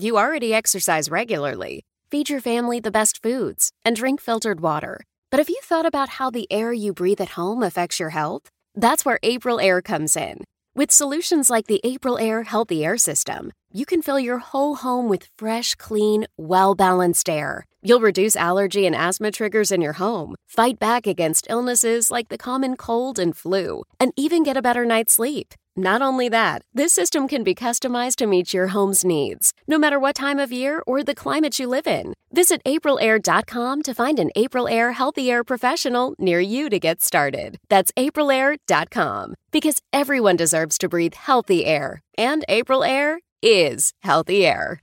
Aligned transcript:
You 0.00 0.16
already 0.16 0.54
exercise 0.54 1.10
regularly. 1.10 1.84
Feed 2.10 2.30
your 2.30 2.40
family 2.40 2.80
the 2.80 2.90
best 2.90 3.22
foods 3.22 3.70
and 3.84 3.94
drink 3.94 4.18
filtered 4.18 4.62
water. 4.62 5.04
But 5.30 5.40
have 5.40 5.50
you 5.50 5.60
thought 5.62 5.84
about 5.84 6.08
how 6.08 6.30
the 6.30 6.50
air 6.50 6.72
you 6.72 6.94
breathe 6.94 7.20
at 7.20 7.36
home 7.36 7.62
affects 7.62 8.00
your 8.00 8.08
health? 8.08 8.48
That's 8.74 9.04
where 9.04 9.18
April 9.22 9.60
Air 9.60 9.82
comes 9.82 10.16
in. 10.16 10.44
With 10.74 10.90
solutions 10.90 11.50
like 11.50 11.66
the 11.66 11.82
April 11.84 12.16
Air 12.16 12.44
Healthy 12.44 12.82
Air 12.82 12.96
System, 12.96 13.52
you 13.72 13.84
can 13.84 14.00
fill 14.00 14.18
your 14.18 14.38
whole 14.38 14.76
home 14.76 15.06
with 15.06 15.28
fresh, 15.36 15.74
clean, 15.74 16.26
well 16.38 16.74
balanced 16.74 17.28
air. 17.28 17.66
You'll 17.82 18.00
reduce 18.00 18.36
allergy 18.36 18.86
and 18.86 18.94
asthma 18.94 19.30
triggers 19.30 19.72
in 19.72 19.80
your 19.80 19.94
home, 19.94 20.34
fight 20.46 20.78
back 20.78 21.06
against 21.06 21.46
illnesses 21.48 22.10
like 22.10 22.28
the 22.28 22.36
common 22.36 22.76
cold 22.76 23.18
and 23.18 23.34
flu, 23.34 23.84
and 23.98 24.12
even 24.16 24.42
get 24.42 24.56
a 24.56 24.62
better 24.62 24.84
night's 24.84 25.14
sleep. 25.14 25.54
Not 25.76 26.02
only 26.02 26.28
that, 26.28 26.60
this 26.74 26.92
system 26.92 27.26
can 27.26 27.42
be 27.42 27.54
customized 27.54 28.16
to 28.16 28.26
meet 28.26 28.52
your 28.52 28.68
home's 28.68 29.02
needs, 29.02 29.54
no 29.66 29.78
matter 29.78 29.98
what 29.98 30.14
time 30.14 30.38
of 30.38 30.52
year 30.52 30.82
or 30.86 31.02
the 31.02 31.14
climate 31.14 31.58
you 31.58 31.66
live 31.68 31.86
in. 31.86 32.12
Visit 32.32 32.62
aprilair.com 32.64 33.82
to 33.82 33.94
find 33.94 34.18
an 34.18 34.30
April 34.36 34.68
Air 34.68 34.92
Healthy 34.92 35.30
Air 35.30 35.42
professional 35.42 36.14
near 36.18 36.40
you 36.40 36.68
to 36.68 36.78
get 36.78 37.00
started. 37.00 37.56
That's 37.70 37.92
aprilair.com. 37.92 39.34
Because 39.52 39.80
everyone 39.90 40.36
deserves 40.36 40.76
to 40.78 40.88
breathe 40.88 41.14
healthy 41.14 41.64
air, 41.64 42.02
and 42.18 42.44
April 42.48 42.84
Air 42.84 43.20
is 43.42 43.92
healthy 44.02 44.46
air. 44.46 44.82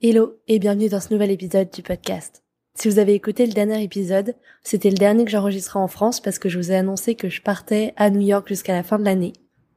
Hello 0.00 0.36
et 0.46 0.60
bienvenue 0.60 0.88
dans 0.88 1.00
ce 1.00 1.12
nouvel 1.12 1.32
épisode 1.32 1.70
du 1.72 1.82
podcast. 1.82 2.44
Si 2.76 2.88
vous 2.88 3.00
avez 3.00 3.14
écouté 3.14 3.44
le 3.44 3.52
dernier 3.52 3.82
épisode, 3.82 4.36
c'était 4.62 4.90
le 4.90 4.96
dernier 4.96 5.24
que 5.24 5.30
j'enregistrais 5.32 5.80
en 5.80 5.88
France 5.88 6.20
parce 6.20 6.38
que 6.38 6.48
je 6.48 6.56
vous 6.56 6.70
ai 6.70 6.76
annoncé 6.76 7.16
que 7.16 7.28
je 7.28 7.42
partais 7.42 7.94
à 7.96 8.08
New 8.08 8.20
York 8.20 8.46
jusqu'à 8.46 8.74
la 8.74 8.84
fin 8.84 9.00
de 9.00 9.04
l'année. 9.04 9.32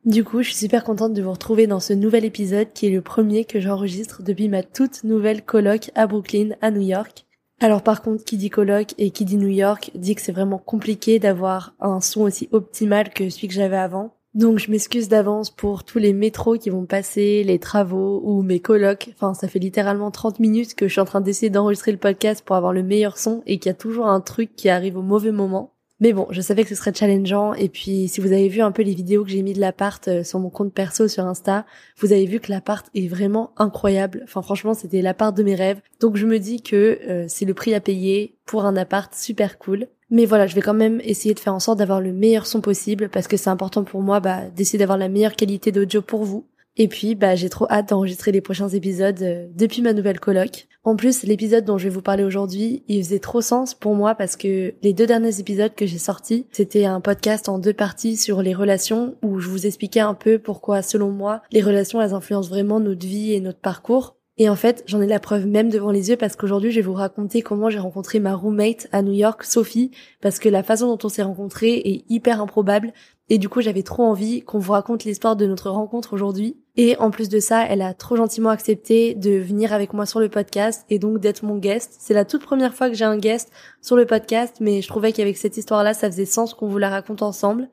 Du 0.05 0.23
coup, 0.23 0.43
je 0.43 0.49
suis 0.49 0.59
super 0.59 0.83
contente 0.83 1.15
de 1.15 1.23
vous 1.23 1.31
retrouver 1.31 1.65
dans 1.65 1.79
ce 1.79 1.93
nouvel 1.93 2.23
épisode 2.23 2.71
qui 2.71 2.85
est 2.85 2.91
le 2.91 3.01
premier 3.01 3.45
que 3.45 3.59
j'enregistre 3.59 4.21
depuis 4.21 4.47
ma 4.47 4.61
toute 4.61 5.03
nouvelle 5.03 5.43
coloc 5.43 5.89
à 5.95 6.05
Brooklyn, 6.05 6.49
à 6.61 6.69
New 6.69 6.81
York. 6.87 7.25
Alors 7.59 7.81
par 7.81 8.03
contre, 8.03 8.23
qui 8.23 8.37
dit 8.37 8.51
coloc 8.51 8.93
et 8.99 9.09
qui 9.09 9.25
dit 9.25 9.37
New 9.37 9.47
York 9.47 9.89
dit 9.95 10.13
que 10.13 10.21
c'est 10.21 10.31
vraiment 10.31 10.59
compliqué 10.59 11.17
d'avoir 11.17 11.73
un 11.79 11.99
son 11.99 12.21
aussi 12.21 12.47
optimal 12.51 13.09
que 13.09 13.27
celui 13.31 13.47
que 13.47 13.55
j'avais 13.55 13.75
avant. 13.75 14.13
Donc 14.33 14.59
je 14.59 14.71
m'excuse 14.71 15.09
d'avance 15.09 15.49
pour 15.49 15.83
tous 15.83 15.99
les 15.99 16.13
métros 16.13 16.57
qui 16.57 16.69
vont 16.69 16.85
passer, 16.85 17.43
les 17.43 17.59
travaux 17.59 18.21
ou 18.23 18.41
mes 18.43 18.61
colocs. 18.61 19.09
Enfin, 19.13 19.33
ça 19.33 19.49
fait 19.49 19.59
littéralement 19.59 20.09
30 20.09 20.39
minutes 20.39 20.73
que 20.73 20.87
je 20.87 20.93
suis 20.93 21.01
en 21.01 21.05
train 21.05 21.19
d'essayer 21.19 21.49
d'enregistrer 21.49 21.91
le 21.91 21.97
podcast 21.97 22.41
pour 22.45 22.55
avoir 22.55 22.71
le 22.71 22.81
meilleur 22.81 23.17
son 23.17 23.43
et 23.45 23.59
qu'il 23.59 23.69
y 23.69 23.73
a 23.73 23.77
toujours 23.77 24.07
un 24.07 24.21
truc 24.21 24.55
qui 24.55 24.69
arrive 24.69 24.97
au 24.97 25.01
mauvais 25.01 25.33
moment. 25.33 25.73
Mais 26.01 26.13
bon, 26.13 26.25
je 26.31 26.41
savais 26.41 26.63
que 26.63 26.69
ce 26.69 26.75
serait 26.75 26.93
challengeant 26.95 27.53
et 27.53 27.69
puis 27.69 28.07
si 28.07 28.21
vous 28.21 28.31
avez 28.31 28.47
vu 28.47 28.61
un 28.61 28.71
peu 28.71 28.81
les 28.81 28.95
vidéos 28.95 29.23
que 29.23 29.29
j'ai 29.29 29.43
mis 29.43 29.53
de 29.53 29.59
l'appart 29.59 30.07
euh, 30.07 30.23
sur 30.23 30.39
mon 30.39 30.49
compte 30.49 30.73
perso 30.73 31.07
sur 31.07 31.25
Insta, 31.25 31.63
vous 31.99 32.11
avez 32.11 32.25
vu 32.25 32.39
que 32.39 32.51
l'appart 32.51 32.87
est 32.95 33.07
vraiment 33.07 33.53
incroyable. 33.55 34.21
Enfin 34.23 34.41
franchement, 34.41 34.73
c'était 34.73 35.03
l'appart 35.03 35.37
de 35.37 35.43
mes 35.43 35.53
rêves. 35.53 35.79
Donc 35.99 36.17
je 36.17 36.25
me 36.25 36.39
dis 36.39 36.63
que 36.63 36.99
euh, 37.07 37.25
c'est 37.27 37.45
le 37.45 37.53
prix 37.53 37.75
à 37.75 37.79
payer 37.79 38.35
pour 38.47 38.65
un 38.65 38.75
appart 38.77 39.13
super 39.13 39.59
cool. 39.59 39.89
Mais 40.09 40.25
voilà, 40.25 40.47
je 40.47 40.55
vais 40.55 40.61
quand 40.61 40.73
même 40.73 40.99
essayer 41.03 41.35
de 41.35 41.39
faire 41.39 41.53
en 41.53 41.59
sorte 41.59 41.77
d'avoir 41.77 42.01
le 42.01 42.11
meilleur 42.11 42.47
son 42.47 42.61
possible 42.61 43.07
parce 43.07 43.27
que 43.27 43.37
c'est 43.37 43.51
important 43.51 43.83
pour 43.83 44.01
moi 44.01 44.19
bah, 44.19 44.49
d'essayer 44.55 44.79
d'avoir 44.79 44.97
la 44.97 45.07
meilleure 45.07 45.35
qualité 45.35 45.71
d'audio 45.71 46.01
pour 46.01 46.23
vous. 46.23 46.47
Et 46.81 46.87
puis, 46.87 47.13
bah, 47.13 47.35
j'ai 47.35 47.49
trop 47.49 47.67
hâte 47.69 47.89
d'enregistrer 47.89 48.31
les 48.31 48.41
prochains 48.41 48.69
épisodes 48.69 49.21
euh, 49.21 49.45
depuis 49.53 49.83
ma 49.83 49.93
nouvelle 49.93 50.19
coloc. 50.19 50.67
En 50.83 50.95
plus, 50.95 51.21
l'épisode 51.21 51.63
dont 51.63 51.77
je 51.77 51.83
vais 51.83 51.93
vous 51.93 52.01
parler 52.01 52.23
aujourd'hui, 52.23 52.81
il 52.87 53.03
faisait 53.03 53.19
trop 53.19 53.41
sens 53.41 53.75
pour 53.75 53.93
moi 53.93 54.15
parce 54.15 54.35
que 54.35 54.73
les 54.81 54.91
deux 54.91 55.05
derniers 55.05 55.39
épisodes 55.39 55.75
que 55.75 55.85
j'ai 55.85 55.99
sortis, 55.99 56.47
c'était 56.51 56.85
un 56.85 56.99
podcast 56.99 57.49
en 57.49 57.59
deux 57.59 57.75
parties 57.75 58.17
sur 58.17 58.41
les 58.41 58.55
relations 58.55 59.15
où 59.21 59.39
je 59.39 59.47
vous 59.47 59.67
expliquais 59.67 59.99
un 59.99 60.15
peu 60.15 60.39
pourquoi, 60.39 60.81
selon 60.81 61.11
moi, 61.11 61.43
les 61.51 61.61
relations, 61.61 62.01
elles 62.01 62.15
influencent 62.15 62.49
vraiment 62.49 62.79
notre 62.79 63.05
vie 63.05 63.33
et 63.33 63.41
notre 63.41 63.59
parcours. 63.59 64.15
Et 64.41 64.49
en 64.49 64.55
fait, 64.55 64.83
j'en 64.87 65.01
ai 65.01 65.07
la 65.07 65.19
preuve 65.19 65.45
même 65.45 65.69
devant 65.69 65.91
les 65.91 66.09
yeux 66.09 66.17
parce 66.17 66.35
qu'aujourd'hui, 66.35 66.71
je 66.71 66.77
vais 66.77 66.81
vous 66.81 66.93
raconter 66.93 67.43
comment 67.43 67.69
j'ai 67.69 67.77
rencontré 67.77 68.19
ma 68.19 68.33
roommate 68.33 68.87
à 68.91 69.03
New 69.03 69.11
York, 69.11 69.43
Sophie, 69.43 69.91
parce 70.19 70.39
que 70.39 70.49
la 70.49 70.63
façon 70.63 70.87
dont 70.87 70.97
on 71.03 71.09
s'est 71.09 71.21
rencontrés 71.21 71.75
est 71.75 72.05
hyper 72.09 72.41
improbable. 72.41 72.91
Et 73.29 73.37
du 73.37 73.47
coup, 73.47 73.61
j'avais 73.61 73.83
trop 73.83 74.03
envie 74.03 74.41
qu'on 74.41 74.59
vous 74.59 74.73
raconte 74.73 75.05
l'histoire 75.05 75.35
de 75.35 75.45
notre 75.45 75.69
rencontre 75.69 76.13
aujourd'hui. 76.13 76.57
Et 76.75 76.97
en 76.97 77.11
plus 77.11 77.29
de 77.29 77.39
ça, 77.39 77.65
elle 77.65 77.81
a 77.81 77.93
trop 77.93 78.15
gentiment 78.15 78.49
accepté 78.49 79.15
de 79.15 79.31
venir 79.31 79.73
avec 79.73 79.93
moi 79.93 80.05
sur 80.05 80.19
le 80.19 80.29
podcast 80.29 80.85
et 80.89 80.99
donc 80.99 81.19
d'être 81.19 81.43
mon 81.43 81.57
guest. 81.57 81.95
C'est 81.99 82.13
la 82.13 82.25
toute 82.25 82.43
première 82.43 82.73
fois 82.73 82.89
que 82.89 82.95
j'ai 82.95 83.05
un 83.05 83.17
guest 83.17 83.49
sur 83.81 83.95
le 83.95 84.05
podcast, 84.05 84.57
mais 84.59 84.81
je 84.81 84.87
trouvais 84.87 85.13
qu'avec 85.13 85.37
cette 85.37 85.57
histoire-là, 85.57 85.93
ça 85.93 86.11
faisait 86.11 86.25
sens 86.25 86.53
qu'on 86.53 86.67
vous 86.67 86.77
la 86.77 86.89
raconte 86.89 87.21
ensemble. 87.21 87.69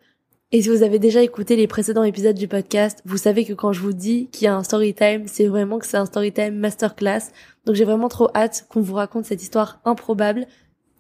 Et 0.51 0.63
si 0.63 0.71
vous 0.71 0.83
avez 0.83 0.99
déjà 0.99 1.23
écouté 1.23 1.57
les 1.57 1.67
précédents 1.67 2.05
épisodes 2.05 2.35
du 2.35 2.49
podcast, 2.49 3.03
vous 3.05 3.19
savez 3.19 3.45
que 3.45 3.53
quand 3.53 3.73
je 3.73 3.81
vous 3.81 3.93
dis 3.93 4.29
qu'il 4.33 4.47
y 4.47 4.49
a 4.49 4.57
un 4.57 4.63
story 4.63 4.95
time, 4.95 5.25
c'est 5.27 5.47
vraiment 5.47 5.79
que 5.79 5.87
c'est 5.87 5.99
un 5.99 6.07
story 6.07 6.33
time 6.33 6.55
masterclass. 6.55 7.33
Donc 7.67 7.77
j'ai 7.77 7.85
vraiment 7.85 8.09
trop 8.09 8.31
hâte 8.35 8.65
qu'on 8.71 8.81
vous 8.81 8.95
raconte 8.95 9.27
cette 9.27 9.43
histoire 9.43 9.81
improbable 9.85 10.47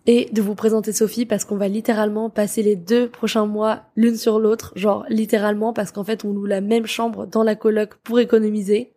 et 0.09 0.31
de 0.33 0.41
vous 0.41 0.55
présenter 0.55 0.93
Sophie 0.93 1.27
parce 1.27 1.45
qu'on 1.45 1.59
va 1.59 1.69
littéralement 1.69 2.31
passer 2.31 2.63
les 2.63 2.77
deux 2.77 3.09
prochains 3.09 3.45
mois 3.45 3.83
l'une 3.95 4.17
sur 4.17 4.41
l'autre, 4.41 4.73
genre 4.75 5.05
littéralement 5.11 5.75
parce 5.75 5.93
qu'en 5.93 6.03
fait 6.03 6.25
on 6.25 6.33
loue 6.33 6.47
la 6.47 6.63
même 6.63 6.87
chambre 6.87 7.27
dans 7.27 7.43
la 7.43 7.55
coloc 7.55 7.95
pour 8.03 8.19
économiser. 8.19 8.95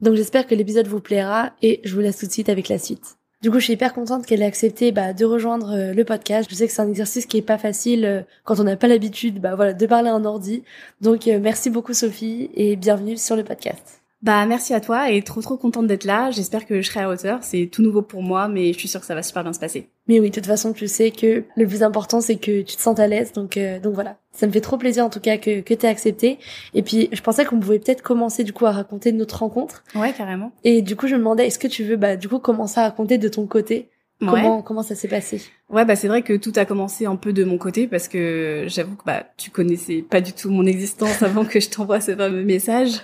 Donc 0.00 0.14
j'espère 0.14 0.46
que 0.46 0.54
l'épisode 0.54 0.88
vous 0.88 1.00
plaira 1.00 1.52
et 1.60 1.82
je 1.84 1.94
vous 1.94 2.00
laisse 2.00 2.18
tout 2.18 2.26
de 2.26 2.32
suite 2.32 2.48
avec 2.48 2.70
la 2.70 2.78
suite. 2.78 3.18
Du 3.42 3.50
coup, 3.50 3.58
je 3.58 3.64
suis 3.64 3.74
hyper 3.74 3.92
contente 3.92 4.24
qu'elle 4.24 4.40
ait 4.40 4.46
accepté 4.46 4.90
bah, 4.90 5.12
de 5.12 5.26
rejoindre 5.26 5.72
euh, 5.72 5.92
le 5.92 6.02
podcast. 6.02 6.48
Je 6.48 6.54
sais 6.54 6.66
que 6.66 6.72
c'est 6.72 6.80
un 6.80 6.88
exercice 6.88 7.26
qui 7.26 7.36
est 7.36 7.42
pas 7.42 7.58
facile 7.58 8.06
euh, 8.06 8.22
quand 8.44 8.58
on 8.58 8.64
n'a 8.64 8.76
pas 8.76 8.88
l'habitude 8.88 9.38
bah, 9.38 9.54
voilà, 9.54 9.74
de 9.74 9.86
parler 9.86 10.08
en 10.08 10.24
ordi. 10.24 10.62
Donc, 11.02 11.28
euh, 11.28 11.38
merci 11.42 11.68
beaucoup 11.68 11.92
Sophie 11.92 12.48
et 12.54 12.74
bienvenue 12.76 13.18
sur 13.18 13.36
le 13.36 13.44
podcast. 13.44 14.03
Bah 14.24 14.46
merci 14.46 14.72
à 14.72 14.80
toi 14.80 15.10
et 15.10 15.20
trop 15.20 15.42
trop 15.42 15.58
contente 15.58 15.86
d'être 15.86 16.04
là. 16.04 16.30
J'espère 16.30 16.64
que 16.64 16.80
je 16.80 16.88
serai 16.88 17.00
à 17.00 17.10
hauteur. 17.10 17.40
C'est 17.42 17.68
tout 17.70 17.82
nouveau 17.82 18.00
pour 18.00 18.22
moi, 18.22 18.48
mais 18.48 18.72
je 18.72 18.78
suis 18.78 18.88
sûre 18.88 19.00
que 19.00 19.06
ça 19.06 19.14
va 19.14 19.22
super 19.22 19.42
bien 19.42 19.52
se 19.52 19.60
passer. 19.60 19.90
Mais 20.08 20.18
oui, 20.18 20.30
de 20.30 20.34
toute 20.34 20.46
façon, 20.46 20.72
tu 20.72 20.88
sais 20.88 21.10
que 21.10 21.44
le 21.54 21.66
plus 21.66 21.82
important 21.82 22.22
c'est 22.22 22.36
que 22.36 22.62
tu 22.62 22.74
te 22.74 22.80
sens 22.80 22.98
à 22.98 23.06
l'aise. 23.06 23.32
Donc 23.34 23.58
donc 23.82 23.92
voilà, 23.92 24.16
ça 24.32 24.46
me 24.46 24.52
fait 24.52 24.62
trop 24.62 24.78
plaisir 24.78 25.04
en 25.04 25.10
tout 25.10 25.20
cas 25.20 25.36
que 25.36 25.60
que 25.60 25.74
t'aies 25.74 25.88
accepté. 25.88 26.38
Et 26.72 26.82
puis 26.82 27.10
je 27.12 27.20
pensais 27.20 27.44
qu'on 27.44 27.60
pouvait 27.60 27.78
peut-être 27.78 28.00
commencer 28.00 28.44
du 28.44 28.54
coup 28.54 28.64
à 28.64 28.72
raconter 28.72 29.12
notre 29.12 29.40
rencontre. 29.40 29.84
Ouais, 29.94 30.14
carrément. 30.14 30.52
Et 30.64 30.80
du 30.80 30.96
coup 30.96 31.06
je 31.06 31.16
me 31.16 31.18
demandais 31.18 31.46
est-ce 31.46 31.58
que 31.58 31.68
tu 31.68 31.84
veux 31.84 31.96
bah 31.96 32.16
du 32.16 32.26
coup 32.26 32.38
commencer 32.38 32.80
à 32.80 32.84
raconter 32.84 33.18
de 33.18 33.28
ton 33.28 33.46
côté? 33.46 33.90
Comment, 34.20 34.62
comment 34.62 34.82
ça 34.82 34.94
s'est 34.94 35.08
passé? 35.08 35.42
Ouais, 35.68 35.84
bah 35.84 35.96
c'est 35.96 36.08
vrai 36.08 36.22
que 36.22 36.34
tout 36.34 36.52
a 36.56 36.64
commencé 36.64 37.04
un 37.04 37.16
peu 37.16 37.32
de 37.32 37.44
mon 37.44 37.58
côté 37.58 37.86
parce 37.86 38.08
que 38.08 38.64
j'avoue 38.68 38.94
que 38.96 39.04
bah 39.04 39.24
tu 39.36 39.50
connaissais 39.50 40.02
pas 40.02 40.20
du 40.20 40.32
tout 40.32 40.50
mon 40.50 40.64
existence 40.64 41.22
avant 41.22 41.44
que 41.44 41.60
je 41.60 41.68
t'envoie 41.68 42.00
ce 42.00 42.14
fameux 42.16 42.44
message. 42.44 43.00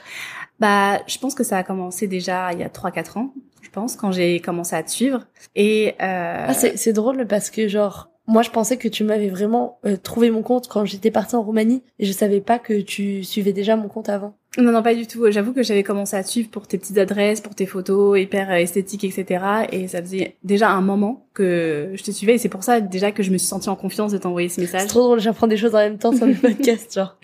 Bah, 0.61 1.01
je 1.07 1.19
pense 1.19 1.35
que 1.35 1.45
ça 1.45 1.59
a 1.59 1.63
commencé 1.63 2.07
déjà 2.07 2.53
il 2.53 2.61
y 2.61 2.63
a 2.63 2.69
3-4 2.69 3.19
ans, 3.19 3.33
je 3.63 3.71
pense, 3.71 3.97
quand 3.97 4.13
j'ai 4.13 4.41
commencé 4.41 4.77
à 4.77 4.83
te 4.83 4.91
suivre. 4.91 5.27
Et 5.57 5.95
euh... 6.01 6.47
ah, 6.49 6.55
c'est 6.55 6.93
drôle 6.93 7.27
parce 7.27 7.51
que 7.51 7.67
genre 7.67 8.11
moi 8.27 8.43
je 8.43 8.51
pensais 8.51 8.77
que 8.77 8.87
tu 8.87 9.03
m'avais 9.03 9.29
vraiment 9.29 9.79
euh, 9.85 9.97
trouvé 9.97 10.31
mon 10.31 10.43
compte 10.43 10.69
quand 10.69 10.85
j'étais 10.85 11.11
partie 11.11 11.35
en 11.35 11.43
Roumanie 11.43 11.83
et 11.99 12.07
je 12.07 12.13
savais 12.13 12.41
pas 12.41 12.61
que 12.61 12.81
tu 12.81 13.25
suivais 13.25 13.53
déjà 13.53 13.75
mon 13.75 13.89
compte 13.89 14.09
avant. 14.09 14.35
Non, 14.59 14.73
non, 14.73 14.83
pas 14.83 14.95
du 14.95 15.07
tout. 15.07 15.31
J'avoue 15.31 15.53
que 15.53 15.63
j'avais 15.63 15.85
commencé 15.85 16.17
à 16.17 16.25
te 16.25 16.29
suivre 16.29 16.51
pour 16.51 16.67
tes 16.67 16.77
petites 16.77 16.99
adresses, 16.99 17.41
pour 17.41 17.55
tes 17.55 17.67
photos 17.67 18.19
hyper 18.19 18.51
esthétiques, 18.51 19.05
etc. 19.05 19.45
Et 19.71 19.87
ça 19.87 20.01
faisait 20.01 20.37
déjà 20.43 20.71
un 20.71 20.81
moment 20.81 21.27
que 21.35 21.93
je 21.95 22.03
te 22.03 22.11
suivais 22.11 22.35
et 22.35 22.39
c'est 22.39 22.49
pour 22.49 22.65
ça 22.65 22.81
déjà 22.81 23.13
que 23.13 23.23
je 23.23 23.31
me 23.31 23.39
suis 23.39 23.47
sentie 23.47 23.69
en 23.69 23.77
confiance 23.77 24.11
de 24.13 24.19
t'envoyer 24.19 24.49
ce 24.49 24.61
message. 24.61 24.83
C'est 24.83 24.87
trop 24.89 25.03
drôle, 25.03 25.21
j'apprends 25.21 25.47
des 25.47 25.57
choses 25.57 25.75
en 25.75 25.79
même 25.79 25.99
temps 25.99 26.13
sur 26.13 26.27
le 26.27 26.35
podcast, 26.41 26.93
genre. 26.95 27.17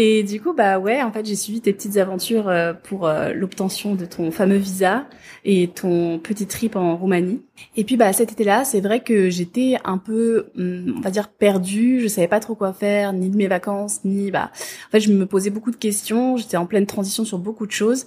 Et 0.00 0.22
du 0.22 0.40
coup, 0.40 0.52
bah 0.52 0.78
ouais, 0.78 1.02
en 1.02 1.10
fait, 1.10 1.26
j'ai 1.26 1.34
suivi 1.34 1.60
tes 1.60 1.72
petites 1.72 1.96
aventures 1.96 2.48
euh, 2.48 2.72
pour 2.72 3.08
euh, 3.08 3.32
l'obtention 3.32 3.96
de 3.96 4.04
ton 4.04 4.30
fameux 4.30 4.56
visa 4.56 5.08
et 5.44 5.66
ton 5.66 6.20
petit 6.20 6.46
trip 6.46 6.76
en 6.76 6.96
Roumanie. 6.96 7.42
Et 7.74 7.82
puis, 7.82 7.96
bah 7.96 8.12
cet 8.12 8.30
été-là, 8.30 8.64
c'est 8.64 8.80
vrai 8.80 9.00
que 9.00 9.28
j'étais 9.28 9.76
un 9.84 9.98
peu, 9.98 10.50
hum, 10.56 10.94
on 10.98 11.00
va 11.00 11.10
dire, 11.10 11.28
perdue. 11.28 11.98
Je 12.00 12.06
savais 12.06 12.28
pas 12.28 12.38
trop 12.38 12.54
quoi 12.54 12.72
faire, 12.72 13.12
ni 13.12 13.28
de 13.28 13.36
mes 13.36 13.48
vacances, 13.48 14.04
ni 14.04 14.30
bah. 14.30 14.52
En 14.86 14.90
fait, 14.92 15.00
je 15.00 15.12
me 15.12 15.26
posais 15.26 15.50
beaucoup 15.50 15.72
de 15.72 15.76
questions. 15.76 16.36
J'étais 16.36 16.56
en 16.56 16.66
pleine 16.66 16.86
transition 16.86 17.24
sur 17.24 17.38
beaucoup 17.38 17.66
de 17.66 17.72
choses. 17.72 18.06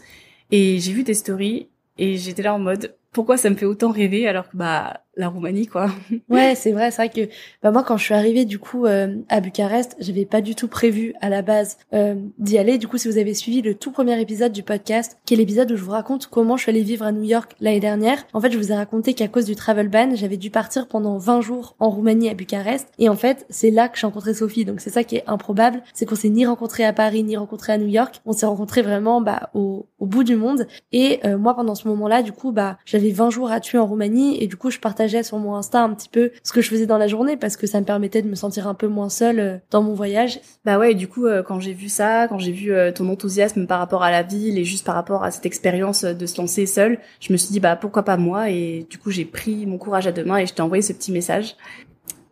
Et 0.50 0.80
j'ai 0.80 0.94
vu 0.94 1.04
tes 1.04 1.14
stories 1.14 1.68
et 1.98 2.16
j'étais 2.16 2.42
là 2.42 2.54
en 2.54 2.60
mode, 2.60 2.96
pourquoi 3.12 3.36
ça 3.36 3.50
me 3.50 3.56
fait 3.56 3.66
autant 3.66 3.92
rêver 3.92 4.30
alors 4.30 4.50
que 4.50 4.56
bah 4.56 5.02
la 5.22 5.30
Roumanie 5.30 5.68
quoi. 5.68 5.90
ouais, 6.30 6.56
c'est 6.56 6.72
vrai, 6.72 6.92
c'est 6.92 7.08
vrai 7.08 7.10
que 7.10 7.32
bah 7.64 7.72
moi 7.72 7.84
quand 7.84 7.98
je 7.98 8.04
suis 8.04 8.14
arrivée 8.14 8.46
du 8.46 8.60
coup 8.60 8.86
euh, 8.86 9.16
à 9.30 9.40
Bucarest, 9.40 9.96
j'avais 10.00 10.26
pas 10.26 10.42
du 10.42 10.56
tout 10.56 10.68
prévu 10.68 11.14
à 11.22 11.30
la 11.30 11.42
base 11.42 11.78
euh, 11.94 12.16
d'y 12.38 12.58
aller. 12.58 12.78
Du 12.78 12.88
coup, 12.88 12.98
si 12.98 13.08
vous 13.08 13.18
avez 13.18 13.34
suivi 13.34 13.62
le 13.62 13.76
tout 13.76 13.92
premier 13.92 14.20
épisode 14.20 14.52
du 14.52 14.64
podcast, 14.64 15.18
qui 15.26 15.34
est 15.34 15.38
l'épisode 15.38 15.72
où 15.72 15.78
je 15.78 15.84
vous 15.84 15.92
raconte 15.92 16.28
comment 16.28 16.58
je 16.58 16.64
suis 16.64 16.70
allée 16.70 16.84
vivre 16.84 17.06
à 17.06 17.12
New 17.12 17.24
York 17.24 17.56
l'année 17.60 17.80
dernière, 17.80 18.26
en 18.34 18.42
fait, 18.42 18.52
je 18.52 18.58
vous 18.58 18.72
ai 18.72 18.76
raconté 18.76 19.14
qu'à 19.14 19.28
cause 19.28 19.46
du 19.46 19.56
travel 19.56 19.88
ban, 19.88 20.16
j'avais 20.16 20.38
dû 20.38 20.50
partir 20.50 20.88
pendant 20.88 21.18
20 21.18 21.42
jours 21.42 21.76
en 21.80 21.90
Roumanie 21.90 22.30
à 22.30 22.34
Bucarest 22.34 22.88
et 23.00 23.10
en 23.10 23.16
fait, 23.16 23.46
c'est 23.50 23.72
là 23.72 23.88
que 23.90 23.98
j'ai 23.98 24.08
rencontré 24.08 24.34
Sophie. 24.34 24.66
Donc 24.66 24.82
c'est 24.82 24.90
ça 24.90 25.04
qui 25.04 25.18
est 25.18 25.24
improbable, 25.28 25.82
c'est 25.94 26.06
qu'on 26.06 26.16
s'est 26.16 26.30
ni 26.30 26.46
rencontré 26.46 26.84
à 26.84 26.94
Paris 26.94 27.24
ni 27.24 27.38
rencontré 27.38 27.74
à 27.74 27.78
New 27.78 27.88
York, 27.88 28.22
on 28.26 28.34
s'est 28.34 28.46
rencontré 28.46 28.82
vraiment 28.82 29.22
bah 29.22 29.50
au, 29.54 29.86
au 30.00 30.06
bout 30.06 30.24
du 30.24 30.36
monde 30.36 30.68
et 30.92 31.20
euh, 31.26 31.38
moi 31.38 31.56
pendant 31.56 31.76
ce 31.76 31.88
moment-là, 31.88 32.24
du 32.24 32.32
coup, 32.32 32.52
bah 32.52 32.78
j'avais 32.86 33.12
20 33.12 33.30
jours 33.30 33.52
à 33.52 33.60
tuer 33.60 33.78
en 33.78 33.86
Roumanie 33.86 34.42
et 34.42 34.48
du 34.48 34.56
coup, 34.56 34.72
je 34.72 34.80
partageais 34.80 35.11
sur 35.24 35.38
mon 35.38 35.56
Insta 35.56 35.81
un 35.81 35.94
petit 35.94 36.10
peu 36.10 36.31
ce 36.44 36.54
que 36.54 36.62
je 36.62 36.69
faisais 36.69 36.86
dans 36.86 36.98
la 36.98 37.08
journée 37.08 37.38
parce 37.38 37.58
que 37.58 37.68
ça 37.68 37.80
me 37.80 37.86
permettait 37.86 38.22
de 38.22 38.28
me 38.28 38.36
sentir 38.36 38.68
un 38.68 38.74
peu 38.74 38.88
moins 38.88 39.10
seule 39.10 39.40
euh, 39.40 39.58
dans 39.69 39.84
mon 39.84 39.94
voyage. 39.94 40.40
Bah 40.66 40.80
ouais, 40.80 40.92
et 40.92 40.96
du 40.96 41.08
coup, 41.08 41.25
euh, 41.25 41.44
quand 41.44 41.60
j'ai 41.60 41.74
vu 41.74 41.90
ça, 41.90 42.28
quand 42.28 42.40
j'ai 42.40 42.52
vu 42.52 42.72
euh, 42.72 42.92
ton 42.92 43.08
enthousiasme 43.10 43.68
par 43.68 43.80
rapport 43.80 44.04
à 44.04 44.12
la 44.12 44.24
ville 44.24 44.58
et 44.58 44.63
juste 44.63 44.86
par 44.86 44.96
rapport 44.96 45.24
à 45.24 45.31
cette 45.31 45.46
expérience 45.46 46.04
de 46.04 46.25
se 46.25 46.40
lancer 46.40 46.66
seule, 46.66 47.00
je 47.19 47.31
me 47.31 47.38
suis 47.38 47.52
dit 47.52 47.60
bah 47.60 47.75
pourquoi 47.75 48.04
pas 48.04 48.18
moi? 48.18 48.50
Et 48.50 48.88
du 48.90 48.98
coup 48.98 49.12
j'ai 49.12 49.25
pris 49.25 49.66
mon 49.66 49.78
courage 49.78 50.08
à 50.08 50.12
deux 50.12 50.24
mains 50.24 50.38
et 50.38 50.46
je 50.46 50.54
t'ai 50.54 50.62
envoyé 50.62 50.81
ce 50.81 50.94
petit 50.94 51.12
message. 51.12 51.56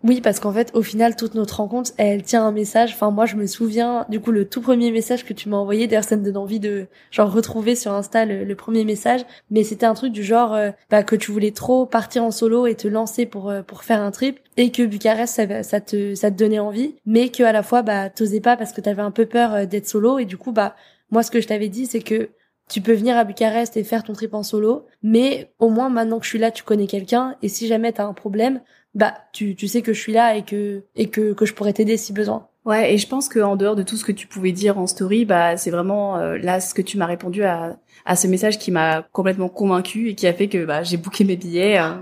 Oui, 0.02 0.22
parce 0.22 0.40
qu'en 0.40 0.54
fait, 0.54 0.72
au 0.74 0.82
final, 0.82 1.18
toute 1.18 1.36
notre 1.36 1.58
rencontre, 1.58 1.92
elle 1.98 2.24
tient 2.24 2.46
un 2.46 2.54
message. 2.54 2.92
Enfin, 2.94 3.12
moi, 3.12 3.26
je 3.26 3.36
me 3.36 3.46
souviens, 3.46 4.06
du 4.08 4.22
coup, 4.22 4.32
le 4.32 4.48
tout 4.48 4.62
premier 4.62 4.92
message 4.92 5.26
que 5.26 5.34
tu 5.34 5.50
m'as 5.50 5.58
envoyé, 5.58 5.88
d'ailleurs, 5.88 6.06
ça 6.06 6.16
me 6.16 6.24
donne 6.24 6.38
envie 6.38 6.62
de, 6.62 6.88
genre, 7.12 7.30
retrouver 7.32 7.76
sur 7.76 7.92
Insta 7.92 8.26
le, 8.26 8.56
premier 8.56 8.86
message. 8.86 9.26
Mais 9.52 9.64
c'était 9.64 9.86
un 9.86 9.94
truc 9.96 10.14
du 10.14 10.24
genre, 10.24 10.54
euh, 10.54 10.72
bah, 10.90 11.04
que 11.04 11.18
tu 11.18 11.32
voulais 11.32 11.52
trop 11.52 11.86
partir 11.86 12.24
en 12.24 12.32
solo 12.32 12.66
et 12.66 12.76
te 12.76 12.88
lancer 12.88 13.26
pour, 13.26 13.50
euh, 13.50 13.62
pour 13.62 13.84
faire 13.84 14.02
un 14.02 14.12
trip. 14.12 14.40
Et 14.56 14.72
que 14.72 14.84
Bucarest, 14.86 15.42
ça, 15.64 15.82
te, 15.82 16.16
ça 16.16 16.32
te 16.32 16.36
donnait 16.38 16.60
envie. 16.60 16.96
Mais 17.06 17.28
que, 17.28 17.44
à 17.44 17.52
la 17.52 17.62
fois, 17.62 17.82
bah, 17.82 18.10
t'osais 18.10 18.40
pas 18.40 18.56
parce 18.56 18.72
que 18.72 18.80
t'avais 18.80 19.02
un 19.02 19.12
peu 19.12 19.26
peur 19.26 19.54
euh, 19.54 19.66
d'être 19.66 19.88
solo. 19.88 20.18
Et 20.18 20.26
du 20.26 20.38
coup, 20.38 20.54
bah, 20.54 20.76
moi, 21.12 21.24
ce 21.24 21.32
que 21.32 21.42
je 21.42 21.48
t'avais 21.48 21.70
dit, 21.70 21.88
c'est 21.88 22.02
que 22.02 22.30
tu 22.70 22.82
peux 22.82 22.94
venir 22.94 23.18
à 23.18 23.24
Bucarest 23.26 23.76
et 23.76 23.84
faire 23.84 24.04
ton 24.04 24.14
trip 24.14 24.34
en 24.34 24.44
solo, 24.44 24.86
mais 25.02 25.52
au 25.58 25.70
moins 25.70 25.90
maintenant 25.90 26.20
que 26.20 26.26
je 26.26 26.30
suis 26.30 26.40
là, 26.40 26.52
tu 26.52 26.64
connais 26.64 26.86
quelqu'un, 26.86 27.36
et 27.42 27.50
si 27.50 27.66
jamais 27.66 27.92
t'as 27.92 28.06
un 28.06 28.14
problème, 28.14 28.62
bah 28.96 29.14
tu, 29.34 29.56
tu 29.56 29.68
sais 29.68 29.82
que 29.82 29.94
je 29.94 30.00
suis 30.00 30.14
là 30.14 30.36
et 30.36 30.44
que 30.44 30.84
et 30.96 31.10
que, 31.10 31.34
que 31.34 31.46
je 31.46 31.54
pourrais 31.54 31.74
t'aider 31.74 31.98
si 31.98 32.14
besoin. 32.14 32.48
Ouais, 32.66 32.94
et 32.94 32.98
je 32.98 33.08
pense 33.08 33.30
que 33.30 33.40
en 33.40 33.56
dehors 33.56 33.76
de 33.76 33.84
tout 33.84 33.96
ce 33.96 34.04
que 34.04 34.12
tu 34.12 34.28
pouvais 34.28 34.52
dire 34.52 34.78
en 34.78 34.88
story, 34.88 35.26
bah 35.26 35.58
c'est 35.58 35.72
vraiment 35.72 36.18
euh, 36.18 36.38
là 36.38 36.60
ce 36.60 36.74
que 36.74 36.82
tu 36.82 36.98
m'as 36.98 37.06
répondu 37.06 37.44
à 37.44 37.78
à 38.06 38.16
ce 38.16 38.28
message 38.28 38.60
qui 38.60 38.72
m'a 38.72 39.04
complètement 39.12 39.50
convaincu 39.50 40.10
et 40.10 40.16
qui 40.16 40.28
a 40.28 40.34
fait 40.34 40.48
que 40.48 40.66
bah 40.66 40.84
j'ai 40.84 40.98
booké 40.98 41.24
mes 41.24 41.38
billets. 41.38 41.80
Euh, 41.80 41.94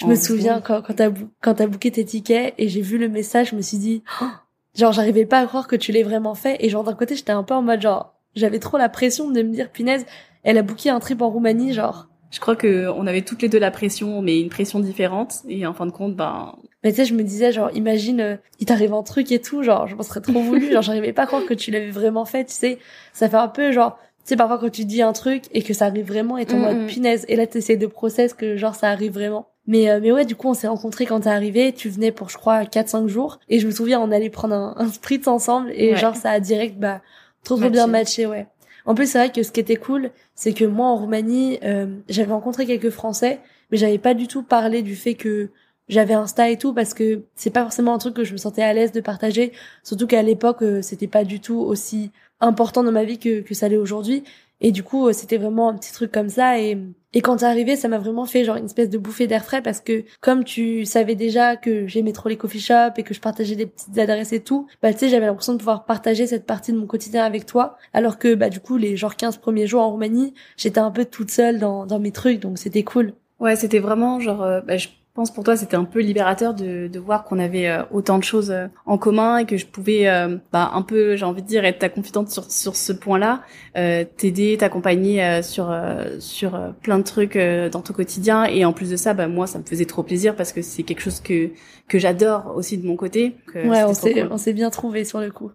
je 0.00 0.06
me 0.06 0.14
souviens 0.14 0.60
quand 0.60 0.82
quand 0.82 0.94
t'as 0.94 1.10
quand 1.40 1.54
t'as 1.54 1.66
booké 1.66 1.90
tes 1.90 2.04
tickets 2.04 2.54
et 2.58 2.68
j'ai 2.68 2.82
vu 2.82 2.98
le 2.98 3.08
message, 3.08 3.50
je 3.50 3.56
me 3.56 3.62
suis 3.62 3.78
dit 3.78 4.02
oh, 4.20 4.26
genre 4.74 4.92
j'arrivais 4.92 5.26
pas 5.26 5.40
à 5.40 5.46
croire 5.46 5.66
que 5.66 5.76
tu 5.76 5.92
l'aies 5.92 6.02
vraiment 6.02 6.34
fait 6.34 6.56
et 6.60 6.68
genre 6.68 6.84
d'un 6.84 6.94
côté 6.94 7.14
j'étais 7.16 7.32
un 7.32 7.42
peu 7.42 7.54
en 7.54 7.62
mode 7.62 7.80
genre 7.80 8.14
j'avais 8.34 8.58
trop 8.58 8.78
la 8.78 8.88
pression 8.88 9.30
de 9.30 9.42
me 9.42 9.52
dire 9.52 9.70
punaise 9.70 10.06
elle 10.42 10.58
a 10.58 10.62
booké 10.62 10.90
un 10.90 11.00
trip 11.00 11.20
en 11.22 11.30
Roumanie 11.30 11.72
genre 11.72 12.08
je 12.32 12.40
crois 12.40 12.56
que 12.56 12.88
on 12.88 13.06
avait 13.06 13.20
toutes 13.20 13.42
les 13.42 13.48
deux 13.48 13.58
la 13.58 13.70
pression, 13.70 14.22
mais 14.22 14.40
une 14.40 14.48
pression 14.48 14.80
différente. 14.80 15.42
Et 15.48 15.66
en 15.66 15.74
fin 15.74 15.84
de 15.84 15.90
compte, 15.90 16.16
ben. 16.16 16.56
Mais 16.82 16.90
tu 16.90 16.96
sais, 16.96 17.04
je 17.04 17.14
me 17.14 17.22
disais, 17.22 17.52
genre, 17.52 17.70
imagine, 17.74 18.20
euh, 18.20 18.36
il 18.58 18.66
t'arrive 18.66 18.94
un 18.94 19.02
truc 19.02 19.30
et 19.30 19.40
tout, 19.40 19.62
genre, 19.62 19.86
je 19.86 19.94
m'en 19.94 20.02
serais 20.02 20.22
trop 20.22 20.40
voulu, 20.40 20.72
genre, 20.72 20.82
j'arrivais 20.82 21.12
pas 21.12 21.22
à 21.22 21.26
croire 21.26 21.44
que 21.44 21.52
tu 21.52 21.70
l'avais 21.70 21.90
vraiment 21.90 22.24
fait, 22.24 22.46
tu 22.46 22.54
sais. 22.54 22.78
Ça 23.12 23.28
fait 23.28 23.36
un 23.36 23.48
peu, 23.48 23.70
genre, 23.70 23.98
tu 24.24 24.30
sais, 24.30 24.36
parfois 24.36 24.58
quand 24.58 24.70
tu 24.70 24.86
dis 24.86 25.02
un 25.02 25.12
truc 25.12 25.44
et 25.52 25.62
que 25.62 25.74
ça 25.74 25.86
arrive 25.86 26.06
vraiment 26.06 26.38
et 26.38 26.46
ton 26.46 26.56
mm, 26.56 26.62
mode 26.62 26.76
mm. 26.78 26.86
punaise. 26.86 27.24
Et 27.28 27.36
là, 27.36 27.46
t'essayes 27.46 27.76
de 27.76 27.86
process 27.86 28.32
que, 28.32 28.56
genre, 28.56 28.74
ça 28.74 28.88
arrive 28.88 29.12
vraiment. 29.12 29.48
Mais, 29.66 29.90
euh, 29.90 30.00
mais 30.02 30.10
ouais, 30.10 30.24
du 30.24 30.34
coup, 30.34 30.48
on 30.48 30.54
s'est 30.54 30.68
rencontrés 30.68 31.04
quand 31.04 31.20
t'es 31.20 31.28
arrivé. 31.28 31.72
Tu 31.74 31.90
venais 31.90 32.12
pour, 32.12 32.30
je 32.30 32.38
crois, 32.38 32.62
4-5 32.62 33.08
jours. 33.08 33.40
Et 33.50 33.58
je 33.58 33.66
me 33.66 33.72
souviens, 33.72 34.00
on 34.00 34.10
allait 34.10 34.30
prendre 34.30 34.54
un, 34.54 34.74
un 34.78 34.88
spritz 34.88 35.28
ensemble. 35.28 35.70
Et 35.74 35.96
genre, 35.96 36.16
ça 36.16 36.30
a 36.30 36.40
direct, 36.40 36.78
bah, 36.78 37.02
trop 37.44 37.56
trop 37.56 37.68
bien 37.68 37.86
matché, 37.86 38.24
ouais. 38.24 38.46
En 38.84 38.94
plus, 38.94 39.10
c'est 39.10 39.18
vrai 39.18 39.32
que 39.32 39.42
ce 39.42 39.52
qui 39.52 39.60
était 39.60 39.76
cool, 39.76 40.10
c'est 40.34 40.52
que 40.52 40.64
moi 40.64 40.86
en 40.86 40.96
Roumanie, 40.96 41.58
euh, 41.64 41.86
j'avais 42.08 42.32
rencontré 42.32 42.66
quelques 42.66 42.90
Français, 42.90 43.40
mais 43.70 43.78
j'avais 43.78 43.98
pas 43.98 44.14
du 44.14 44.26
tout 44.26 44.42
parlé 44.42 44.82
du 44.82 44.96
fait 44.96 45.14
que 45.14 45.50
j'avais 45.88 46.14
Insta 46.14 46.50
et 46.50 46.56
tout 46.56 46.72
parce 46.72 46.94
que 46.94 47.22
c'est 47.34 47.50
pas 47.50 47.62
forcément 47.62 47.94
un 47.94 47.98
truc 47.98 48.14
que 48.14 48.24
je 48.24 48.32
me 48.32 48.38
sentais 48.38 48.62
à 48.62 48.72
l'aise 48.72 48.92
de 48.92 49.00
partager. 49.00 49.52
Surtout 49.82 50.06
qu'à 50.06 50.22
l'époque, 50.22 50.62
euh, 50.62 50.82
c'était 50.82 51.06
pas 51.06 51.24
du 51.24 51.40
tout 51.40 51.58
aussi 51.58 52.10
important 52.40 52.82
dans 52.82 52.92
ma 52.92 53.04
vie 53.04 53.18
que, 53.18 53.40
que 53.40 53.54
ça 53.54 53.68
l'est 53.68 53.76
aujourd'hui. 53.76 54.24
Et 54.60 54.72
du 54.72 54.82
coup, 54.82 55.08
euh, 55.08 55.12
c'était 55.12 55.38
vraiment 55.38 55.68
un 55.68 55.74
petit 55.74 55.92
truc 55.92 56.12
comme 56.12 56.28
ça. 56.28 56.58
Et, 56.60 56.78
et 57.14 57.20
quand 57.20 57.36
t'es 57.36 57.44
arrivé, 57.44 57.76
ça 57.76 57.88
m'a 57.88 57.98
vraiment 57.98 58.24
fait 58.24 58.44
genre 58.44 58.56
une 58.56 58.64
espèce 58.64 58.88
de 58.88 58.98
bouffée 58.98 59.26
d'air 59.26 59.44
frais 59.44 59.62
parce 59.62 59.80
que 59.80 60.04
comme 60.20 60.44
tu 60.44 60.84
savais 60.84 61.14
déjà 61.14 61.56
que 61.56 61.86
j'aimais 61.86 62.12
trop 62.12 62.28
les 62.28 62.36
coffee 62.36 62.60
shops 62.60 62.98
et 62.98 63.02
que 63.02 63.14
je 63.14 63.20
partageais 63.20 63.56
des 63.56 63.66
petites 63.66 63.98
adresses 63.98 64.32
et 64.32 64.40
tout, 64.40 64.66
bah 64.82 64.92
tu 64.92 65.00
sais, 65.00 65.08
j'avais 65.08 65.26
l'impression 65.26 65.52
de 65.52 65.58
pouvoir 65.58 65.84
partager 65.84 66.26
cette 66.26 66.46
partie 66.46 66.72
de 66.72 66.78
mon 66.78 66.86
quotidien 66.86 67.24
avec 67.24 67.46
toi. 67.46 67.76
Alors 67.92 68.18
que 68.18 68.34
bah 68.34 68.48
du 68.48 68.60
coup, 68.60 68.76
les 68.76 68.96
genre 68.96 69.16
15 69.16 69.38
premiers 69.38 69.66
jours 69.66 69.82
en 69.82 69.90
Roumanie, 69.90 70.34
j'étais 70.56 70.80
un 70.80 70.90
peu 70.90 71.04
toute 71.04 71.30
seule 71.30 71.58
dans, 71.58 71.86
dans 71.86 71.98
mes 71.98 72.12
trucs, 72.12 72.40
donc 72.40 72.58
c'était 72.58 72.84
cool. 72.84 73.14
Ouais, 73.40 73.56
c'était 73.56 73.80
vraiment 73.80 74.20
genre, 74.20 74.42
euh, 74.42 74.60
bah, 74.60 74.76
je 74.76 74.88
je 75.12 75.16
pense 75.16 75.30
pour 75.30 75.44
toi 75.44 75.58
c'était 75.58 75.76
un 75.76 75.84
peu 75.84 76.00
libérateur 76.00 76.54
de, 76.54 76.88
de 76.88 76.98
voir 76.98 77.24
qu'on 77.24 77.38
avait 77.38 77.68
euh, 77.68 77.82
autant 77.90 78.18
de 78.18 78.24
choses 78.24 78.50
euh, 78.50 78.68
en 78.86 78.96
commun 78.96 79.36
et 79.36 79.44
que 79.44 79.58
je 79.58 79.66
pouvais 79.66 80.08
euh, 80.08 80.38
bah, 80.54 80.70
un 80.72 80.80
peu 80.80 81.16
j'ai 81.16 81.26
envie 81.26 81.42
de 81.42 81.46
dire 81.46 81.66
être 81.66 81.80
ta 81.80 81.90
confidente 81.90 82.30
sur 82.30 82.50
sur 82.50 82.76
ce 82.76 82.94
point-là 82.94 83.42
t'aider 83.74 84.56
t'accompagner 84.56 85.42
sur 85.42 85.74
sur 86.18 86.58
plein 86.82 86.98
de 86.98 87.04
trucs 87.04 87.36
dans 87.36 87.82
ton 87.82 87.92
quotidien. 87.92 88.44
Et 88.44 88.64
en 88.64 88.72
plus 88.72 88.90
de 88.90 88.96
ça 88.96 89.12
bah 89.12 89.28
moi 89.28 89.46
ça 89.46 89.58
me 89.58 89.64
faisait 89.64 89.84
trop 89.84 90.02
plaisir 90.02 90.34
parce 90.34 90.52
que 90.52 90.62
c'est 90.62 90.82
quelque 90.82 91.00
chose 91.00 91.20
que 91.20 91.50
que 91.88 91.98
j'adore 91.98 92.54
aussi 92.56 92.78
de 92.78 92.86
mon 92.86 92.96
côté. 92.96 93.36
Ouais 93.54 93.84
on 93.84 93.92
s'est 93.92 94.24
on 94.30 94.38
s'est 94.38 94.54
bien 94.54 94.70
trouvé 94.70 95.04
sur 95.04 95.20
le 95.20 95.30
coup. 95.30 95.52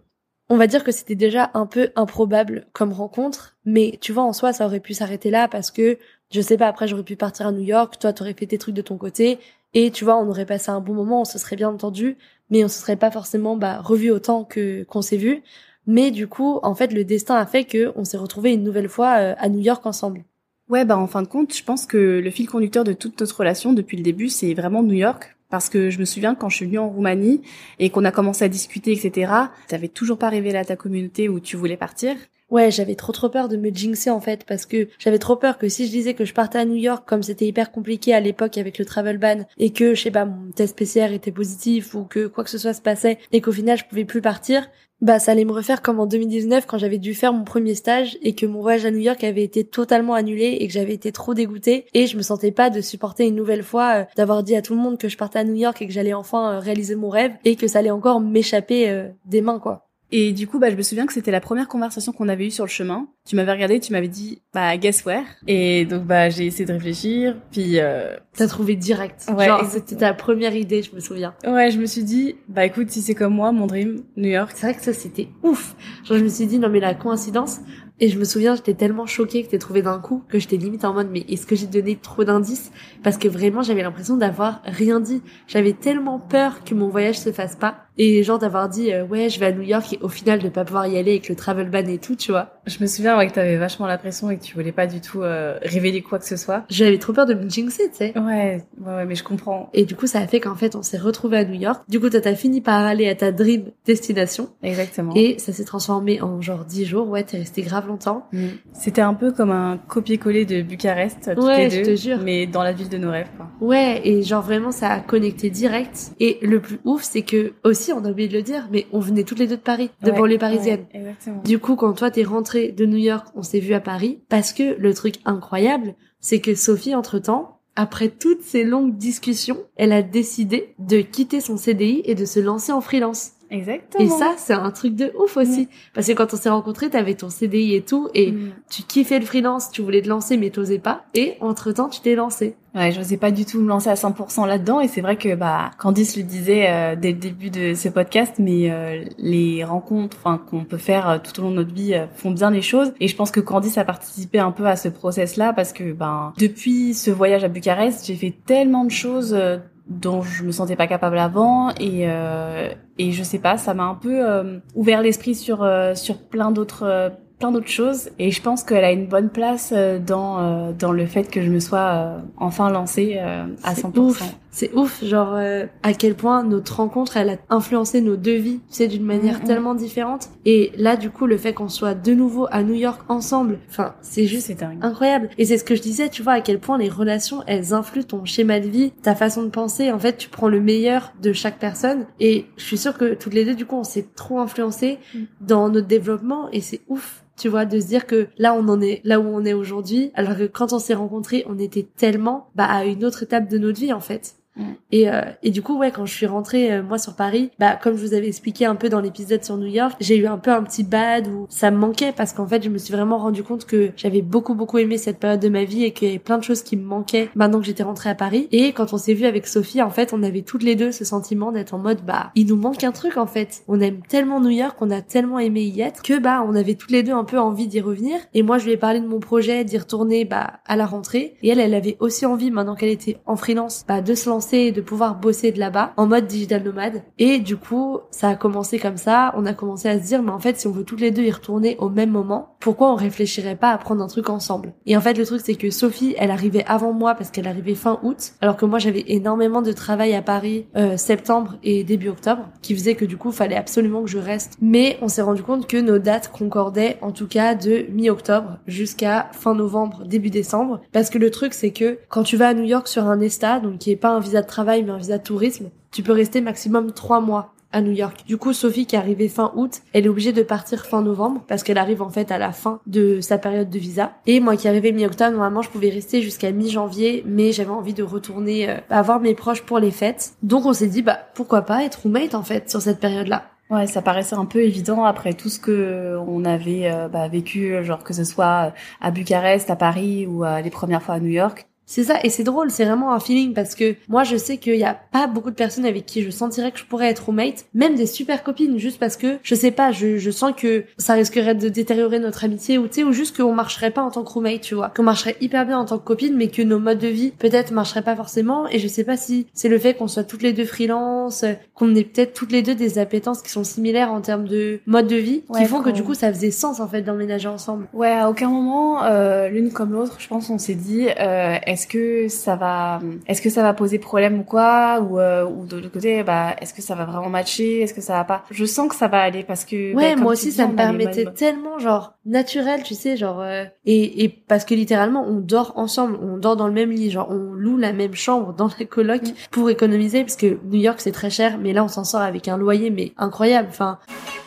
On 0.50 0.56
va 0.56 0.66
dire 0.66 0.82
que 0.82 0.92
c'était 0.92 1.14
déjà 1.14 1.50
un 1.52 1.66
peu 1.66 1.90
improbable 1.94 2.66
comme 2.72 2.92
rencontre, 2.92 3.58
mais 3.66 3.98
tu 4.00 4.12
vois, 4.12 4.22
en 4.22 4.32
soi, 4.32 4.54
ça 4.54 4.64
aurait 4.64 4.80
pu 4.80 4.94
s'arrêter 4.94 5.30
là 5.30 5.46
parce 5.46 5.70
que, 5.70 5.98
je 6.30 6.40
sais 6.40 6.56
pas, 6.56 6.68
après 6.68 6.88
j'aurais 6.88 7.02
pu 7.02 7.16
partir 7.16 7.46
à 7.46 7.52
New 7.52 7.62
York, 7.62 7.98
toi 7.98 8.12
t'aurais 8.12 8.34
fait 8.34 8.46
tes 8.46 8.58
trucs 8.58 8.74
de 8.74 8.82
ton 8.82 8.96
côté, 8.96 9.38
et 9.74 9.90
tu 9.90 10.04
vois, 10.04 10.16
on 10.16 10.28
aurait 10.28 10.46
passé 10.46 10.70
un 10.70 10.80
bon 10.80 10.94
moment, 10.94 11.22
on 11.22 11.24
se 11.24 11.38
serait 11.38 11.56
bien 11.56 11.68
entendu, 11.68 12.16
mais 12.50 12.64
on 12.64 12.68
se 12.68 12.78
serait 12.78 12.96
pas 12.96 13.10
forcément 13.10 13.56
bah, 13.56 13.80
revu 13.80 14.10
autant 14.10 14.44
que 14.44 14.84
qu'on 14.84 15.02
s'est 15.02 15.16
vu. 15.16 15.42
Mais 15.86 16.10
du 16.10 16.26
coup, 16.26 16.58
en 16.62 16.74
fait, 16.74 16.92
le 16.92 17.04
destin 17.04 17.36
a 17.36 17.46
fait 17.46 17.64
que 17.64 17.92
on 17.96 18.04
s'est 18.04 18.16
retrouvés 18.16 18.52
une 18.52 18.62
nouvelle 18.62 18.88
fois 18.88 19.18
euh, 19.18 19.34
à 19.38 19.48
New 19.48 19.60
York 19.60 19.84
ensemble. 19.86 20.24
Ouais, 20.68 20.84
bah 20.84 20.98
en 20.98 21.06
fin 21.06 21.22
de 21.22 21.28
compte, 21.28 21.54
je 21.54 21.64
pense 21.64 21.86
que 21.86 22.20
le 22.22 22.30
fil 22.30 22.46
conducteur 22.46 22.84
de 22.84 22.92
toute 22.92 23.18
notre 23.20 23.38
relation 23.38 23.72
depuis 23.72 23.96
le 23.96 24.02
début, 24.02 24.28
c'est 24.28 24.52
vraiment 24.52 24.82
New 24.82 24.94
York. 24.94 25.34
Parce 25.48 25.70
que 25.70 25.88
je 25.88 25.98
me 25.98 26.04
souviens 26.04 26.34
quand 26.34 26.50
je 26.50 26.56
suis 26.56 26.66
venue 26.66 26.78
en 26.78 26.90
Roumanie 26.90 27.40
et 27.78 27.88
qu'on 27.88 28.04
a 28.04 28.10
commencé 28.10 28.44
à 28.44 28.48
discuter, 28.48 28.92
etc. 28.92 29.32
T'avais 29.66 29.88
toujours 29.88 30.18
pas 30.18 30.28
révélé 30.28 30.58
à 30.58 30.64
ta 30.66 30.76
communauté 30.76 31.30
où 31.30 31.40
tu 31.40 31.56
voulais 31.56 31.78
partir. 31.78 32.16
Ouais, 32.50 32.70
j'avais 32.70 32.94
trop 32.94 33.12
trop 33.12 33.28
peur 33.28 33.48
de 33.48 33.58
me 33.58 33.68
jinxer 33.68 34.08
en 34.08 34.20
fait 34.20 34.44
parce 34.44 34.64
que 34.64 34.88
j'avais 34.98 35.18
trop 35.18 35.36
peur 35.36 35.58
que 35.58 35.68
si 35.68 35.84
je 35.86 35.90
disais 35.90 36.14
que 36.14 36.24
je 36.24 36.32
partais 36.32 36.58
à 36.58 36.64
New 36.64 36.76
York 36.76 37.06
comme 37.06 37.22
c'était 37.22 37.46
hyper 37.46 37.70
compliqué 37.70 38.14
à 38.14 38.20
l'époque 38.20 38.56
avec 38.56 38.78
le 38.78 38.86
travel 38.86 39.18
ban 39.18 39.44
et 39.58 39.70
que 39.70 39.94
je 39.94 40.02
sais 40.02 40.10
pas 40.10 40.24
mon 40.24 40.50
test 40.52 40.74
PCR 40.74 41.12
était 41.12 41.30
positif 41.30 41.94
ou 41.94 42.04
que 42.04 42.26
quoi 42.26 42.44
que 42.44 42.50
ce 42.50 42.56
soit 42.56 42.72
se 42.72 42.80
passait 42.80 43.18
et 43.32 43.42
qu'au 43.42 43.52
final 43.52 43.76
je 43.76 43.84
pouvais 43.84 44.06
plus 44.06 44.22
partir, 44.22 44.66
bah 45.02 45.18
ça 45.18 45.32
allait 45.32 45.44
me 45.44 45.52
refaire 45.52 45.82
comme 45.82 46.00
en 46.00 46.06
2019 46.06 46.64
quand 46.64 46.78
j'avais 46.78 46.96
dû 46.96 47.12
faire 47.12 47.34
mon 47.34 47.44
premier 47.44 47.74
stage 47.74 48.16
et 48.22 48.34
que 48.34 48.46
mon 48.46 48.62
voyage 48.62 48.86
à 48.86 48.90
New 48.90 48.98
York 48.98 49.22
avait 49.24 49.44
été 49.44 49.64
totalement 49.64 50.14
annulé 50.14 50.56
et 50.58 50.66
que 50.66 50.72
j'avais 50.72 50.94
été 50.94 51.12
trop 51.12 51.34
dégoûtée 51.34 51.84
et 51.92 52.06
je 52.06 52.16
me 52.16 52.22
sentais 52.22 52.50
pas 52.50 52.70
de 52.70 52.80
supporter 52.80 53.26
une 53.26 53.36
nouvelle 53.36 53.62
fois 53.62 53.94
euh, 53.94 54.04
d'avoir 54.16 54.42
dit 54.42 54.56
à 54.56 54.62
tout 54.62 54.74
le 54.74 54.80
monde 54.80 54.96
que 54.96 55.10
je 55.10 55.18
partais 55.18 55.38
à 55.38 55.44
New 55.44 55.54
York 55.54 55.82
et 55.82 55.86
que 55.86 55.92
j'allais 55.92 56.14
enfin 56.14 56.54
euh, 56.54 56.58
réaliser 56.60 56.96
mon 56.96 57.10
rêve 57.10 57.32
et 57.44 57.56
que 57.56 57.68
ça 57.68 57.80
allait 57.80 57.90
encore 57.90 58.20
m'échapper 58.20 58.88
euh, 58.88 59.08
des 59.26 59.42
mains 59.42 59.58
quoi. 59.58 59.87
Et 60.10 60.32
du 60.32 60.46
coup, 60.46 60.58
bah, 60.58 60.70
je 60.70 60.76
me 60.76 60.82
souviens 60.82 61.06
que 61.06 61.12
c'était 61.12 61.30
la 61.30 61.40
première 61.40 61.68
conversation 61.68 62.12
qu'on 62.12 62.28
avait 62.28 62.46
eue 62.46 62.50
sur 62.50 62.64
le 62.64 62.70
chemin. 62.70 63.08
Tu 63.26 63.36
m'avais 63.36 63.52
regardé, 63.52 63.78
tu 63.78 63.92
m'avais 63.92 64.08
dit, 64.08 64.40
bah, 64.54 64.76
guess 64.78 65.04
where? 65.04 65.24
Et 65.46 65.84
donc, 65.84 66.04
bah, 66.04 66.30
j'ai 66.30 66.46
essayé 66.46 66.64
de 66.64 66.72
réfléchir, 66.72 67.36
puis 67.50 67.78
euh... 67.78 68.16
T'as 68.34 68.46
trouvé 68.46 68.76
direct. 68.76 69.26
Ouais, 69.36 69.46
Genre, 69.46 69.64
c'était 69.68 69.96
ta 69.96 70.14
première 70.14 70.54
idée, 70.56 70.82
je 70.82 70.94
me 70.94 71.00
souviens. 71.00 71.34
Ouais, 71.46 71.70
je 71.70 71.78
me 71.78 71.86
suis 71.86 72.04
dit, 72.04 72.36
bah, 72.48 72.64
écoute, 72.64 72.90
si 72.90 73.02
c'est 73.02 73.14
comme 73.14 73.34
moi, 73.34 73.52
mon 73.52 73.66
dream, 73.66 74.02
New 74.16 74.30
York. 74.30 74.52
C'est 74.54 74.66
vrai 74.66 74.74
que 74.74 74.82
ça, 74.82 74.92
c'était 74.94 75.28
ouf. 75.42 75.74
Genre, 76.04 76.16
je 76.16 76.24
me 76.24 76.28
suis 76.28 76.46
dit, 76.46 76.58
non, 76.58 76.68
mais 76.70 76.80
la 76.80 76.94
coïncidence. 76.94 77.58
Et 78.00 78.08
je 78.08 78.18
me 78.18 78.24
souviens, 78.24 78.54
j'étais 78.54 78.74
tellement 78.74 79.06
choquée 79.06 79.42
que 79.42 79.50
t'aies 79.50 79.58
trouvé 79.58 79.82
d'un 79.82 79.98
coup 79.98 80.22
que 80.28 80.38
j'étais 80.38 80.56
limite 80.56 80.84
en 80.84 80.94
mode, 80.94 81.08
mais 81.10 81.24
est-ce 81.28 81.46
que 81.46 81.56
j'ai 81.56 81.66
donné 81.66 81.96
trop 81.96 82.22
d'indices? 82.22 82.70
Parce 83.02 83.18
que 83.18 83.26
vraiment, 83.26 83.62
j'avais 83.62 83.82
l'impression 83.82 84.16
d'avoir 84.16 84.62
rien 84.64 85.00
dit. 85.00 85.20
J'avais 85.48 85.72
tellement 85.72 86.20
peur 86.20 86.62
que 86.64 86.74
mon 86.74 86.88
voyage 86.88 87.18
se 87.18 87.32
fasse 87.32 87.56
pas. 87.56 87.87
Et 87.98 88.22
genre 88.22 88.38
d'avoir 88.38 88.68
dit, 88.68 88.92
euh, 88.92 89.04
ouais, 89.04 89.28
je 89.28 89.40
vais 89.40 89.46
à 89.46 89.52
New 89.52 89.62
York 89.62 89.92
et 89.94 89.98
au 90.02 90.08
final 90.08 90.38
de 90.38 90.48
pas 90.48 90.64
pouvoir 90.64 90.86
y 90.86 90.96
aller 90.96 91.10
avec 91.12 91.28
le 91.28 91.34
travel 91.34 91.68
ban 91.68 91.86
et 91.86 91.98
tout, 91.98 92.14
tu 92.16 92.30
vois. 92.30 92.60
Je 92.66 92.78
me 92.80 92.86
souviens, 92.86 93.18
ouais, 93.18 93.26
que 93.26 93.32
t'avais 93.34 93.56
vachement 93.56 93.86
la 93.86 93.98
pression 93.98 94.30
et 94.30 94.38
que 94.38 94.42
tu 94.44 94.54
voulais 94.54 94.72
pas 94.72 94.86
du 94.86 95.00
tout 95.00 95.22
euh, 95.22 95.58
révéler 95.62 96.00
quoi 96.02 96.18
que 96.18 96.24
ce 96.26 96.36
soit. 96.36 96.64
J'avais 96.68 96.98
trop 96.98 97.12
peur 97.12 97.26
de 97.26 97.34
me 97.34 97.48
jinxer, 97.48 97.90
tu 97.90 97.96
sais. 97.96 98.12
Ouais, 98.18 98.62
ouais, 98.80 98.94
ouais, 98.94 99.04
mais 99.04 99.14
je 99.14 99.24
comprends. 99.24 99.68
Et 99.74 99.84
du 99.84 99.96
coup, 99.96 100.06
ça 100.06 100.20
a 100.20 100.26
fait 100.26 100.40
qu'en 100.40 100.54
fait, 100.54 100.76
on 100.76 100.82
s'est 100.82 100.98
retrouvés 100.98 101.38
à 101.38 101.44
New 101.44 101.58
York. 101.60 101.82
Du 101.88 101.98
coup, 101.98 102.08
toi, 102.08 102.20
t'as 102.20 102.34
fini 102.34 102.60
par 102.60 102.84
aller 102.84 103.08
à 103.08 103.14
ta 103.14 103.32
dream 103.32 103.64
destination. 103.86 104.50
Exactement. 104.62 105.12
Et 105.16 105.38
ça 105.38 105.52
s'est 105.52 105.64
transformé 105.64 106.20
en 106.20 106.40
genre 106.40 106.64
10 106.64 106.84
jours. 106.84 107.08
Ouais, 107.08 107.24
t'es 107.24 107.38
resté 107.38 107.62
grave 107.62 107.88
longtemps. 107.88 108.26
Mm. 108.32 108.46
C'était 108.72 109.00
un 109.00 109.14
peu 109.14 109.32
comme 109.32 109.50
un 109.50 109.78
copier-coller 109.88 110.44
de 110.44 110.62
Bucarest, 110.62 111.34
toutes 111.34 111.44
Ouais, 111.44 111.64
les 111.64 111.70
je 111.70 111.76
deux, 111.78 111.82
te 111.94 111.96
jure. 111.96 112.18
mais 112.22 112.46
dans 112.46 112.62
la 112.62 112.72
ville 112.72 112.88
de 112.88 112.98
nos 112.98 113.10
rêves, 113.10 113.30
quoi. 113.36 113.46
Ouais, 113.60 114.00
et 114.04 114.22
genre 114.22 114.42
vraiment, 114.42 114.70
ça 114.72 114.90
a 114.90 115.00
connecté 115.00 115.50
direct. 115.50 116.12
Et 116.20 116.38
le 116.42 116.60
plus 116.60 116.78
ouf, 116.84 117.02
c'est 117.02 117.22
que 117.22 117.54
aussi, 117.64 117.87
on 117.92 118.04
a 118.04 118.10
oublié 118.10 118.28
de 118.28 118.34
le 118.34 118.42
dire, 118.42 118.68
mais 118.70 118.86
on 118.92 119.00
venait 119.00 119.24
toutes 119.24 119.38
les 119.38 119.46
deux 119.46 119.56
de 119.56 119.60
Paris, 119.62 119.90
de 120.02 120.10
Ouais, 120.10 120.16
banlieue 120.18 120.38
parisienne. 120.38 120.86
ouais, 120.94 121.00
exactement. 121.00 121.42
Du 121.44 121.58
coup, 121.58 121.76
quand 121.76 121.92
toi 121.92 122.10
t'es 122.10 122.22
rentrée 122.24 122.72
de 122.72 122.86
New 122.86 122.96
York, 122.98 123.26
on 123.34 123.42
s'est 123.42 123.60
vu 123.60 123.74
à 123.74 123.80
Paris. 123.80 124.20
Parce 124.28 124.52
que 124.52 124.76
le 124.78 124.94
truc 124.94 125.16
incroyable, 125.24 125.94
c'est 126.20 126.40
que 126.40 126.54
Sophie, 126.54 126.94
entre-temps, 126.94 127.60
après 127.76 128.08
toutes 128.08 128.42
ces 128.42 128.64
longues 128.64 128.96
discussions, 128.96 129.58
elle 129.76 129.92
a 129.92 130.02
décidé 130.02 130.74
de 130.78 131.00
quitter 131.00 131.40
son 131.40 131.56
CDI 131.56 132.02
et 132.04 132.14
de 132.14 132.24
se 132.24 132.40
lancer 132.40 132.72
en 132.72 132.80
freelance. 132.80 133.32
Exactement. 133.50 134.04
Et 134.04 134.08
ça, 134.08 134.34
c'est 134.36 134.52
un 134.52 134.70
truc 134.70 134.94
de 134.94 135.12
ouf 135.18 135.36
aussi. 135.36 135.68
Parce 135.94 136.06
que 136.06 136.12
quand 136.12 136.34
on 136.34 136.36
s'est 136.36 136.50
rencontrés, 136.50 136.90
t'avais 136.90 137.14
ton 137.14 137.30
CDI 137.30 137.74
et 137.74 137.82
tout, 137.82 138.08
et 138.14 138.34
tu 138.70 138.82
kiffais 138.82 139.18
le 139.18 139.24
freelance, 139.24 139.70
tu 139.70 139.82
voulais 139.82 140.02
te 140.02 140.08
lancer, 140.08 140.36
mais 140.36 140.50
t'osais 140.50 140.78
pas. 140.78 141.04
Et 141.14 141.36
entre-temps, 141.40 141.88
tu 141.88 142.00
t'es 142.00 142.14
lancé. 142.14 142.56
Ouais, 142.74 142.92
j'osais 142.92 143.16
pas 143.16 143.30
du 143.30 143.46
tout 143.46 143.60
me 143.60 143.68
lancer 143.68 143.88
à 143.88 143.94
100% 143.94 144.46
là-dedans 144.46 144.80
et 144.80 144.88
c'est 144.88 145.00
vrai 145.00 145.16
que 145.16 145.34
bah 145.34 145.70
Candice 145.78 146.16
le 146.16 146.22
disait 146.22 146.66
euh, 146.68 146.96
dès 146.96 147.12
le 147.12 147.18
début 147.18 147.48
de 147.48 147.72
ce 147.72 147.88
podcast 147.88 148.34
mais 148.38 148.70
euh, 148.70 149.04
les 149.16 149.64
rencontres 149.64 150.18
enfin 150.20 150.38
qu'on 150.38 150.64
peut 150.64 150.76
faire 150.76 151.08
euh, 151.08 151.18
tout 151.18 151.40
au 151.40 151.44
long 151.44 151.50
de 151.50 151.56
notre 151.56 151.74
vie 151.74 151.94
euh, 151.94 152.06
font 152.14 152.30
bien 152.30 152.50
les 152.50 152.60
choses 152.60 152.92
et 153.00 153.08
je 153.08 153.16
pense 153.16 153.30
que 153.30 153.40
Candice 153.40 153.78
a 153.78 153.84
participé 153.84 154.38
un 154.38 154.52
peu 154.52 154.66
à 154.66 154.76
ce 154.76 154.88
process 154.90 155.36
là 155.36 155.54
parce 155.54 155.72
que 155.72 155.92
ben 155.92 156.34
depuis 156.36 156.92
ce 156.92 157.10
voyage 157.10 157.42
à 157.42 157.48
Bucarest, 157.48 158.06
j'ai 158.06 158.14
fait 158.16 158.34
tellement 158.46 158.84
de 158.84 158.90
choses 158.90 159.32
euh, 159.32 159.56
dont 159.88 160.22
je 160.22 160.44
me 160.44 160.52
sentais 160.52 160.76
pas 160.76 160.86
capable 160.86 161.18
avant 161.18 161.70
et 161.80 162.02
euh, 162.08 162.68
et 162.98 163.12
je 163.12 163.22
sais 163.22 163.38
pas, 163.38 163.56
ça 163.56 163.74
m'a 163.74 163.84
un 163.84 163.94
peu 163.94 164.28
euh, 164.28 164.58
ouvert 164.74 165.00
l'esprit 165.02 165.34
sur 165.34 165.62
euh, 165.62 165.94
sur 165.94 166.18
plein 166.18 166.50
d'autres 166.50 166.84
euh, 166.84 167.10
plein 167.38 167.52
d'autres 167.52 167.68
choses 167.68 168.10
et 168.18 168.30
je 168.30 168.42
pense 168.42 168.64
qu'elle 168.64 168.84
a 168.84 168.90
une 168.92 169.06
bonne 169.06 169.30
place 169.30 169.72
euh, 169.74 169.98
dans 169.98 170.40
euh, 170.40 170.72
dans 170.72 170.92
le 170.92 171.06
fait 171.06 171.24
que 171.30 171.40
je 171.40 171.50
me 171.50 171.60
sois 171.60 171.78
euh, 171.78 172.18
enfin 172.36 172.68
lancée 172.70 173.16
euh, 173.18 173.44
à 173.62 173.74
C'est 173.74 173.86
100%. 173.86 173.98
ouf. 173.98 174.22
C'est 174.58 174.74
ouf, 174.74 175.04
genre 175.04 175.34
euh, 175.36 175.66
à 175.84 175.92
quel 175.92 176.16
point 176.16 176.42
notre 176.42 176.74
rencontre, 176.78 177.16
elle 177.16 177.30
a 177.30 177.36
influencé 177.48 178.00
nos 178.00 178.16
deux 178.16 178.34
vies, 178.34 178.58
tu 178.68 178.74
sais, 178.74 178.88
d'une 178.88 179.04
manière 179.04 179.38
Mhm. 179.38 179.44
tellement 179.46 179.74
différente. 179.76 180.30
Et 180.44 180.72
là, 180.76 180.96
du 180.96 181.10
coup, 181.10 181.26
le 181.26 181.36
fait 181.36 181.52
qu'on 181.52 181.68
soit 181.68 181.94
de 181.94 182.12
nouveau 182.12 182.48
à 182.50 182.64
New 182.64 182.74
York 182.74 183.00
ensemble, 183.08 183.60
enfin, 183.68 183.94
c'est 184.00 184.24
juste 184.26 184.46
C'est 184.48 184.58
dingue. 184.58 184.78
incroyable. 184.82 185.30
Et 185.38 185.44
c'est 185.44 185.58
ce 185.58 185.64
que 185.64 185.76
je 185.76 185.80
disais, 185.82 186.08
tu 186.08 186.24
vois, 186.24 186.32
à 186.32 186.40
quel 186.40 186.58
point 186.58 186.76
les 186.76 186.88
relations, 186.88 187.44
elles 187.46 187.72
influent 187.72 188.02
ton 188.02 188.24
schéma 188.24 188.58
de 188.58 188.66
vie, 188.66 188.90
ta 189.02 189.14
façon 189.14 189.44
de 189.44 189.48
penser. 189.50 189.92
En 189.92 189.98
fait, 190.00 190.16
tu 190.16 190.28
prends 190.28 190.48
le 190.48 190.60
meilleur 190.60 191.12
de 191.22 191.32
chaque 191.32 191.60
personne. 191.60 192.06
Et 192.18 192.46
je 192.56 192.64
suis 192.64 192.78
sûre 192.78 192.98
que 192.98 193.14
toutes 193.14 193.34
les 193.34 193.44
deux, 193.44 193.54
du 193.54 193.64
coup, 193.64 193.76
on 193.76 193.84
s'est 193.84 194.08
trop 194.16 194.40
influencé 194.40 194.98
Mm. 195.14 195.18
dans 195.40 195.68
notre 195.68 195.86
développement. 195.86 196.48
Et 196.52 196.60
c'est 196.62 196.80
ouf. 196.88 197.22
Tu 197.36 197.48
vois, 197.48 197.64
de 197.66 197.78
se 197.78 197.86
dire 197.86 198.06
que 198.08 198.26
là, 198.36 198.52
on 198.54 198.66
en 198.68 198.80
est 198.80 199.00
là 199.04 199.20
où 199.20 199.24
on 199.28 199.44
est 199.44 199.52
aujourd'hui, 199.52 200.10
alors 200.14 200.36
que 200.36 200.48
quand 200.48 200.72
on 200.72 200.80
s'est 200.80 200.94
rencontrés, 200.94 201.44
on 201.48 201.56
était 201.60 201.86
tellement 201.96 202.48
bah, 202.56 202.64
à 202.64 202.84
une 202.84 203.04
autre 203.04 203.22
étape 203.22 203.48
de 203.48 203.58
notre 203.58 203.78
vie, 203.78 203.92
en 203.92 204.00
fait. 204.00 204.34
Mm. 204.58 204.62
Et, 204.92 205.10
euh, 205.10 205.22
et 205.42 205.50
du 205.50 205.62
coup, 205.62 205.78
ouais, 205.78 205.90
quand 205.90 206.06
je 206.06 206.14
suis 206.14 206.26
rentrée, 206.26 206.72
euh, 206.72 206.82
moi, 206.82 206.98
sur 206.98 207.14
Paris, 207.14 207.50
bah, 207.58 207.78
comme 207.80 207.96
je 207.96 208.06
vous 208.06 208.14
avais 208.14 208.28
expliqué 208.28 208.66
un 208.66 208.74
peu 208.74 208.88
dans 208.88 209.00
l'épisode 209.00 209.44
sur 209.44 209.56
New 209.56 209.66
York, 209.66 209.96
j'ai 210.00 210.16
eu 210.16 210.26
un 210.26 210.38
peu 210.38 210.50
un 210.50 210.62
petit 210.62 210.82
bad 210.82 211.28
où 211.28 211.46
ça 211.48 211.70
me 211.70 211.76
manquait 211.76 212.12
parce 212.12 212.32
qu'en 212.32 212.46
fait, 212.46 212.62
je 212.62 212.68
me 212.68 212.78
suis 212.78 212.92
vraiment 212.92 213.18
rendu 213.18 213.42
compte 213.42 213.64
que 213.64 213.90
j'avais 213.96 214.22
beaucoup, 214.22 214.54
beaucoup 214.54 214.78
aimé 214.78 214.98
cette 214.98 215.18
période 215.18 215.40
de 215.40 215.48
ma 215.48 215.64
vie 215.64 215.84
et 215.84 215.92
qu'il 215.92 216.08
y 216.08 216.10
avait 216.10 216.18
plein 216.18 216.38
de 216.38 216.44
choses 216.44 216.62
qui 216.62 216.76
me 216.76 216.84
manquaient 216.84 217.30
maintenant 217.34 217.60
que 217.60 217.66
j'étais 217.66 217.82
rentrée 217.82 218.10
à 218.10 218.14
Paris. 218.14 218.48
Et 218.52 218.72
quand 218.72 218.92
on 218.92 218.98
s'est 218.98 219.14
vu 219.14 219.24
avec 219.26 219.46
Sophie, 219.46 219.82
en 219.82 219.90
fait, 219.90 220.12
on 220.12 220.22
avait 220.22 220.42
toutes 220.42 220.62
les 220.62 220.74
deux 220.74 220.92
ce 220.92 221.04
sentiment 221.04 221.52
d'être 221.52 221.74
en 221.74 221.78
mode, 221.78 222.02
bah, 222.04 222.30
il 222.34 222.46
nous 222.46 222.56
manque 222.56 222.82
un 222.84 222.92
truc, 222.92 223.16
en 223.16 223.26
fait. 223.26 223.62
On 223.68 223.80
aime 223.80 224.00
tellement 224.08 224.40
New 224.40 224.50
York, 224.50 224.76
on 224.80 224.90
a 224.90 225.00
tellement 225.00 225.38
aimé 225.38 225.62
y 225.62 225.80
être 225.80 226.02
que, 226.02 226.18
bah, 226.18 226.44
on 226.46 226.54
avait 226.54 226.74
toutes 226.74 226.90
les 226.90 227.02
deux 227.02 227.12
un 227.12 227.24
peu 227.24 227.38
envie 227.38 227.68
d'y 227.68 227.80
revenir. 227.80 228.18
Et 228.34 228.42
moi, 228.42 228.58
je 228.58 228.64
lui 228.64 228.72
ai 228.72 228.76
parlé 228.76 229.00
de 229.00 229.06
mon 229.06 229.20
projet 229.20 229.64
d'y 229.64 229.78
retourner, 229.78 230.24
bah, 230.24 230.54
à 230.66 230.76
la 230.76 230.86
rentrée. 230.86 231.34
Et 231.42 231.48
elle, 231.48 231.60
elle 231.60 231.74
avait 231.74 231.96
aussi 232.00 232.26
envie, 232.26 232.50
maintenant 232.50 232.74
qu'elle 232.74 232.88
était 232.88 233.18
en 233.26 233.36
freelance, 233.36 233.84
bah, 233.86 234.00
de 234.00 234.14
se 234.14 234.28
lancer 234.28 234.47
de 234.48 234.80
pouvoir 234.80 235.16
bosser 235.16 235.52
de 235.52 235.58
là-bas 235.58 235.92
en 235.96 236.06
mode 236.06 236.26
digital 236.26 236.62
nomade. 236.62 237.02
Et 237.18 237.38
du 237.38 237.56
coup, 237.56 237.98
ça 238.10 238.30
a 238.30 238.34
commencé 238.34 238.78
comme 238.78 238.96
ça. 238.96 239.32
On 239.36 239.46
a 239.46 239.52
commencé 239.52 239.88
à 239.88 239.98
se 239.98 240.06
dire, 240.06 240.22
mais 240.22 240.30
en 240.30 240.38
fait, 240.38 240.58
si 240.58 240.66
on 240.66 240.70
veut 240.70 240.84
toutes 240.84 241.00
les 241.00 241.10
deux 241.10 241.22
y 241.22 241.30
retourner 241.30 241.76
au 241.78 241.88
même 241.88 242.10
moment, 242.10 242.56
pourquoi 242.60 242.90
on 242.90 242.94
réfléchirait 242.94 243.56
pas 243.56 243.70
à 243.70 243.78
prendre 243.78 244.02
un 244.02 244.06
truc 244.06 244.30
ensemble? 244.30 244.72
Et 244.86 244.96
en 244.96 245.00
fait, 245.00 245.14
le 245.14 245.26
truc, 245.26 245.40
c'est 245.44 245.54
que 245.54 245.70
Sophie, 245.70 246.14
elle 246.18 246.30
arrivait 246.30 246.64
avant 246.66 246.92
moi 246.92 247.14
parce 247.14 247.30
qu'elle 247.30 247.46
arrivait 247.46 247.74
fin 247.74 248.00
août, 248.02 248.32
alors 248.40 248.56
que 248.56 248.64
moi, 248.64 248.78
j'avais 248.78 249.04
énormément 249.08 249.62
de 249.62 249.72
travail 249.72 250.14
à 250.14 250.22
Paris 250.22 250.66
euh, 250.76 250.96
septembre 250.96 251.56
et 251.62 251.84
début 251.84 252.08
octobre, 252.08 252.48
qui 252.62 252.74
faisait 252.74 252.94
que 252.94 253.04
du 253.04 253.16
coup, 253.16 253.30
fallait 253.30 253.56
absolument 253.56 254.02
que 254.02 254.10
je 254.10 254.18
reste. 254.18 254.54
Mais 254.60 254.98
on 255.02 255.08
s'est 255.08 255.22
rendu 255.22 255.42
compte 255.42 255.66
que 255.66 255.76
nos 255.76 255.98
dates 255.98 256.30
concordaient, 256.32 256.98
en 257.02 257.12
tout 257.12 257.28
cas, 257.28 257.54
de 257.54 257.86
mi-octobre 257.90 258.58
jusqu'à 258.66 259.28
fin 259.32 259.54
novembre, 259.54 260.04
début 260.06 260.30
décembre. 260.30 260.80
Parce 260.92 261.10
que 261.10 261.18
le 261.18 261.30
truc, 261.30 261.54
c'est 261.54 261.70
que 261.70 261.98
quand 262.08 262.22
tu 262.22 262.36
vas 262.36 262.48
à 262.48 262.54
New 262.54 262.64
York 262.64 262.88
sur 262.88 263.04
un 263.04 263.20
ESTA, 263.20 263.60
donc 263.60 263.78
qui 263.78 263.90
est 263.90 263.96
pas 263.96 264.10
un 264.10 264.20
visa 264.20 264.37
de 264.42 264.46
travail, 264.46 264.82
mais 264.82 264.90
un 264.90 264.98
visa 264.98 265.18
de 265.18 265.22
tourisme, 265.22 265.70
tu 265.90 266.02
peux 266.02 266.12
rester 266.12 266.40
maximum 266.40 266.92
trois 266.92 267.20
mois 267.20 267.54
à 267.72 267.80
New 267.80 267.92
York. 267.92 268.24
Du 268.26 268.36
coup, 268.36 268.52
Sophie 268.52 268.86
qui 268.86 268.96
est 268.96 268.98
arrivée 268.98 269.28
fin 269.28 269.52
août, 269.54 269.82
elle 269.92 270.06
est 270.06 270.08
obligée 270.08 270.32
de 270.32 270.42
partir 270.42 270.86
fin 270.86 271.02
novembre 271.02 271.42
parce 271.46 271.62
qu'elle 271.62 271.78
arrive 271.78 272.02
en 272.02 272.08
fait 272.08 272.30
à 272.30 272.38
la 272.38 272.52
fin 272.52 272.80
de 272.86 273.20
sa 273.20 273.38
période 273.38 273.70
de 273.70 273.78
visa. 273.78 274.12
Et 274.26 274.40
moi 274.40 274.56
qui 274.56 274.68
arrivais 274.68 274.92
mi-octobre, 274.92 275.32
normalement 275.32 275.62
je 275.62 275.70
pouvais 275.70 275.90
rester 275.90 276.22
jusqu'à 276.22 276.50
mi-janvier, 276.50 277.24
mais 277.26 277.52
j'avais 277.52 277.70
envie 277.70 277.94
de 277.94 278.02
retourner 278.02 278.70
euh, 278.70 278.76
bah, 278.88 279.02
voir 279.02 279.20
mes 279.20 279.34
proches 279.34 279.62
pour 279.62 279.78
les 279.78 279.90
fêtes. 279.90 280.32
Donc 280.42 280.64
on 280.64 280.72
s'est 280.72 280.86
dit 280.86 281.02
bah 281.02 281.18
pourquoi 281.34 281.62
pas 281.62 281.84
être 281.84 282.02
roommate 282.02 282.34
en 282.34 282.42
fait 282.42 282.70
sur 282.70 282.80
cette 282.80 283.00
période-là. 283.00 283.44
Ouais, 283.70 283.86
ça 283.86 284.00
paraissait 284.00 284.34
un 284.34 284.46
peu 284.46 284.62
évident 284.62 285.04
après 285.04 285.34
tout 285.34 285.50
ce 285.50 285.58
que 285.58 286.16
on 286.26 286.46
avait 286.46 286.90
euh, 286.90 287.08
bah, 287.08 287.28
vécu, 287.28 287.84
genre 287.84 288.02
que 288.02 288.14
ce 288.14 288.24
soit 288.24 288.72
à 289.02 289.10
Bucarest, 289.10 289.68
à 289.68 289.76
Paris 289.76 290.26
ou 290.26 290.42
euh, 290.42 290.62
les 290.62 290.70
premières 290.70 291.02
fois 291.02 291.16
à 291.16 291.20
New 291.20 291.28
York. 291.28 291.67
C'est 291.88 292.04
ça, 292.04 292.18
et 292.22 292.28
c'est 292.28 292.44
drôle, 292.44 292.70
c'est 292.70 292.84
vraiment 292.84 293.14
un 293.14 293.18
feeling 293.18 293.54
parce 293.54 293.74
que 293.74 293.94
moi 294.08 294.22
je 294.22 294.36
sais 294.36 294.58
qu'il 294.58 294.76
y 294.76 294.84
a 294.84 294.92
pas 294.92 295.26
beaucoup 295.26 295.48
de 295.48 295.54
personnes 295.54 295.86
avec 295.86 296.04
qui 296.04 296.22
je 296.22 296.28
sentirais 296.28 296.70
que 296.70 296.78
je 296.78 296.84
pourrais 296.84 297.08
être 297.08 297.24
roommate, 297.24 297.64
même 297.72 297.94
des 297.94 298.04
super 298.04 298.42
copines, 298.44 298.78
juste 298.78 298.98
parce 298.98 299.16
que 299.16 299.38
je 299.42 299.54
sais 299.54 299.70
pas, 299.70 299.90
je, 299.90 300.18
je 300.18 300.30
sens 300.30 300.52
que 300.54 300.84
ça 300.98 301.14
risquerait 301.14 301.54
de 301.54 301.70
détériorer 301.70 302.18
notre 302.18 302.44
amitié 302.44 302.76
ou 302.76 302.88
tu 302.88 302.96
sais, 302.96 303.04
ou 303.04 303.12
juste 303.12 303.34
qu'on 303.34 303.54
marcherait 303.54 303.90
pas 303.90 304.02
en 304.02 304.10
tant 304.10 304.22
que 304.22 304.28
roommate, 304.28 304.60
tu 304.60 304.74
vois, 304.74 304.92
qu'on 304.94 305.02
marcherait 305.02 305.36
hyper 305.40 305.64
bien 305.64 305.78
en 305.78 305.86
tant 305.86 305.96
que 305.98 306.04
copine, 306.04 306.36
mais 306.36 306.48
que 306.48 306.60
nos 306.60 306.78
modes 306.78 306.98
de 306.98 307.08
vie 307.08 307.30
peut-être 307.30 307.72
marcheraient 307.72 308.02
pas 308.02 308.16
forcément. 308.16 308.68
Et 308.68 308.78
je 308.80 308.86
sais 308.86 309.04
pas 309.04 309.16
si 309.16 309.46
c'est 309.54 309.70
le 309.70 309.78
fait 309.78 309.94
qu'on 309.94 310.08
soit 310.08 310.24
toutes 310.24 310.42
les 310.42 310.52
deux 310.52 310.66
freelance, 310.66 311.46
qu'on 311.74 311.94
ait 311.94 312.04
peut-être 312.04 312.34
toutes 312.34 312.52
les 312.52 312.60
deux 312.60 312.74
des 312.74 312.98
appétences 312.98 313.40
qui 313.40 313.50
sont 313.50 313.64
similaires 313.64 314.12
en 314.12 314.20
termes 314.20 314.46
de 314.46 314.80
mode 314.84 315.06
de 315.06 315.16
vie, 315.16 315.42
qui 315.56 315.64
font 315.64 315.80
que 315.80 315.88
du 315.88 316.02
coup 316.02 316.12
ça 316.12 316.30
faisait 316.30 316.50
sens 316.50 316.80
en 316.80 316.88
fait 316.88 317.00
d'emménager 317.00 317.48
ensemble. 317.48 317.86
Ouais, 317.94 318.12
à 318.12 318.28
aucun 318.28 318.50
moment 318.50 319.04
euh, 319.04 319.48
l'une 319.48 319.72
comme 319.72 319.92
l'autre, 319.92 320.16
je 320.18 320.28
pense, 320.28 320.50
on 320.50 320.58
s'est 320.58 320.74
dit. 320.74 321.06
Euh, 321.18 321.56
est-ce 321.78 321.86
que 321.86 322.28
ça 322.28 322.56
va, 322.56 323.00
est-ce 323.28 323.40
que 323.40 323.50
ça 323.50 323.62
va 323.62 323.72
poser 323.72 324.00
problème 324.00 324.40
ou 324.40 324.42
quoi, 324.42 324.98
ou 325.00 325.20
euh, 325.20 325.44
ou 325.44 325.64
de 325.64 325.76
l'autre 325.76 325.92
côté, 325.92 326.24
bah, 326.24 326.56
est-ce 326.60 326.74
que 326.74 326.82
ça 326.82 326.96
va 326.96 327.04
vraiment 327.04 327.28
matcher, 327.28 327.82
est-ce 327.82 327.94
que 327.94 328.00
ça 328.00 328.14
va 328.14 328.24
pas? 328.24 328.42
Je 328.50 328.64
sens 328.64 328.88
que 328.88 328.96
ça 328.96 329.06
va 329.06 329.20
aller 329.20 329.44
parce 329.44 329.64
que. 329.64 329.94
Ouais, 329.94 330.16
bah, 330.16 330.20
moi 330.22 330.32
aussi, 330.32 330.50
ça 330.50 330.66
me 330.66 330.74
permettait 330.74 331.26
tellement 331.26 331.78
genre 331.78 332.14
naturel, 332.26 332.82
tu 332.82 332.94
sais, 332.94 333.16
genre 333.16 333.40
euh, 333.40 333.64
et 333.86 334.24
et 334.24 334.28
parce 334.28 334.64
que 334.64 334.74
littéralement 334.74 335.24
on 335.26 335.36
dort 335.38 335.72
ensemble, 335.76 336.18
on 336.20 336.36
dort 336.36 336.56
dans 336.56 336.66
le 336.66 336.72
même 336.74 336.90
lit, 336.90 337.10
genre 337.10 337.28
on 337.30 337.52
loue 337.52 337.76
la 337.76 337.92
même 337.92 338.14
chambre 338.14 338.52
dans 338.52 338.68
la 338.78 338.84
coloc 338.84 339.22
Mm. 339.22 339.32
pour 339.50 339.70
économiser 339.70 340.22
parce 340.24 340.36
que 340.36 340.58
New 340.64 340.80
York 340.80 340.98
c'est 341.00 341.12
très 341.12 341.30
cher, 341.30 341.58
mais 341.58 341.72
là 341.72 341.84
on 341.84 341.88
s'en 341.88 342.04
sort 342.04 342.20
avec 342.22 342.48
un 342.48 342.56
loyer 342.56 342.90
mais 342.90 343.12
incroyable. 343.16 343.68
Enfin, 343.70 343.98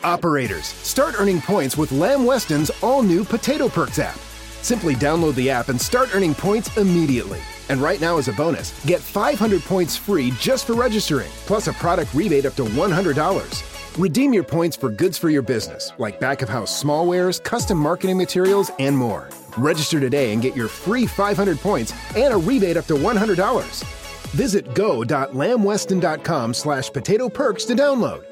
Operators, 0.04 0.64
start 0.82 1.14
earning 1.18 1.40
points 1.40 1.76
with 1.78 1.90
Lamb 1.92 2.26
Weston's 2.26 2.70
all 2.82 3.02
new 3.02 3.24
Potato 3.24 3.68
Perks 3.68 3.98
app. 3.98 4.31
Simply 4.62 4.94
download 4.94 5.34
the 5.34 5.50
app 5.50 5.68
and 5.68 5.80
start 5.80 6.14
earning 6.14 6.34
points 6.34 6.76
immediately. 6.76 7.40
And 7.68 7.80
right 7.80 8.00
now, 8.00 8.18
as 8.18 8.28
a 8.28 8.32
bonus, 8.32 8.72
get 8.84 9.00
500 9.00 9.62
points 9.62 9.96
free 9.96 10.30
just 10.32 10.66
for 10.66 10.74
registering, 10.74 11.30
plus 11.46 11.68
a 11.68 11.72
product 11.72 12.14
rebate 12.14 12.46
up 12.46 12.54
to 12.54 12.64
$100. 12.64 13.98
Redeem 13.98 14.32
your 14.32 14.44
points 14.44 14.76
for 14.76 14.88
goods 14.88 15.18
for 15.18 15.28
your 15.30 15.42
business, 15.42 15.92
like 15.98 16.18
back 16.18 16.42
of 16.42 16.48
house 16.48 16.82
smallwares, 16.82 17.42
custom 17.42 17.78
marketing 17.78 18.16
materials, 18.16 18.70
and 18.78 18.96
more. 18.96 19.28
Register 19.56 20.00
today 20.00 20.32
and 20.32 20.42
get 20.42 20.56
your 20.56 20.68
free 20.68 21.06
500 21.06 21.58
points 21.58 21.92
and 22.16 22.32
a 22.32 22.36
rebate 22.36 22.76
up 22.76 22.86
to 22.86 22.94
$100. 22.94 23.84
Visit 24.32 24.74
go.lambweston.com 24.74 26.54
slash 26.54 26.90
potato 26.90 27.28
perks 27.28 27.64
to 27.66 27.74
download. 27.74 28.24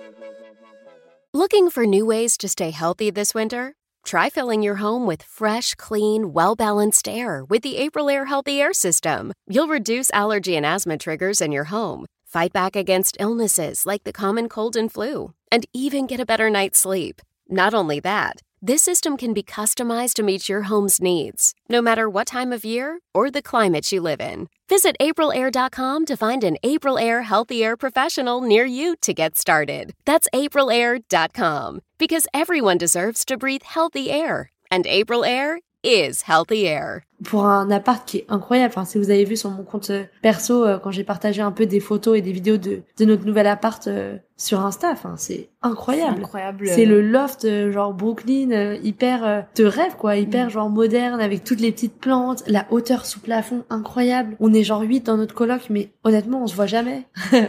Looking 1.32 1.70
for 1.70 1.86
new 1.86 2.06
ways 2.06 2.36
to 2.38 2.48
stay 2.48 2.70
healthy 2.70 3.10
this 3.10 3.34
winter? 3.34 3.74
Try 4.04 4.30
filling 4.30 4.62
your 4.62 4.76
home 4.76 5.06
with 5.06 5.22
fresh, 5.22 5.74
clean, 5.74 6.32
well 6.32 6.56
balanced 6.56 7.08
air 7.08 7.44
with 7.44 7.62
the 7.62 7.76
April 7.76 8.08
Air 8.08 8.26
Healthy 8.26 8.60
Air 8.60 8.72
System. 8.72 9.32
You'll 9.46 9.68
reduce 9.68 10.10
allergy 10.10 10.56
and 10.56 10.66
asthma 10.66 10.98
triggers 10.98 11.40
in 11.40 11.52
your 11.52 11.64
home, 11.64 12.06
fight 12.26 12.52
back 12.52 12.76
against 12.76 13.16
illnesses 13.20 13.86
like 13.86 14.04
the 14.04 14.12
common 14.12 14.48
cold 14.48 14.76
and 14.76 14.92
flu, 14.92 15.34
and 15.52 15.66
even 15.72 16.06
get 16.06 16.20
a 16.20 16.26
better 16.26 16.50
night's 16.50 16.80
sleep. 16.80 17.20
Not 17.48 17.74
only 17.74 18.00
that, 18.00 18.40
this 18.62 18.82
system 18.82 19.16
can 19.16 19.32
be 19.32 19.42
customized 19.42 20.14
to 20.14 20.22
meet 20.22 20.48
your 20.48 20.62
home's 20.62 21.00
needs, 21.00 21.54
no 21.68 21.80
matter 21.80 22.08
what 22.08 22.26
time 22.26 22.52
of 22.52 22.64
year 22.64 23.00
or 23.14 23.30
the 23.30 23.42
climate 23.42 23.90
you 23.90 24.00
live 24.00 24.20
in. 24.20 24.48
Visit 24.68 24.96
aprilair.com 25.00 26.06
to 26.06 26.16
find 26.16 26.44
an 26.44 26.58
April 26.62 26.98
Air 26.98 27.22
Healthy 27.22 27.64
Air 27.64 27.76
professional 27.76 28.40
near 28.40 28.64
you 28.64 28.96
to 29.02 29.14
get 29.14 29.36
started. 29.36 29.94
That's 30.04 30.28
aprilair.com 30.34 31.80
because 31.98 32.26
everyone 32.34 32.78
deserves 32.78 33.24
to 33.26 33.36
breathe 33.36 33.62
healthy 33.62 34.10
air, 34.10 34.50
and 34.70 34.86
April 34.86 35.24
Air 35.24 35.60
is 35.82 36.22
healthy 36.22 36.68
air. 36.68 37.04
pour 37.24 37.46
un 37.46 37.70
appart 37.70 38.06
qui 38.06 38.18
est 38.18 38.26
incroyable. 38.28 38.72
Enfin, 38.74 38.84
si 38.84 38.98
vous 38.98 39.10
avez 39.10 39.24
vu 39.24 39.36
sur 39.36 39.50
mon 39.50 39.62
compte 39.62 39.92
perso 40.22 40.64
euh, 40.64 40.78
quand 40.78 40.90
j'ai 40.90 41.04
partagé 41.04 41.42
un 41.42 41.52
peu 41.52 41.66
des 41.66 41.80
photos 41.80 42.16
et 42.16 42.22
des 42.22 42.32
vidéos 42.32 42.56
de, 42.56 42.82
de 42.98 43.04
notre 43.04 43.24
nouvel 43.24 43.46
appart 43.46 43.86
euh, 43.86 44.16
sur 44.42 44.60
Insta, 44.64 44.90
enfin, 44.90 45.14
c'est 45.18 45.50
incroyable. 45.60 46.20
incroyable. 46.20 46.66
C'est 46.66 46.86
le 46.86 47.02
loft 47.02 47.44
euh, 47.44 47.70
genre 47.70 47.92
Brooklyn 47.92 48.50
euh, 48.52 48.78
hyper 48.82 49.22
euh, 49.26 49.40
de 49.56 49.64
rêve 49.64 49.96
quoi, 49.98 50.16
hyper 50.16 50.46
Mm. 50.46 50.50
genre 50.50 50.70
moderne 50.70 51.20
avec 51.20 51.44
toutes 51.44 51.60
les 51.60 51.70
petites 51.70 51.98
plantes, 52.00 52.42
la 52.46 52.64
hauteur 52.70 53.04
sous 53.04 53.20
plafond 53.20 53.64
incroyable. 53.68 54.36
On 54.40 54.54
est 54.54 54.62
genre 54.64 54.80
8 54.80 55.04
dans 55.04 55.18
notre 55.18 55.34
coloc 55.34 55.64
mais 55.68 55.90
honnêtement, 56.04 56.42
on 56.42 56.46
se 56.46 56.54
voit 56.56 56.64
jamais 56.66 57.02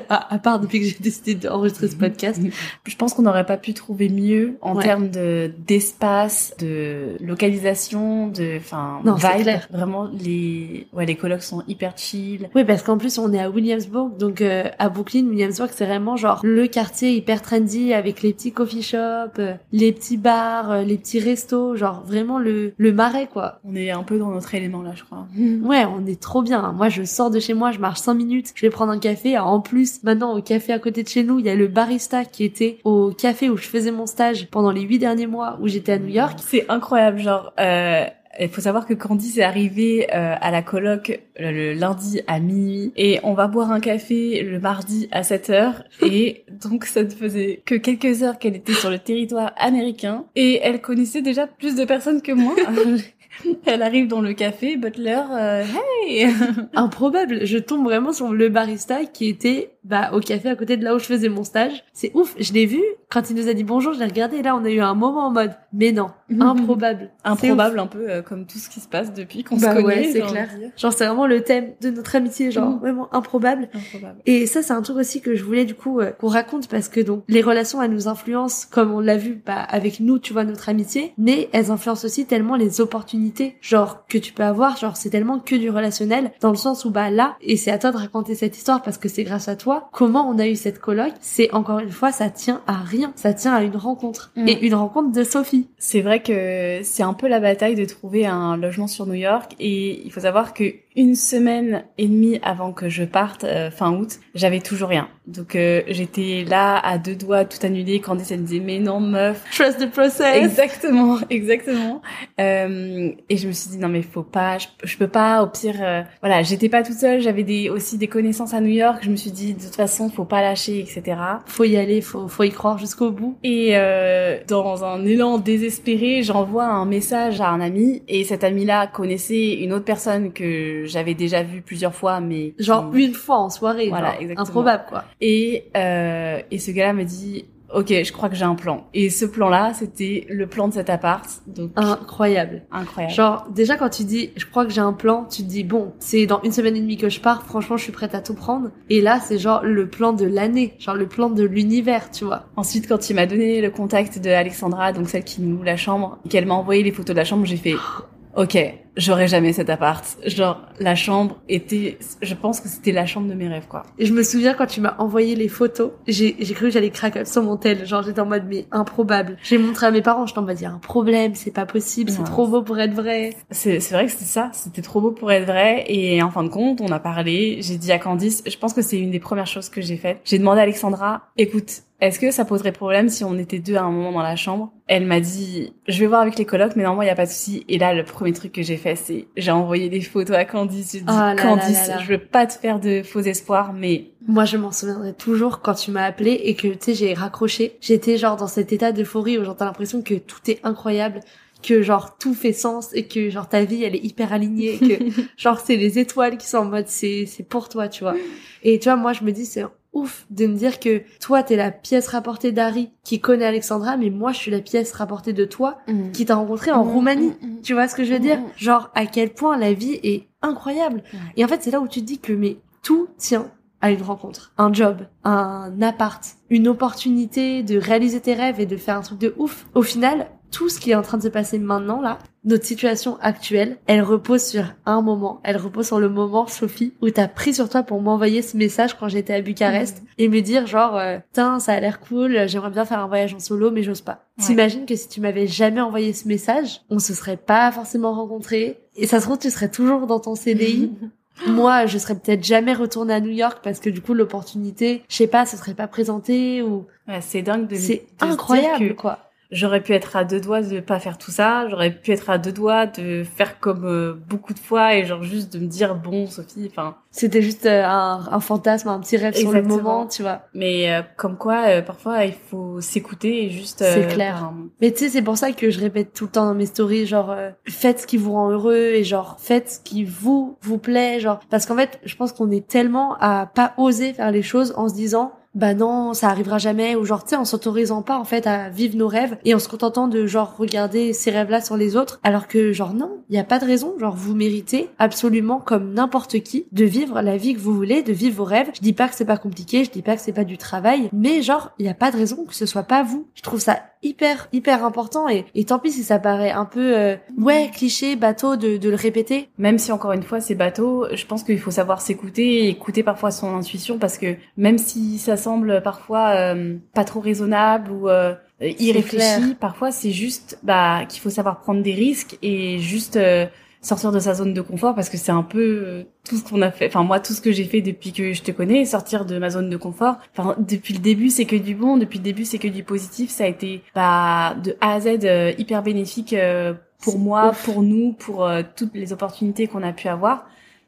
à, 0.09 0.33
à 0.33 0.37
part 0.39 0.59
depuis 0.59 0.81
que 0.81 0.85
j'ai 0.87 0.97
décidé 0.99 1.35
d'enregistrer 1.35 1.87
ce 1.87 1.95
podcast. 1.95 2.41
Je 2.85 2.95
pense 2.97 3.13
qu'on 3.13 3.21
n'aurait 3.21 3.45
pas 3.45 3.55
pu 3.55 3.73
trouver 3.73 4.09
mieux 4.09 4.57
en 4.61 4.75
Ouais. 4.75 4.83
termes 4.83 5.09
de 5.09 5.49
d'espace, 5.65 6.53
de 6.59 7.15
localisation, 7.21 8.27
de 8.27 8.57
enfin 8.57 8.99
vibe. 9.05 9.43
clair. 9.43 9.67
Vraiment 9.71 10.09
les 10.11 10.87
ouais 10.91 11.05
les 11.05 11.15
colocs 11.15 11.43
sont 11.43 11.63
hyper 11.69 11.93
chill. 11.95 12.49
Oui, 12.55 12.65
parce 12.65 12.83
qu'en 12.83 12.97
plus, 12.97 13.17
on 13.17 13.31
est 13.31 13.39
à 13.39 13.49
Williamsburg, 13.49 14.17
donc 14.17 14.41
euh, 14.41 14.65
à 14.79 14.89
Brooklyn, 14.89 15.25
Williamsburg, 15.29 15.69
c'est 15.73 15.85
vraiment 15.85 16.17
genre 16.17 16.41
le 16.43 16.67
quartier 16.67 16.80
hyper 17.01 17.41
trendy 17.41 17.93
avec 17.93 18.21
les 18.21 18.33
petits 18.33 18.51
coffee 18.51 18.81
shops, 18.81 19.39
euh, 19.39 19.53
les 19.71 19.91
petits 19.91 20.17
bars, 20.17 20.71
euh, 20.71 20.83
les 20.83 20.97
petits 20.97 21.19
restos, 21.19 21.75
genre 21.75 22.03
vraiment 22.05 22.39
le, 22.39 22.73
le 22.77 22.93
marais, 22.93 23.27
quoi. 23.31 23.59
On 23.63 23.75
est 23.75 23.91
un 23.91 24.03
peu 24.03 24.17
dans 24.17 24.29
notre 24.31 24.53
élément 24.55 24.81
là, 24.81 24.91
je 24.95 25.03
crois. 25.03 25.27
Ouais, 25.61 25.85
on 25.85 26.05
est 26.05 26.19
trop 26.19 26.41
bien. 26.41 26.71
Moi, 26.71 26.89
je 26.89 27.03
sors 27.03 27.29
de 27.29 27.39
chez 27.39 27.53
moi, 27.53 27.71
je 27.71 27.79
marche 27.79 27.99
5 27.99 28.13
minutes, 28.13 28.51
je 28.55 28.61
vais 28.65 28.69
prendre 28.69 28.91
un 28.91 28.99
café. 28.99 29.35
Alors, 29.35 29.47
en 29.47 29.61
plus, 29.61 30.03
maintenant, 30.03 30.35
au 30.35 30.41
café 30.41 30.73
à 30.73 30.79
côté 30.79 31.03
de 31.03 31.07
chez 31.07 31.23
nous, 31.23 31.39
il 31.39 31.45
y 31.45 31.49
a 31.49 31.55
le 31.55 31.67
barista 31.67 32.25
qui 32.25 32.43
était 32.43 32.79
au 32.83 33.11
café 33.11 33.49
où 33.49 33.57
je 33.57 33.67
faisais 33.67 33.91
mon 33.91 34.05
stage 34.05 34.47
pendant 34.49 34.71
les 34.71 34.81
8 34.81 34.99
derniers 34.99 35.27
mois 35.27 35.57
où 35.61 35.67
j'étais 35.67 35.93
à 35.93 35.99
New 35.99 36.07
York. 36.07 36.39
C'est 36.45 36.65
incroyable, 36.69 37.19
genre 37.19 37.53
euh, 37.59 38.05
il 38.39 38.49
faut 38.49 38.61
savoir 38.61 38.85
que 38.85 38.93
Candice 38.93 39.37
est 39.37 39.43
arrivée 39.43 40.07
euh, 40.13 40.35
à 40.39 40.51
la 40.51 40.61
coloc 40.61 41.19
le, 41.37 41.51
le 41.51 41.73
lundi 41.73 42.21
à 42.27 42.39
minuit 42.39 42.91
et 42.95 43.19
on 43.23 43.33
va 43.33 43.47
boire 43.47 43.71
un 43.71 43.79
café 43.79 44.41
le 44.43 44.59
mardi 44.59 45.07
à 45.11 45.23
7 45.23 45.49
heures 45.49 45.83
et 46.01 46.45
donc 46.49 46.85
ça 46.85 47.03
ne 47.03 47.09
faisait 47.09 47.61
que 47.65 47.75
quelques 47.75 48.23
heures 48.23 48.39
qu'elle 48.39 48.55
était 48.55 48.73
sur 48.73 48.89
le 48.89 48.99
territoire 48.99 49.53
américain 49.57 50.25
et 50.35 50.59
elle 50.63 50.81
connaissait 50.81 51.21
déjà 51.21 51.47
plus 51.47 51.75
de 51.75 51.85
personnes 51.85 52.21
que 52.21 52.31
moi. 52.31 52.55
elle 53.65 53.81
arrive 53.81 54.07
dans 54.07 54.21
le 54.21 54.33
café, 54.33 54.77
Butler, 54.77 55.21
euh, 55.31 55.63
hey 56.07 56.27
Improbable. 56.73 57.45
Je 57.45 57.57
tombe 57.57 57.83
vraiment 57.83 58.13
sur 58.13 58.33
le 58.33 58.49
barista 58.49 59.05
qui 59.05 59.27
était 59.27 59.71
bah, 59.83 60.11
au 60.13 60.19
café 60.19 60.49
à 60.49 60.55
côté 60.55 60.77
de 60.77 60.83
là 60.83 60.95
où 60.95 60.99
je 60.99 61.05
faisais 61.05 61.29
mon 61.29 61.43
stage. 61.43 61.83
C'est 61.93 62.11
ouf. 62.13 62.35
Je 62.39 62.53
l'ai 62.53 62.65
vu. 62.65 62.81
Quand 63.09 63.29
il 63.29 63.35
nous 63.35 63.49
a 63.49 63.53
dit 63.53 63.63
bonjour, 63.63 63.93
je 63.93 63.99
l'ai 63.99 64.05
regardé 64.05 64.37
et 64.37 64.41
là, 64.41 64.55
on 64.55 64.63
a 64.63 64.69
eu 64.69 64.79
un 64.79 64.93
moment 64.93 65.25
en 65.27 65.31
mode, 65.31 65.51
mais 65.73 65.91
non, 65.91 66.11
improbable. 66.39 67.09
Improbable 67.25 67.79
un 67.79 67.87
peu 67.87 68.09
euh, 68.09 68.21
comme 68.21 68.45
tout 68.45 68.57
ce 68.57 68.69
qui 68.69 68.79
se 68.79 68.87
passe 68.87 69.13
depuis 69.13 69.43
qu'on 69.43 69.57
Bah 69.57 69.75
se 69.75 69.81
connaît. 69.81 69.85
ouais, 69.85 70.09
c'est 70.13 70.21
clair. 70.21 70.49
Genre 70.77 70.93
c'est 70.93 71.05
vraiment 71.05 71.27
le 71.27 71.41
thème 71.43 71.71
de 71.81 71.89
notre 71.89 72.15
amitié, 72.15 72.51
genre 72.51 72.69
Mhm. 72.69 72.79
vraiment 72.79 73.13
improbable. 73.13 73.67
Improbable. 73.73 74.19
Et 74.25 74.45
ça 74.45 74.61
c'est 74.61 74.71
un 74.73 74.81
truc 74.81 74.97
aussi 74.97 75.19
que 75.21 75.35
je 75.35 75.43
voulais 75.43 75.65
du 75.65 75.75
coup 75.75 75.99
euh, 75.99 76.11
qu'on 76.11 76.27
raconte 76.29 76.67
parce 76.69 76.87
que 76.87 77.01
donc 77.01 77.23
les 77.27 77.41
relations 77.41 77.81
elles 77.81 77.91
nous 77.91 78.07
influencent 78.07 78.67
comme 78.71 78.93
on 78.93 78.99
l'a 79.01 79.17
vu 79.17 79.41
bah, 79.45 79.55
avec 79.61 79.99
nous, 79.99 80.19
tu 80.19 80.31
vois 80.31 80.43
notre 80.45 80.69
amitié, 80.69 81.13
mais 81.17 81.49
elles 81.51 81.69
influencent 81.71 82.05
aussi 82.05 82.25
tellement 82.25 82.55
les 82.55 82.79
opportunités 82.81 83.57
genre 83.61 84.05
que 84.07 84.17
tu 84.17 84.31
peux 84.31 84.43
avoir, 84.43 84.77
genre 84.77 84.95
c'est 84.95 85.09
tellement 85.09 85.39
que 85.39 85.55
du 85.55 85.69
relationnel 85.69 86.31
dans 86.39 86.51
le 86.51 86.55
sens 86.55 86.85
où 86.85 86.91
bah 86.91 87.09
là 87.09 87.35
et 87.41 87.57
c'est 87.57 87.71
à 87.71 87.77
toi 87.77 87.91
de 87.91 87.97
raconter 87.97 88.35
cette 88.35 88.55
histoire 88.57 88.81
parce 88.81 88.97
que 88.97 89.09
c'est 89.09 89.23
grâce 89.23 89.47
à 89.49 89.55
toi 89.55 89.70
comment 89.91 90.27
on 90.29 90.37
a 90.39 90.47
eu 90.47 90.55
cette 90.55 90.79
coloc, 90.79 91.11
c'est 91.19 91.51
encore 91.53 91.79
une 91.79 91.89
fois 91.91 92.11
ça 92.11 92.29
tient 92.29 92.61
à 92.67 92.77
rien, 92.77 93.11
ça 93.15 93.33
tient 93.33 93.53
à 93.53 93.61
une 93.63 93.75
rencontre 93.75 94.31
Mhm. 94.35 94.47
et 94.47 94.65
une 94.65 94.75
rencontre 94.75 95.11
de 95.11 95.23
Sophie. 95.23 95.67
C'est 95.77 96.01
vrai 96.01 96.21
que 96.21 96.79
c'est 96.83 97.03
un 97.03 97.13
peu 97.13 97.27
la 97.27 97.39
bataille 97.39 97.75
de 97.75 97.85
trouver 97.85 98.25
un 98.25 98.57
logement 98.57 98.87
sur 98.87 99.05
New 99.05 99.13
York 99.13 99.55
et 99.59 100.01
il 100.05 100.11
faut 100.11 100.21
savoir 100.21 100.53
que 100.53 100.63
une 100.95 101.15
semaine 101.15 101.85
et 101.97 102.07
demie 102.07 102.39
avant 102.43 102.73
que 102.73 102.89
je 102.89 103.03
parte 103.03 103.43
euh, 103.43 103.71
fin 103.71 103.91
août, 103.93 104.19
j'avais 104.35 104.59
toujours 104.59 104.89
rien. 104.89 105.07
Donc 105.27 105.55
euh, 105.55 105.81
j'étais 105.87 106.43
là 106.47 106.77
à 106.77 106.97
deux 106.97 107.15
doigts 107.15 107.45
tout 107.45 107.63
annulé. 107.65 108.01
Candice 108.01 108.31
elle 108.31 108.41
me 108.41 108.45
disait 108.45 108.59
mais 108.59 108.79
non 108.79 108.99
meuf. 108.99 109.43
Trust 109.51 109.79
the 109.79 109.89
process. 109.89 110.43
Exactement, 110.43 111.19
exactement. 111.29 112.01
Euh, 112.39 113.11
et 113.29 113.37
je 113.37 113.47
me 113.47 113.53
suis 113.53 113.69
dit 113.69 113.77
non 113.77 113.87
mais 113.87 114.01
faut 114.01 114.23
pas, 114.23 114.57
je, 114.57 114.67
je 114.83 114.97
peux 114.97 115.07
pas. 115.07 115.43
Au 115.43 115.47
pire, 115.47 115.77
euh, 115.81 116.01
voilà, 116.21 116.43
j'étais 116.43 116.69
pas 116.69 116.83
toute 116.83 116.97
seule. 116.97 117.21
J'avais 117.21 117.43
des 117.43 117.69
aussi 117.69 117.97
des 117.97 118.07
connaissances 118.07 118.53
à 118.53 118.61
New 118.61 118.73
York. 118.73 118.99
Je 119.01 119.09
me 119.09 119.15
suis 119.15 119.31
dit 119.31 119.53
de 119.53 119.61
toute 119.61 119.75
façon 119.75 120.09
faut 120.09 120.25
pas 120.25 120.41
lâcher, 120.41 120.79
etc. 120.79 121.17
Faut 121.45 121.63
y 121.63 121.77
aller, 121.77 122.01
faut 122.01 122.27
faut 122.27 122.43
y 122.43 122.51
croire 122.51 122.77
jusqu'au 122.77 123.11
bout. 123.11 123.37
Et 123.43 123.71
euh, 123.73 124.39
dans 124.47 124.83
un 124.83 125.05
élan 125.05 125.37
désespéré, 125.37 126.23
j'envoie 126.23 126.65
un 126.65 126.85
message 126.85 127.39
à 127.41 127.49
un 127.49 127.61
ami 127.61 128.01
et 128.07 128.23
cet 128.23 128.43
ami-là 128.43 128.87
connaissait 128.87 129.53
une 129.53 129.71
autre 129.73 129.85
personne 129.85 130.33
que 130.33 130.80
j'avais 130.85 131.13
déjà 131.13 131.43
vue 131.43 131.61
plusieurs 131.61 131.93
fois, 131.95 132.19
mais 132.19 132.53
qui- 132.57 132.63
Genre 132.63 132.91
une 132.93 133.13
fois 133.13 133.37
en 133.37 133.49
soirée, 133.49 133.89
Voilà, 133.89 134.11
genre, 134.13 134.21
exactement. 134.21 134.47
improbable 134.47 134.83
quoi. 134.89 135.03
Et 135.21 135.65
euh, 135.77 136.39
et 136.51 136.59
ce 136.59 136.71
gars-là 136.71 136.93
me 136.93 137.03
dit 137.03 137.45
Ok, 137.73 137.87
je 137.87 138.11
crois 138.11 138.27
que 138.27 138.35
j'ai 138.35 138.43
un 138.43 138.55
plan. 138.55 138.85
Et 138.93 139.09
ce 139.09 139.23
plan-là, 139.23 139.71
c'était 139.73 140.25
le 140.29 140.45
plan 140.45 140.67
de 140.67 140.73
cet 140.73 140.89
appart. 140.89 141.25
Donc 141.47 141.71
Incroyable. 141.77 142.63
incroyable. 142.69 143.13
Genre 143.15 143.47
déjà 143.55 143.77
quand 143.77 143.87
tu 143.87 144.03
dis 144.03 144.31
je 144.35 144.45
crois 144.45 144.65
que 144.65 144.71
j'ai 144.73 144.81
un 144.81 144.91
plan, 144.91 145.23
tu 145.23 145.41
te 145.43 145.47
dis 145.47 145.63
bon, 145.63 145.93
c'est 145.99 146.25
dans 146.25 146.41
une 146.43 146.51
semaine 146.51 146.75
et 146.75 146.81
demie 146.81 146.97
que 146.97 147.07
je 147.07 147.21
pars, 147.21 147.43
franchement 147.45 147.77
je 147.77 147.83
suis 147.83 147.93
prête 147.93 148.13
à 148.13 148.19
tout 148.19 148.33
prendre. 148.33 148.71
Et 148.89 148.99
là 148.99 149.21
c'est 149.21 149.37
genre 149.37 149.61
le 149.63 149.87
plan 149.87 150.11
de 150.11 150.25
l'année, 150.25 150.73
genre 150.79 150.95
le 150.95 151.07
plan 151.07 151.29
de 151.29 151.43
l'univers, 151.45 152.11
tu 152.11 152.25
vois. 152.25 152.43
Ensuite, 152.57 152.89
quand 152.89 153.09
il 153.09 153.15
m'a 153.15 153.25
donné 153.25 153.61
le 153.61 153.69
contact 153.71 154.19
de 154.19 154.29
Alexandra, 154.29 154.91
donc 154.91 155.07
celle 155.07 155.23
qui 155.23 155.41
nous 155.41 155.55
loue 155.55 155.63
la 155.63 155.77
chambre, 155.77 156.17
qu'elle 156.29 156.45
m'a 156.47 156.55
envoyé 156.55 156.83
les 156.83 156.91
photos 156.91 157.15
de 157.15 157.19
la 157.19 157.25
chambre, 157.25 157.45
j'ai 157.45 157.55
fait 157.55 157.75
Ok, 158.35 158.57
j'aurais 159.01 159.27
jamais 159.27 159.53
cet 159.53 159.69
appart. 159.69 160.05
Genre, 160.25 160.61
la 160.79 160.95
chambre 160.95 161.41
était, 161.49 161.97
je 162.21 162.33
pense 162.35 162.59
que 162.61 162.69
c'était 162.69 162.91
la 162.91 163.05
chambre 163.05 163.27
de 163.27 163.33
mes 163.33 163.47
rêves, 163.47 163.67
quoi. 163.67 163.83
Et 163.97 164.05
je 164.05 164.13
me 164.13 164.23
souviens 164.23 164.53
quand 164.53 164.67
tu 164.67 164.81
m'as 164.81 164.95
envoyé 164.97 165.35
les 165.35 165.47
photos, 165.47 165.91
j'ai, 166.07 166.35
j'ai 166.39 166.53
cru 166.53 166.67
que 166.67 166.71
j'allais 166.71 166.89
craquer 166.89 167.25
sur 167.25 167.43
mon 167.43 167.57
tel. 167.57 167.85
Genre, 167.85 168.03
j'étais 168.03 168.21
en 168.21 168.25
mode, 168.25 168.45
mais 168.47 168.65
improbable. 168.71 169.37
J'ai 169.43 169.57
montré 169.57 169.87
à 169.87 169.91
mes 169.91 170.01
parents, 170.01 170.25
je 170.25 170.33
t'en 170.33 170.43
va 170.43 170.53
dire 170.53 170.73
un 170.73 170.79
problème, 170.79 171.35
c'est 171.35 171.51
pas 171.51 171.65
possible, 171.65 172.11
c'est 172.11 172.23
trop 172.23 172.47
beau 172.47 172.61
pour 172.61 172.79
être 172.79 172.93
vrai. 172.93 173.31
C'est, 173.49 173.79
c'est 173.79 173.93
vrai 173.93 174.05
que 174.05 174.11
c'était 174.11 174.25
ça, 174.25 174.49
c'était 174.53 174.81
trop 174.81 175.01
beau 175.01 175.11
pour 175.11 175.31
être 175.31 175.45
vrai. 175.45 175.85
Et 175.87 176.21
en 176.21 176.29
fin 176.29 176.43
de 176.43 176.49
compte, 176.49 176.81
on 176.81 176.91
a 176.91 176.99
parlé, 176.99 177.59
j'ai 177.61 177.77
dit 177.77 177.91
à 177.91 177.99
Candice, 177.99 178.43
je 178.47 178.57
pense 178.57 178.73
que 178.73 178.81
c'est 178.81 178.99
une 178.99 179.11
des 179.11 179.19
premières 179.19 179.47
choses 179.47 179.69
que 179.69 179.81
j'ai 179.81 179.97
faites. 179.97 180.19
J'ai 180.23 180.39
demandé 180.39 180.59
à 180.59 180.63
Alexandra, 180.63 181.23
écoute, 181.37 181.83
est-ce 182.01 182.19
que 182.19 182.31
ça 182.31 182.45
poserait 182.45 182.71
problème 182.71 183.09
si 183.09 183.23
on 183.23 183.37
était 183.37 183.59
deux 183.59 183.75
à 183.75 183.83
un 183.83 183.91
moment 183.91 184.11
dans 184.11 184.23
la 184.23 184.35
chambre? 184.35 184.71
Elle 184.87 185.05
m'a 185.05 185.19
dit, 185.19 185.73
je 185.87 185.99
vais 185.99 186.07
voir 186.07 186.21
avec 186.21 186.35
les 186.35 186.45
colocs, 186.45 186.75
mais 186.75 186.81
normalement 186.81 187.03
il 187.03 187.07
y 187.07 187.11
a 187.11 187.15
pas 187.15 187.27
de 187.27 187.31
souci. 187.31 187.63
Et 187.69 187.77
là, 187.77 187.93
le 187.93 188.03
premier 188.03 188.33
truc 188.33 188.51
que 188.51 188.63
j'ai 188.63 188.77
fait, 188.77 188.90
j'ai 189.37 189.51
envoyé 189.51 189.89
des 189.89 190.01
photos 190.01 190.35
à 190.35 190.45
Candice. 190.45 190.93
J'ai 190.93 190.99
dit, 190.99 191.05
Oh 191.09 191.41
Candice, 191.41 191.91
je 192.01 192.07
veux 192.07 192.19
pas 192.19 192.45
te 192.45 192.53
faire 192.53 192.79
de 192.79 193.03
faux 193.03 193.21
espoirs, 193.21 193.73
mais 193.73 194.09
Moi, 194.27 194.45
je 194.45 194.57
m'en 194.57 194.71
souviendrai 194.71 195.13
toujours 195.13 195.61
quand 195.61 195.73
tu 195.73 195.91
m'as 195.91 196.05
appelé 196.05 196.31
et 196.31 196.55
que, 196.55 196.67
tu 196.67 196.77
sais, 196.81 196.93
j'ai 196.93 197.13
raccroché. 197.13 197.77
J'étais 197.81 198.17
genre 198.17 198.35
dans 198.35 198.47
cet 198.47 198.71
état 198.71 198.91
d'euphorie 198.91 199.37
où 199.37 199.43
genre 199.43 199.55
t'as 199.55 199.65
l'impression 199.65 200.01
que 200.01 200.15
tout 200.15 200.39
est 200.47 200.59
incroyable, 200.63 201.21
que 201.61 201.81
genre 201.81 202.17
tout 202.17 202.33
fait 202.33 202.53
sens 202.53 202.89
et 202.93 203.03
que 203.07 203.29
genre 203.29 203.47
ta 203.47 203.63
vie 203.63 203.83
elle 203.83 203.95
est 203.95 204.03
hyper 204.03 204.33
alignée, 204.33 204.75
et 204.75 204.79
que 204.79 205.21
genre 205.37 205.59
c'est 205.59 205.75
les 205.75 205.99
étoiles 205.99 206.37
qui 206.37 206.47
sont 206.47 206.57
en 206.57 206.65
mode 206.65 206.87
c'est 206.87 207.25
c'est 207.27 207.43
pour 207.43 207.69
toi, 207.69 207.87
tu 207.87 208.03
vois. 208.03 208.15
Et 208.63 208.79
tu 208.79 208.89
vois, 208.89 208.95
moi 208.95 209.13
je 209.13 209.23
me 209.23 209.31
dis 209.31 209.45
c'est 209.45 209.63
ouf 209.93 210.25
de 210.29 210.47
me 210.47 210.55
dire 210.55 210.79
que 210.79 211.01
toi 211.19 211.43
t'es 211.43 211.55
la 211.55 211.71
pièce 211.71 212.07
rapportée 212.07 212.51
d'Harry 212.51 212.91
qui 213.03 213.19
connaît 213.19 213.45
Alexandra, 213.45 213.97
mais 213.97 214.09
moi 214.09 214.31
je 214.31 214.37
suis 214.37 214.51
la 214.51 214.59
pièce 214.61 214.91
rapportée 214.93 215.33
de 215.33 215.45
toi 215.45 215.79
Mm. 215.87 216.11
qui 216.11 216.25
t'a 216.25 216.35
rencontré 216.35 216.71
en 216.71 216.85
Mm, 216.85 216.89
Roumanie. 216.89 217.33
mm. 217.41 217.61
Tu 217.61 217.73
vois 217.73 217.87
ce 217.87 217.95
que 217.95 218.03
je 218.03 218.13
veux 218.13 218.19
dire? 218.19 218.39
Genre 218.57 218.89
à 218.95 219.05
quel 219.05 219.33
point 219.33 219.57
la 219.57 219.73
vie 219.73 219.99
est 220.03 220.27
incroyable. 220.41 221.03
Ouais. 221.13 221.19
Et 221.37 221.45
en 221.45 221.47
fait, 221.47 221.61
c'est 221.61 221.71
là 221.71 221.81
où 221.81 221.87
tu 221.87 221.99
te 222.01 222.05
dis 222.05 222.19
que 222.19 222.33
mais 222.33 222.57
tout 222.83 223.07
tient 223.17 223.51
à 223.81 223.91
une 223.91 224.01
rencontre, 224.03 224.53
un 224.57 224.71
job, 224.71 224.97
un 225.23 225.81
appart, 225.81 226.23
une 226.49 226.67
opportunité 226.67 227.63
de 227.63 227.77
réaliser 227.79 228.19
tes 228.19 228.33
rêves 228.33 228.59
et 228.59 228.65
de 228.65 228.77
faire 228.77 228.97
un 228.97 229.01
truc 229.01 229.17
de 229.19 229.33
ouf. 229.37 229.65
Au 229.73 229.81
final, 229.81 230.29
tout 230.51 230.69
ce 230.69 230.79
qui 230.79 230.91
est 230.91 230.95
en 230.95 231.01
train 231.01 231.17
de 231.17 231.23
se 231.23 231.27
passer 231.29 231.57
maintenant 231.57 232.01
là, 232.01 232.19
notre 232.43 232.65
situation 232.65 233.17
actuelle, 233.21 233.77
elle 233.87 234.01
repose 234.01 234.43
sur 234.43 234.65
un 234.85 235.01
moment. 235.01 235.39
Elle 235.43 235.57
repose 235.57 235.87
sur 235.87 235.99
le 235.99 236.09
moment, 236.09 236.47
Sophie, 236.47 236.93
où 237.01 237.09
t'as 237.09 237.27
pris 237.27 237.53
sur 237.53 237.69
toi 237.69 237.83
pour 237.83 238.01
m'envoyer 238.01 238.41
ce 238.41 238.57
message 238.57 238.95
quand 238.95 239.07
j'étais 239.07 239.33
à 239.33 239.41
Bucarest 239.41 240.03
et 240.17 240.27
me 240.27 240.41
dire 240.41 240.67
genre, 240.67 240.97
euh, 240.97 241.19
Tain, 241.33 241.59
ça 241.59 241.73
a 241.73 241.79
l'air 241.79 241.99
cool, 241.99 242.47
j'aimerais 242.47 242.71
bien 242.71 242.85
faire 242.85 242.99
un 242.99 243.07
voyage 243.07 243.33
en 243.33 243.39
solo, 243.39 243.71
mais 243.71 243.83
j'ose 243.83 244.01
pas. 244.01 244.25
Ouais. 244.39 244.45
T'imagines 244.45 244.85
que 244.85 244.95
si 244.95 245.07
tu 245.07 245.21
m'avais 245.21 245.47
jamais 245.47 245.81
envoyé 245.81 246.13
ce 246.13 246.27
message, 246.27 246.81
on 246.89 246.99
se 246.99 247.13
serait 247.13 247.37
pas 247.37 247.71
forcément 247.71 248.13
rencontrés. 248.13 248.79
Et 248.95 249.07
ça 249.07 249.19
se 249.19 249.25
trouve, 249.25 249.37
tu 249.37 249.49
serais 249.51 249.69
toujours 249.69 250.07
dans 250.07 250.19
ton 250.19 250.35
CDI. 250.35 250.91
Moi, 251.47 251.85
je 251.85 251.97
serais 251.97 252.15
peut-être 252.15 252.43
jamais 252.43 252.73
retournée 252.73 253.13
à 253.13 253.19
New 253.19 253.31
York 253.31 253.59
parce 253.63 253.79
que 253.79 253.89
du 253.89 254.01
coup, 254.01 254.13
l'opportunité, 254.13 255.03
je 255.09 255.15
sais 255.15 255.27
pas, 255.27 255.45
se 255.45 255.57
serait 255.57 255.73
pas 255.73 255.87
présentée 255.87 256.61
ou 256.61 256.85
Ouais, 257.07 257.21
c'est 257.21 257.41
dingue 257.41 257.67
de, 257.67 257.75
c'est 257.75 258.05
incroyable, 258.19 258.89
que 258.89 258.93
quoi. 258.93 259.30
J'aurais 259.51 259.81
pu 259.81 259.93
être 259.93 260.15
à 260.15 260.23
deux 260.23 260.39
doigts 260.39 260.61
de 260.61 260.79
pas 260.79 260.99
faire 260.99 261.17
tout 261.17 261.31
ça. 261.31 261.67
J'aurais 261.69 261.91
pu 261.91 262.11
être 262.11 262.29
à 262.29 262.37
deux 262.37 262.51
doigts 262.53 262.85
de 262.87 263.23
faire 263.23 263.59
comme 263.59 263.85
euh, 263.85 264.13
beaucoup 264.29 264.53
de 264.53 264.59
fois 264.59 264.95
et 264.95 265.05
genre 265.05 265.23
juste 265.23 265.53
de 265.53 265.59
me 265.59 265.67
dire 265.67 265.95
bon 265.95 266.25
Sophie, 266.27 266.67
enfin. 266.71 266.95
C'était 267.13 267.41
juste 267.41 267.65
euh, 267.65 267.83
un, 267.83 268.25
un 268.31 268.39
fantasme, 268.39 268.87
un 268.87 268.99
petit 269.01 269.17
rêve 269.17 269.35
sur 269.35 269.51
le 269.51 269.57
Exactement. 269.57 269.83
moment, 269.83 270.07
tu 270.07 270.21
vois. 270.21 270.43
Mais 270.53 270.93
euh, 270.93 271.01
comme 271.17 271.37
quoi, 271.37 271.63
euh, 271.67 271.81
parfois 271.81 272.23
il 272.23 272.33
faut 272.33 272.79
s'écouter 272.79 273.43
et 273.45 273.49
juste. 273.49 273.79
C'est 273.79 274.05
euh, 274.05 274.07
clair. 274.07 274.51
Mais 274.79 274.91
tu 274.91 274.99
sais, 274.99 275.09
c'est 275.09 275.21
pour 275.21 275.37
ça 275.37 275.51
que 275.51 275.69
je 275.69 275.79
répète 275.81 276.13
tout 276.13 276.25
le 276.25 276.31
temps 276.31 276.45
dans 276.45 276.55
mes 276.55 276.65
stories, 276.65 277.05
genre, 277.05 277.31
euh, 277.31 277.49
faites 277.65 277.99
ce 277.99 278.07
qui 278.07 278.15
vous 278.15 278.31
rend 278.31 278.49
heureux 278.51 278.91
et 278.93 279.03
genre, 279.03 279.35
faites 279.39 279.69
ce 279.69 279.79
qui 279.81 280.05
vous, 280.05 280.57
vous 280.61 280.77
plaît, 280.77 281.19
genre. 281.19 281.39
Parce 281.49 281.65
qu'en 281.65 281.75
fait, 281.75 281.99
je 282.05 282.15
pense 282.15 282.31
qu'on 282.31 282.49
est 282.51 282.65
tellement 282.65 283.17
à 283.19 283.45
pas 283.53 283.73
oser 283.77 284.13
faire 284.13 284.31
les 284.31 284.41
choses 284.43 284.73
en 284.77 284.87
se 284.87 284.93
disant, 284.93 285.33
bah 285.55 285.73
non, 285.73 286.13
ça 286.13 286.29
arrivera 286.29 286.57
jamais, 286.57 286.95
ou 286.95 287.05
genre, 287.05 287.23
tu 287.23 287.31
sais, 287.31 287.35
en 287.35 287.45
s'autorisant 287.45 288.01
pas, 288.01 288.17
en 288.17 288.23
fait, 288.23 288.47
à 288.47 288.69
vivre 288.69 288.95
nos 288.97 289.07
rêves 289.07 289.37
et 289.43 289.53
en 289.53 289.59
se 289.59 289.67
contentant 289.67 290.07
de, 290.07 290.25
genre, 290.25 290.55
regarder 290.57 291.13
ces 291.13 291.31
rêves-là 291.31 291.61
sur 291.61 291.77
les 291.77 291.95
autres, 291.95 292.19
alors 292.23 292.47
que, 292.47 292.71
genre, 292.71 292.93
non, 292.93 293.19
il 293.29 293.35
y 293.35 293.39
a 293.39 293.43
pas 293.43 293.59
de 293.59 293.65
raison, 293.65 293.97
genre, 293.99 294.15
vous 294.15 294.35
méritez 294.35 294.89
absolument, 294.97 295.59
comme 295.59 295.93
n'importe 295.93 296.39
qui, 296.41 296.65
de 296.71 296.85
vivre 296.85 297.21
la 297.21 297.37
vie 297.37 297.53
que 297.53 297.59
vous 297.59 297.73
voulez, 297.73 298.03
de 298.03 298.13
vivre 298.13 298.37
vos 298.37 298.45
rêves. 298.45 298.69
Je 298.73 298.81
dis 298.81 298.93
pas 298.93 299.07
que 299.09 299.15
c'est 299.15 299.25
pas 299.25 299.37
compliqué, 299.37 299.83
je 299.83 299.91
dis 299.91 300.01
pas 300.01 300.15
que 300.15 300.21
c'est 300.21 300.31
pas 300.31 300.43
du 300.43 300.57
travail, 300.57 301.09
mais 301.13 301.41
genre, 301.41 301.71
il 301.79 301.85
y 301.85 301.89
a 301.89 301.93
pas 301.93 302.11
de 302.11 302.17
raison 302.17 302.45
que 302.45 302.55
ce 302.55 302.65
soit 302.65 302.83
pas 302.83 303.03
vous. 303.03 303.27
Je 303.35 303.41
trouve 303.41 303.59
ça 303.59 303.81
hyper, 304.03 304.47
hyper 304.51 304.83
important 304.83 305.29
et, 305.29 305.45
et 305.55 305.65
tant 305.65 305.79
pis 305.79 305.91
si 305.91 306.03
ça 306.03 306.19
paraît 306.19 306.51
un 306.51 306.65
peu, 306.65 306.97
euh, 306.97 307.15
ouais, 307.37 307.69
cliché, 307.73 308.15
bateau 308.15 308.55
de, 308.55 308.77
de 308.77 308.89
le 308.89 308.95
répéter. 308.95 309.49
Même 309.57 309.77
si 309.77 309.91
encore 309.91 310.13
une 310.13 310.23
fois 310.23 310.41
c'est 310.41 310.55
bateau, 310.55 311.05
je 311.13 311.25
pense 311.25 311.43
qu'il 311.43 311.59
faut 311.59 311.71
savoir 311.71 312.01
s'écouter 312.01 312.65
et 312.65 312.69
écouter 312.69 313.03
parfois 313.03 313.31
son 313.31 313.55
intuition 313.55 313.97
parce 313.99 314.17
que 314.17 314.35
même 314.57 314.77
si 314.77 315.17
ça 315.17 315.37
semble 315.37 315.81
parfois 315.83 316.29
euh, 316.29 316.75
pas 316.93 317.03
trop 317.03 317.19
raisonnable 317.19 317.91
ou 317.91 318.09
euh, 318.09 318.33
irréfléchi, 318.79 319.55
parfois 319.59 319.91
c'est 319.91 320.11
juste 320.11 320.59
bah 320.63 321.05
qu'il 321.07 321.21
faut 321.21 321.29
savoir 321.29 321.59
prendre 321.61 321.81
des 321.81 321.93
risques 321.93 322.37
et 322.41 322.79
juste 322.79 323.17
euh, 323.17 323.45
sortir 323.81 324.11
de 324.11 324.19
sa 324.19 324.35
zone 324.35 324.53
de 324.53 324.61
confort 324.61 324.93
parce 324.93 325.09
que 325.09 325.17
c'est 325.17 325.31
un 325.31 325.41
peu 325.43 325.59
euh, 325.59 326.03
tout 326.27 326.37
ce 326.37 326.43
qu'on 326.43 326.61
a 326.61 326.71
fait 326.71 326.87
enfin 326.87 327.03
moi 327.03 327.19
tout 327.19 327.33
ce 327.33 327.41
que 327.41 327.51
j'ai 327.51 327.63
fait 327.65 327.81
depuis 327.81 328.13
que 328.13 328.31
je 328.31 328.43
te 328.43 328.51
connais 328.51 328.85
sortir 328.85 329.25
de 329.25 329.39
ma 329.39 329.49
zone 329.49 329.69
de 329.69 329.77
confort 329.77 330.17
enfin 330.37 330.55
depuis 330.59 330.93
le 330.93 330.99
début 330.99 331.29
c'est 331.29 331.45
que 331.45 331.55
du 331.55 331.73
bon 331.73 331.97
depuis 331.97 332.19
le 332.19 332.23
début 332.23 332.45
c'est 332.45 332.59
que 332.59 332.67
du 332.67 332.83
positif 332.83 333.31
ça 333.31 333.45
a 333.45 333.47
été 333.47 333.81
bah 333.95 334.55
de 334.63 334.75
A 334.81 334.93
à 334.93 334.99
Z 334.99 335.19
euh, 335.23 335.51
hyper 335.57 335.81
bénéfique 335.81 336.33
euh, 336.33 336.73
pour 337.01 337.17
moi 337.17 337.49
ouf. 337.49 337.65
pour 337.65 337.81
nous 337.81 338.13
pour 338.13 338.45
euh, 338.45 338.61
toutes 338.75 338.93
les 338.93 339.13
opportunités 339.13 339.65
qu'on 339.65 339.81
a 339.81 339.93
pu 339.93 340.07
avoir 340.07 340.45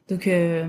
donc 0.08 0.26
euh, 0.26 0.66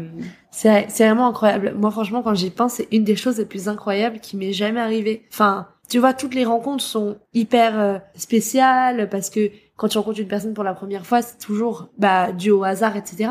C'est, 0.50 0.86
c'est 0.88 1.06
vraiment 1.06 1.28
incroyable. 1.28 1.74
Moi, 1.78 1.92
franchement, 1.92 2.24
quand 2.24 2.36
j'y 2.36 2.52
pense, 2.52 2.76
c'est 2.76 2.88
une 2.94 3.04
des 3.04 3.18
choses 3.18 3.38
les 3.38 3.44
plus 3.44 3.68
incroyables 3.68 4.20
qui 4.20 4.38
m'est 4.38 4.54
jamais 4.54 4.80
arrivée. 4.80 5.26
Enfin, 5.30 5.68
tu 5.90 6.00
vois, 6.00 6.14
toutes 6.14 6.34
les 6.34 6.46
rencontres 6.46 6.86
sont 6.86 7.18
hyper 7.34 8.02
spéciales 8.16 9.10
parce 9.10 9.30
que 9.30 9.52
quand 9.78 9.88
tu 9.88 9.98
rencontres 9.98 10.20
une 10.20 10.28
personne 10.28 10.54
pour 10.54 10.64
la 10.64 10.74
première 10.74 11.06
fois, 11.06 11.22
c'est 11.22 11.38
toujours 11.38 11.90
bah 11.98 12.32
dû 12.32 12.52
au 12.52 12.64
hasard, 12.64 12.96
etc. 12.96 13.30